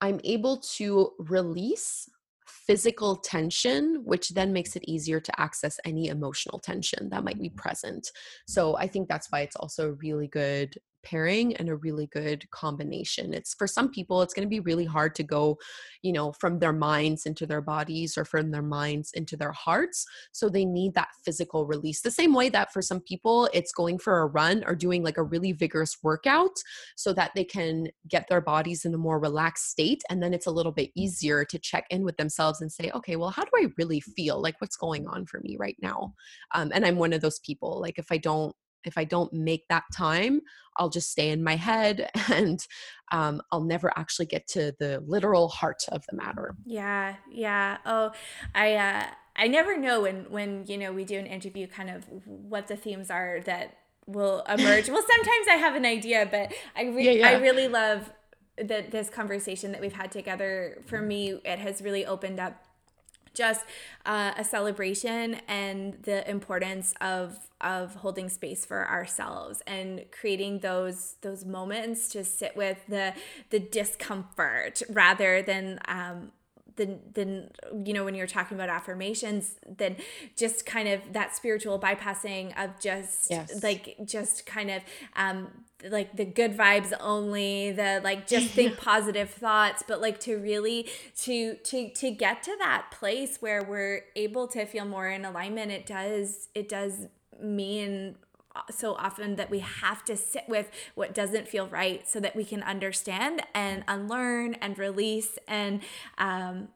I'm 0.00 0.20
able 0.24 0.58
to 0.76 1.12
release 1.18 2.08
physical 2.46 3.16
tension, 3.16 4.02
which 4.04 4.30
then 4.30 4.52
makes 4.52 4.72
mm. 4.72 4.76
it 4.76 4.84
easier 4.90 5.20
to 5.20 5.40
access 5.40 5.80
any 5.84 6.08
emotional 6.08 6.58
tension 6.58 7.08
that 7.10 7.24
might 7.24 7.40
be 7.40 7.50
mm. 7.50 7.56
present. 7.56 8.10
So 8.46 8.76
I 8.76 8.86
think 8.88 9.08
that's 9.08 9.28
why 9.30 9.40
it's 9.40 9.56
also 9.56 9.88
a 9.88 9.92
really 9.92 10.28
good 10.28 10.76
pairing 11.02 11.56
and 11.56 11.68
a 11.68 11.76
really 11.76 12.06
good 12.06 12.48
combination. 12.50 13.34
It's 13.34 13.54
for 13.54 13.66
some 13.66 13.90
people, 13.90 14.22
it's 14.22 14.34
going 14.34 14.46
to 14.46 14.50
be 14.50 14.60
really 14.60 14.84
hard 14.84 15.14
to 15.16 15.22
go, 15.22 15.58
you 16.02 16.12
know, 16.12 16.32
from 16.32 16.58
their 16.58 16.72
minds 16.72 17.26
into 17.26 17.46
their 17.46 17.60
bodies 17.60 18.16
or 18.16 18.24
from 18.24 18.50
their 18.50 18.62
minds 18.62 19.12
into 19.14 19.36
their 19.36 19.52
hearts. 19.52 20.06
So 20.32 20.48
they 20.48 20.64
need 20.64 20.94
that 20.94 21.08
physical 21.24 21.66
release. 21.66 22.00
The 22.00 22.10
same 22.10 22.34
way 22.34 22.48
that 22.50 22.72
for 22.72 22.82
some 22.82 23.00
people, 23.00 23.48
it's 23.52 23.72
going 23.72 23.98
for 23.98 24.20
a 24.20 24.26
run 24.26 24.64
or 24.66 24.74
doing 24.74 25.02
like 25.02 25.18
a 25.18 25.22
really 25.22 25.52
vigorous 25.52 25.98
workout 26.02 26.56
so 26.96 27.12
that 27.12 27.32
they 27.34 27.44
can 27.44 27.88
get 28.08 28.28
their 28.28 28.40
bodies 28.40 28.84
in 28.84 28.94
a 28.94 28.98
more 28.98 29.18
relaxed 29.18 29.70
state. 29.70 30.02
And 30.10 30.22
then 30.22 30.34
it's 30.34 30.46
a 30.46 30.50
little 30.50 30.72
bit 30.72 30.90
easier 30.94 31.44
to 31.44 31.58
check 31.58 31.86
in 31.90 32.04
with 32.04 32.16
themselves 32.16 32.60
and 32.60 32.70
say, 32.70 32.90
okay, 32.94 33.16
well, 33.16 33.30
how 33.30 33.44
do 33.44 33.50
I 33.56 33.66
really 33.78 34.00
feel? 34.00 34.40
Like, 34.40 34.60
what's 34.60 34.76
going 34.76 35.06
on 35.06 35.26
for 35.26 35.40
me 35.40 35.56
right 35.58 35.76
now? 35.80 36.14
Um, 36.54 36.70
and 36.74 36.84
I'm 36.84 36.96
one 36.96 37.12
of 37.12 37.20
those 37.20 37.38
people. 37.40 37.80
Like, 37.80 37.98
if 37.98 38.10
I 38.10 38.18
don't 38.18 38.54
if 38.84 38.98
I 38.98 39.04
don't 39.04 39.32
make 39.32 39.68
that 39.68 39.84
time, 39.92 40.40
I'll 40.76 40.88
just 40.88 41.10
stay 41.10 41.30
in 41.30 41.42
my 41.42 41.56
head 41.56 42.10
and 42.32 42.66
um, 43.10 43.42
I'll 43.50 43.64
never 43.64 43.92
actually 43.96 44.26
get 44.26 44.46
to 44.48 44.74
the 44.78 45.02
literal 45.06 45.48
heart 45.48 45.84
of 45.88 46.04
the 46.10 46.16
matter. 46.16 46.56
Yeah, 46.64 47.16
yeah. 47.30 47.78
Oh, 47.84 48.12
I 48.54 48.74
uh, 48.74 49.06
I 49.36 49.48
never 49.48 49.76
know 49.76 50.02
when 50.02 50.26
when 50.30 50.64
you 50.66 50.78
know 50.78 50.92
we 50.92 51.04
do 51.04 51.18
an 51.18 51.26
interview, 51.26 51.66
kind 51.66 51.90
of 51.90 52.04
what 52.24 52.68
the 52.68 52.76
themes 52.76 53.10
are 53.10 53.40
that 53.44 53.76
will 54.06 54.40
emerge. 54.48 54.88
well, 54.88 55.04
sometimes 55.16 55.46
I 55.50 55.56
have 55.56 55.74
an 55.74 55.84
idea, 55.84 56.26
but 56.30 56.52
I 56.74 56.84
re- 56.84 57.04
yeah, 57.04 57.10
yeah. 57.10 57.28
I 57.28 57.32
really 57.34 57.68
love 57.68 58.10
that 58.56 58.90
this 58.90 59.08
conversation 59.08 59.72
that 59.72 59.80
we've 59.80 59.92
had 59.92 60.10
together. 60.10 60.82
For 60.86 61.00
me, 61.00 61.40
it 61.44 61.58
has 61.58 61.82
really 61.82 62.06
opened 62.06 62.40
up 62.40 62.64
just 63.34 63.64
uh, 64.06 64.32
a 64.36 64.44
celebration 64.44 65.40
and 65.48 65.98
the 66.02 66.28
importance 66.30 66.94
of 67.00 67.48
of 67.60 67.94
holding 67.96 68.28
space 68.28 68.64
for 68.64 68.88
ourselves 68.88 69.62
and 69.66 70.04
creating 70.10 70.58
those 70.60 71.14
those 71.22 71.44
moments 71.44 72.08
to 72.08 72.24
sit 72.24 72.56
with 72.56 72.78
the 72.88 73.14
the 73.50 73.60
discomfort 73.60 74.82
rather 74.90 75.42
than 75.42 75.78
um, 75.86 76.32
than 76.76 77.00
than 77.12 77.50
you 77.84 77.92
know 77.92 78.04
when 78.04 78.14
you're 78.14 78.26
talking 78.26 78.56
about 78.56 78.68
affirmations 78.68 79.54
then 79.66 79.96
just 80.36 80.64
kind 80.66 80.88
of 80.88 81.00
that 81.12 81.34
spiritual 81.34 81.78
bypassing 81.78 82.52
of 82.62 82.78
just 82.80 83.30
yes. 83.30 83.62
like 83.62 83.96
just 84.04 84.46
kind 84.46 84.70
of 84.70 84.82
um 85.16 85.48
like 85.90 86.16
the 86.16 86.24
good 86.24 86.56
vibes 86.56 86.92
only 87.00 87.72
the 87.72 88.00
like 88.04 88.26
just 88.26 88.48
think 88.54 88.76
positive 88.76 89.30
thoughts 89.30 89.82
but 89.86 90.00
like 90.00 90.20
to 90.20 90.36
really 90.36 90.88
to 91.16 91.54
to 91.56 91.90
to 91.90 92.10
get 92.10 92.42
to 92.42 92.54
that 92.58 92.86
place 92.90 93.38
where 93.40 93.62
we're 93.62 94.02
able 94.16 94.46
to 94.46 94.64
feel 94.64 94.84
more 94.84 95.08
in 95.08 95.24
alignment 95.24 95.70
it 95.70 95.86
does 95.86 96.48
it 96.54 96.68
does 96.68 97.06
mean 97.40 98.16
so 98.70 98.94
often 98.94 99.36
that 99.36 99.50
we 99.50 99.60
have 99.60 100.04
to 100.04 100.16
sit 100.16 100.44
with 100.48 100.70
what 100.94 101.14
doesn't 101.14 101.48
feel 101.48 101.66
right 101.68 102.08
so 102.08 102.20
that 102.20 102.36
we 102.36 102.44
can 102.44 102.62
understand 102.62 103.42
and 103.54 103.84
unlearn 103.88 104.54
and 104.54 104.78
release 104.78 105.38
and 105.48 105.80
um 106.18 106.68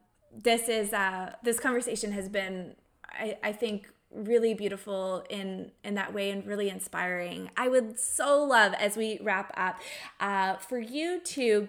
this 0.43 0.69
is 0.69 0.93
uh, 0.93 1.33
this 1.43 1.59
conversation 1.59 2.11
has 2.11 2.29
been, 2.29 2.75
I, 3.11 3.37
I 3.43 3.51
think, 3.51 3.89
really 4.13 4.53
beautiful 4.53 5.25
in 5.29 5.71
in 5.83 5.95
that 5.95 6.13
way 6.13 6.31
and 6.31 6.45
really 6.45 6.69
inspiring. 6.69 7.49
I 7.57 7.67
would 7.67 7.99
so 7.99 8.43
love 8.43 8.73
as 8.73 8.95
we 8.95 9.19
wrap 9.21 9.51
up 9.57 9.79
uh, 10.19 10.55
for 10.57 10.79
you 10.79 11.19
to 11.21 11.67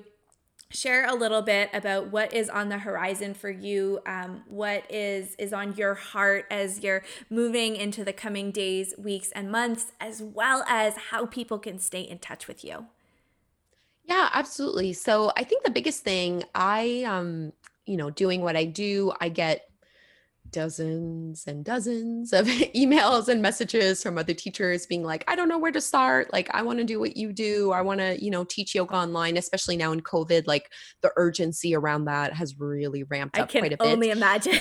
share 0.71 1.07
a 1.07 1.15
little 1.15 1.41
bit 1.41 1.71
about 1.73 2.09
what 2.09 2.33
is 2.35 2.51
on 2.51 2.69
the 2.69 2.79
horizon 2.79 3.33
for 3.33 3.49
you 3.49 4.01
um, 4.07 4.43
what 4.49 4.85
is 4.91 5.35
is 5.37 5.53
on 5.53 5.75
your 5.77 5.95
heart 5.95 6.45
as 6.51 6.83
you're 6.83 7.03
moving 7.31 7.75
into 7.75 8.05
the 8.05 8.13
coming 8.13 8.51
days 8.51 8.93
weeks 8.99 9.31
and 9.33 9.51
months 9.51 9.93
as 9.99 10.23
well 10.23 10.63
as 10.69 10.95
how 11.11 11.25
people 11.25 11.59
can 11.59 11.79
stay 11.79 12.03
in 12.03 12.19
touch 12.19 12.47
with 12.47 12.65
you. 12.65 12.87
Yeah 14.05 14.29
absolutely. 14.33 14.93
So 14.93 15.33
i 15.37 15.45
think 15.45 15.65
the 15.65 15.71
biggest 15.71 16.03
thing 16.03 16.45
i 16.55 17.03
um 17.05 17.53
you 17.87 17.97
know 17.97 18.11
doing 18.11 18.43
what 18.43 18.57
i 18.57 18.65
do 18.65 19.13
i 19.21 19.31
get 19.31 19.71
dozens 20.51 21.45
and 21.47 21.65
dozens 21.65 22.33
of 22.33 22.47
emails 22.77 23.29
and 23.29 23.43
messages 23.43 24.03
from 24.03 24.17
other 24.17 24.35
teachers 24.35 24.87
being 24.87 25.03
like 25.03 25.25
i 25.29 25.35
don't 25.35 25.49
know 25.49 25.59
where 25.59 25.73
to 25.73 25.81
start. 25.81 26.33
Like 26.33 26.49
i 26.55 26.63
want 26.63 26.79
to 26.79 26.85
do 26.85 27.01
what 27.01 27.17
you 27.17 27.33
do. 27.33 27.73
I 27.73 27.81
want 27.83 28.01
to 28.01 28.23
you 28.23 28.31
know 28.31 28.45
teach 28.45 28.75
yoga 28.75 28.95
online 28.95 29.37
especially 29.37 29.77
now 29.77 29.93
in 29.93 30.01
covid 30.01 30.47
like 30.47 30.71
the 31.03 31.11
urgency 31.17 31.75
around 31.75 32.05
that 32.05 32.33
has 32.33 32.59
really 32.59 33.03
ramped 33.05 33.39
up 33.39 33.51
quite 33.51 33.73
a 33.73 33.77
bit. 33.77 33.81
only 33.81 34.11
imagine. 34.11 34.59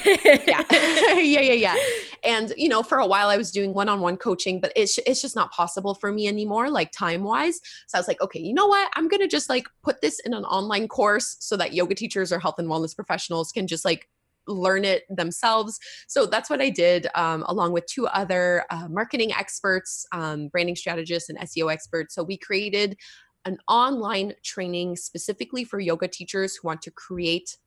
Yeah. 0.47 0.63
Yeah 1.17 1.41
yeah 1.41 1.53
yeah. 1.53 1.75
And 2.23 2.53
you 2.57 2.69
know 2.69 2.83
for 2.83 2.97
a 2.97 3.07
while 3.07 3.29
i 3.29 3.38
was 3.38 3.51
doing 3.51 3.73
one-on-one 3.73 4.17
coaching 4.17 4.59
but 4.59 4.71
it's, 4.75 4.97
it's 5.05 5.21
just 5.21 5.35
not 5.35 5.51
possible 5.51 5.93
for 5.93 6.11
me 6.11 6.27
anymore 6.27 6.69
like 6.69 6.91
time 6.91 7.23
wise 7.23 7.59
so 7.88 7.97
i 7.97 7.99
was 7.99 8.07
like 8.07 8.21
okay 8.21 8.39
you 8.47 8.53
know 8.53 8.67
what? 8.67 8.89
I'm 8.95 9.07
gonna 9.07 9.27
just 9.27 9.49
like 9.49 9.67
put 9.83 10.01
this 10.01 10.19
in 10.19 10.33
an 10.33 10.45
online 10.45 10.88
course 10.88 11.38
so 11.39 11.57
that 11.57 11.73
yoga 11.73 11.95
teachers 11.95 12.31
or 12.31 12.39
health 12.39 12.55
and 12.57 12.67
wellness 12.67 12.95
professionals 12.95 13.51
can 13.51 13.67
just 13.67 13.85
like 13.85 14.07
learn 14.47 14.85
it 14.85 15.03
themselves. 15.09 15.79
So 16.07 16.25
that's 16.25 16.49
what 16.49 16.61
I 16.61 16.69
did, 16.69 17.07
um, 17.15 17.43
along 17.47 17.73
with 17.73 17.85
two 17.85 18.07
other 18.07 18.65
uh, 18.69 18.87
marketing 18.89 19.33
experts, 19.33 20.05
um, 20.11 20.47
branding 20.49 20.75
strategists, 20.75 21.29
and 21.29 21.39
SEO 21.39 21.71
experts. 21.71 22.15
So 22.15 22.23
we 22.23 22.37
created 22.37 22.97
an 23.45 23.57
online 23.69 24.33
training 24.43 24.95
specifically 24.95 25.63
for 25.63 25.79
yoga 25.79 26.07
teachers 26.07 26.55
who 26.55 26.67
want 26.67 26.81
to 26.81 26.91
create 26.91 27.57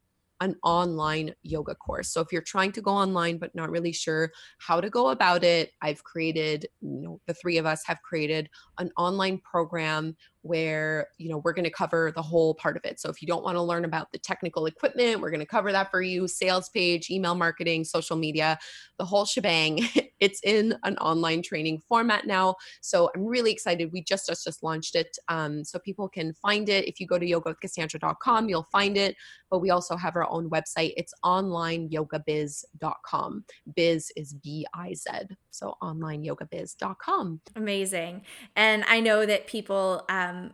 an 0.40 0.56
online 0.64 1.34
yoga 1.42 1.74
course. 1.74 2.12
So 2.12 2.20
if 2.20 2.28
you're 2.32 2.42
trying 2.42 2.72
to 2.72 2.80
go 2.80 2.92
online 2.92 3.38
but 3.38 3.54
not 3.54 3.70
really 3.70 3.92
sure 3.92 4.30
how 4.58 4.80
to 4.80 4.88
go 4.88 5.08
about 5.08 5.44
it, 5.44 5.72
I've 5.82 6.02
created, 6.02 6.66
you 6.80 7.00
know, 7.02 7.20
the 7.26 7.34
three 7.34 7.58
of 7.58 7.66
us 7.66 7.82
have 7.86 8.00
created 8.02 8.48
an 8.78 8.90
online 8.96 9.38
program 9.38 10.16
where 10.42 11.08
you 11.18 11.28
know 11.28 11.42
we're 11.44 11.52
going 11.52 11.64
to 11.64 11.70
cover 11.70 12.12
the 12.14 12.22
whole 12.22 12.54
part 12.54 12.76
of 12.76 12.84
it. 12.84 13.00
So 13.00 13.10
if 13.10 13.20
you 13.20 13.28
don't 13.28 13.44
want 13.44 13.56
to 13.56 13.62
learn 13.62 13.84
about 13.84 14.10
the 14.12 14.18
technical 14.18 14.66
equipment 14.66 15.20
we're 15.20 15.30
going 15.30 15.40
to 15.40 15.46
cover 15.46 15.72
that 15.72 15.90
for 15.90 16.02
you. 16.02 16.28
Sales 16.28 16.68
page 16.70 17.10
email 17.10 17.34
marketing 17.34 17.84
social 17.84 18.16
media 18.16 18.58
the 18.98 19.04
whole 19.04 19.24
shebang. 19.24 19.80
It's 20.20 20.40
in 20.44 20.76
an 20.84 20.98
online 20.98 21.40
training 21.40 21.80
format 21.88 22.26
now. 22.26 22.56
So 22.82 23.10
i'm 23.14 23.24
really 23.24 23.50
excited. 23.50 23.90
We 23.90 24.02
just 24.02 24.26
just 24.26 24.44
just 24.44 24.62
launched 24.62 24.94
it 24.94 25.16
um, 25.28 25.64
so 25.64 25.78
people 25.78 26.10
can 26.10 26.34
find 26.34 26.68
it. 26.68 26.86
If 26.86 27.00
you 27.00 27.06
go 27.06 27.18
to 27.18 27.24
yogawithkassandra.com 27.24 28.50
you'll 28.50 28.68
find 28.70 28.98
it. 28.98 29.16
But 29.50 29.60
we 29.60 29.70
also 29.70 29.96
have 29.96 30.16
our 30.16 30.28
own 30.28 30.50
website. 30.50 30.92
It's 30.98 31.14
onlineyogabiz.com 31.24 33.44
biz 33.74 34.12
is 34.14 34.34
b-i-z 34.34 35.08
so 35.50 35.76
onlineyogabiz.com 35.82 37.40
amazing. 37.56 38.22
And 38.56 38.84
i 38.88 39.00
know 39.00 39.26
that 39.26 39.46
people 39.46 40.04
um, 40.08 40.52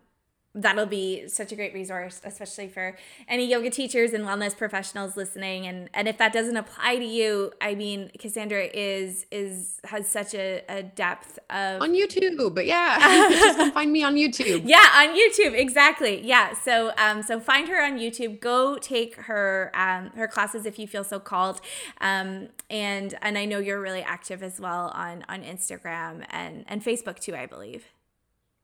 that'll 0.57 0.87
be 0.87 1.29
such 1.29 1.53
a 1.53 1.57
great 1.57 1.75
resource, 1.75 2.21
especially 2.25 2.69
for 2.69 2.97
any 3.29 3.47
yoga 3.47 3.71
teachers 3.71 4.13
and 4.13 4.25
wellness 4.25 4.57
professionals 4.57 5.17
listening. 5.17 5.67
And 5.67 5.91
and 5.95 6.09
if 6.09 6.19
that 6.19 6.33
doesn't 6.33 6.57
apply 6.57 6.97
to 6.97 7.05
you, 7.05 7.53
I 7.61 7.75
mean, 7.75 8.11
Kassandra 8.19 8.71
is 8.73 9.27
is 9.31 9.81
has 9.85 10.09
such 10.09 10.35
a, 10.35 10.63
a 10.69 10.83
depth 10.83 11.39
of 11.51 11.83
on 11.83 11.93
YouTube. 11.93 12.55
But 12.55 12.67
yeah, 12.67 13.29
just 13.31 13.59
come 13.59 13.73
find 13.73 13.93
me 13.93 14.03
on 14.03 14.15
YouTube. 14.15 14.63
Yeah, 14.65 14.85
on 14.95 15.17
YouTube, 15.17 15.55
exactly. 15.55 16.27
Yeah. 16.27 16.55
So 16.55 16.93
um, 16.97 17.23
so 17.23 17.39
find 17.39 17.69
her 17.69 17.83
on 17.83 17.99
YouTube. 17.99 18.41
Go 18.41 18.79
take 18.79 19.17
her 19.17 19.71
um 19.75 20.11
her 20.17 20.27
classes 20.27 20.65
if 20.67 20.79
you 20.79 20.87
feel 20.87 21.05
so 21.05 21.21
called. 21.21 21.61
Um, 22.01 22.49
and 22.71 23.15
and 23.21 23.37
I 23.37 23.45
know 23.45 23.59
you're 23.59 23.81
really 23.81 24.03
active 24.03 24.43
as 24.43 24.59
well 24.59 24.91
on 24.95 25.25
on 25.29 25.43
Instagram 25.43 26.25
and 26.31 26.65
and 26.67 26.83
Facebook 26.83 27.19
too, 27.19 27.37
I 27.37 27.47
believe. 27.47 27.87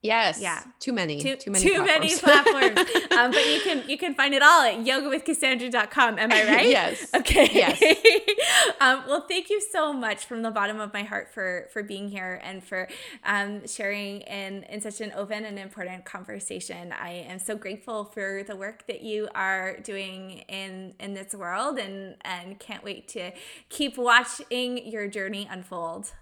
Yes. 0.03 0.41
Yeah. 0.41 0.65
Too 0.81 0.93
many. 0.93 1.21
Too, 1.21 1.37
too 1.37 1.53
many. 1.53 1.65
Too 1.65 1.75
platforms. 1.85 2.23
many 2.23 2.75
platforms. 2.75 3.13
um, 3.17 3.31
but 3.31 3.47
you 3.47 3.61
can 3.61 3.89
you 3.89 3.97
can 3.97 4.15
find 4.15 4.35
it 4.35 4.43
all 4.43 4.63
at 4.63 4.79
yogawithkassandra.com. 4.85 6.19
Am 6.19 6.33
I 6.33 6.45
right? 6.49 6.69
yes. 6.69 7.07
Okay. 7.15 7.49
Yes. 7.53 7.81
um, 8.81 9.05
well, 9.07 9.25
thank 9.29 9.49
you 9.49 9.61
so 9.61 9.93
much 9.93 10.25
from 10.25 10.43
the 10.43 10.51
bottom 10.51 10.81
of 10.81 10.93
my 10.93 11.05
heart 11.05 11.33
for 11.33 11.69
for 11.73 11.85
being 11.85 12.09
here 12.09 12.41
and 12.43 12.65
for 12.65 12.89
um, 13.23 13.65
sharing 13.69 14.23
in 14.23 14.65
in 14.65 14.81
such 14.81 15.01
an 15.01 15.13
open 15.15 15.45
and 15.45 15.57
important 15.57 16.05
conversation. 16.05 16.93
I 16.93 17.11
am 17.29 17.39
so 17.39 17.55
grateful 17.57 18.05
for 18.05 18.43
the 18.45 18.57
work 18.57 18.89
that 18.89 19.03
you 19.03 19.29
are 19.37 19.79
doing 19.79 20.43
in 20.49 20.95
in 20.99 21.15
this 21.15 21.33
world 21.33 21.79
and 21.79 22.17
and 22.23 22.59
can't 22.59 22.83
wait 22.83 23.07
to 23.09 23.31
keep 23.69 23.97
watching 23.97 24.85
your 24.85 25.07
journey 25.07 25.47
unfold. 25.49 26.13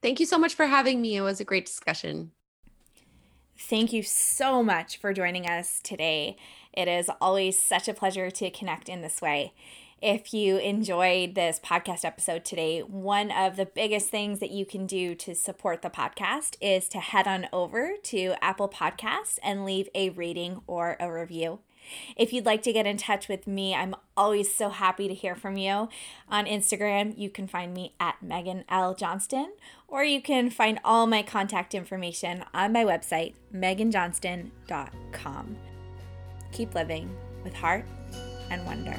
Thank 0.00 0.20
you 0.20 0.26
so 0.26 0.38
much 0.38 0.54
for 0.54 0.66
having 0.66 1.02
me. 1.02 1.16
It 1.16 1.22
was 1.22 1.38
a 1.40 1.44
great 1.44 1.66
discussion. 1.66 2.30
Thank 3.60 3.92
you 3.92 4.04
so 4.04 4.62
much 4.62 4.98
for 4.98 5.12
joining 5.12 5.46
us 5.46 5.80
today. 5.82 6.36
It 6.72 6.86
is 6.86 7.10
always 7.20 7.60
such 7.60 7.88
a 7.88 7.92
pleasure 7.92 8.30
to 8.30 8.50
connect 8.50 8.88
in 8.88 9.02
this 9.02 9.20
way. 9.20 9.52
If 10.00 10.32
you 10.32 10.58
enjoyed 10.58 11.34
this 11.34 11.58
podcast 11.58 12.04
episode 12.04 12.44
today, 12.44 12.80
one 12.80 13.32
of 13.32 13.56
the 13.56 13.66
biggest 13.66 14.10
things 14.10 14.38
that 14.38 14.52
you 14.52 14.64
can 14.64 14.86
do 14.86 15.16
to 15.16 15.34
support 15.34 15.82
the 15.82 15.90
podcast 15.90 16.56
is 16.60 16.88
to 16.90 16.98
head 17.00 17.26
on 17.26 17.48
over 17.52 17.94
to 18.04 18.34
Apple 18.40 18.68
Podcasts 18.68 19.40
and 19.42 19.64
leave 19.64 19.88
a 19.92 20.10
rating 20.10 20.60
or 20.68 20.96
a 21.00 21.12
review. 21.12 21.58
If 22.16 22.32
you'd 22.32 22.46
like 22.46 22.62
to 22.62 22.72
get 22.72 22.86
in 22.86 22.96
touch 22.96 23.28
with 23.28 23.46
me, 23.46 23.74
I'm 23.74 23.96
always 24.16 24.54
so 24.54 24.68
happy 24.68 25.08
to 25.08 25.14
hear 25.14 25.34
from 25.34 25.56
you. 25.56 25.88
On 26.28 26.46
Instagram, 26.46 27.16
you 27.16 27.30
can 27.30 27.46
find 27.46 27.74
me 27.74 27.94
at 27.98 28.22
Megan 28.22 28.64
L. 28.68 28.94
Johnston, 28.94 29.52
or 29.88 30.04
you 30.04 30.22
can 30.22 30.50
find 30.50 30.78
all 30.84 31.06
my 31.06 31.22
contact 31.22 31.74
information 31.74 32.44
on 32.54 32.72
my 32.72 32.84
website, 32.84 33.34
meganjohnston.com. 33.54 35.56
Keep 36.52 36.74
living 36.74 37.10
with 37.42 37.54
heart 37.54 37.86
and 38.50 38.66
wonder. 38.66 38.98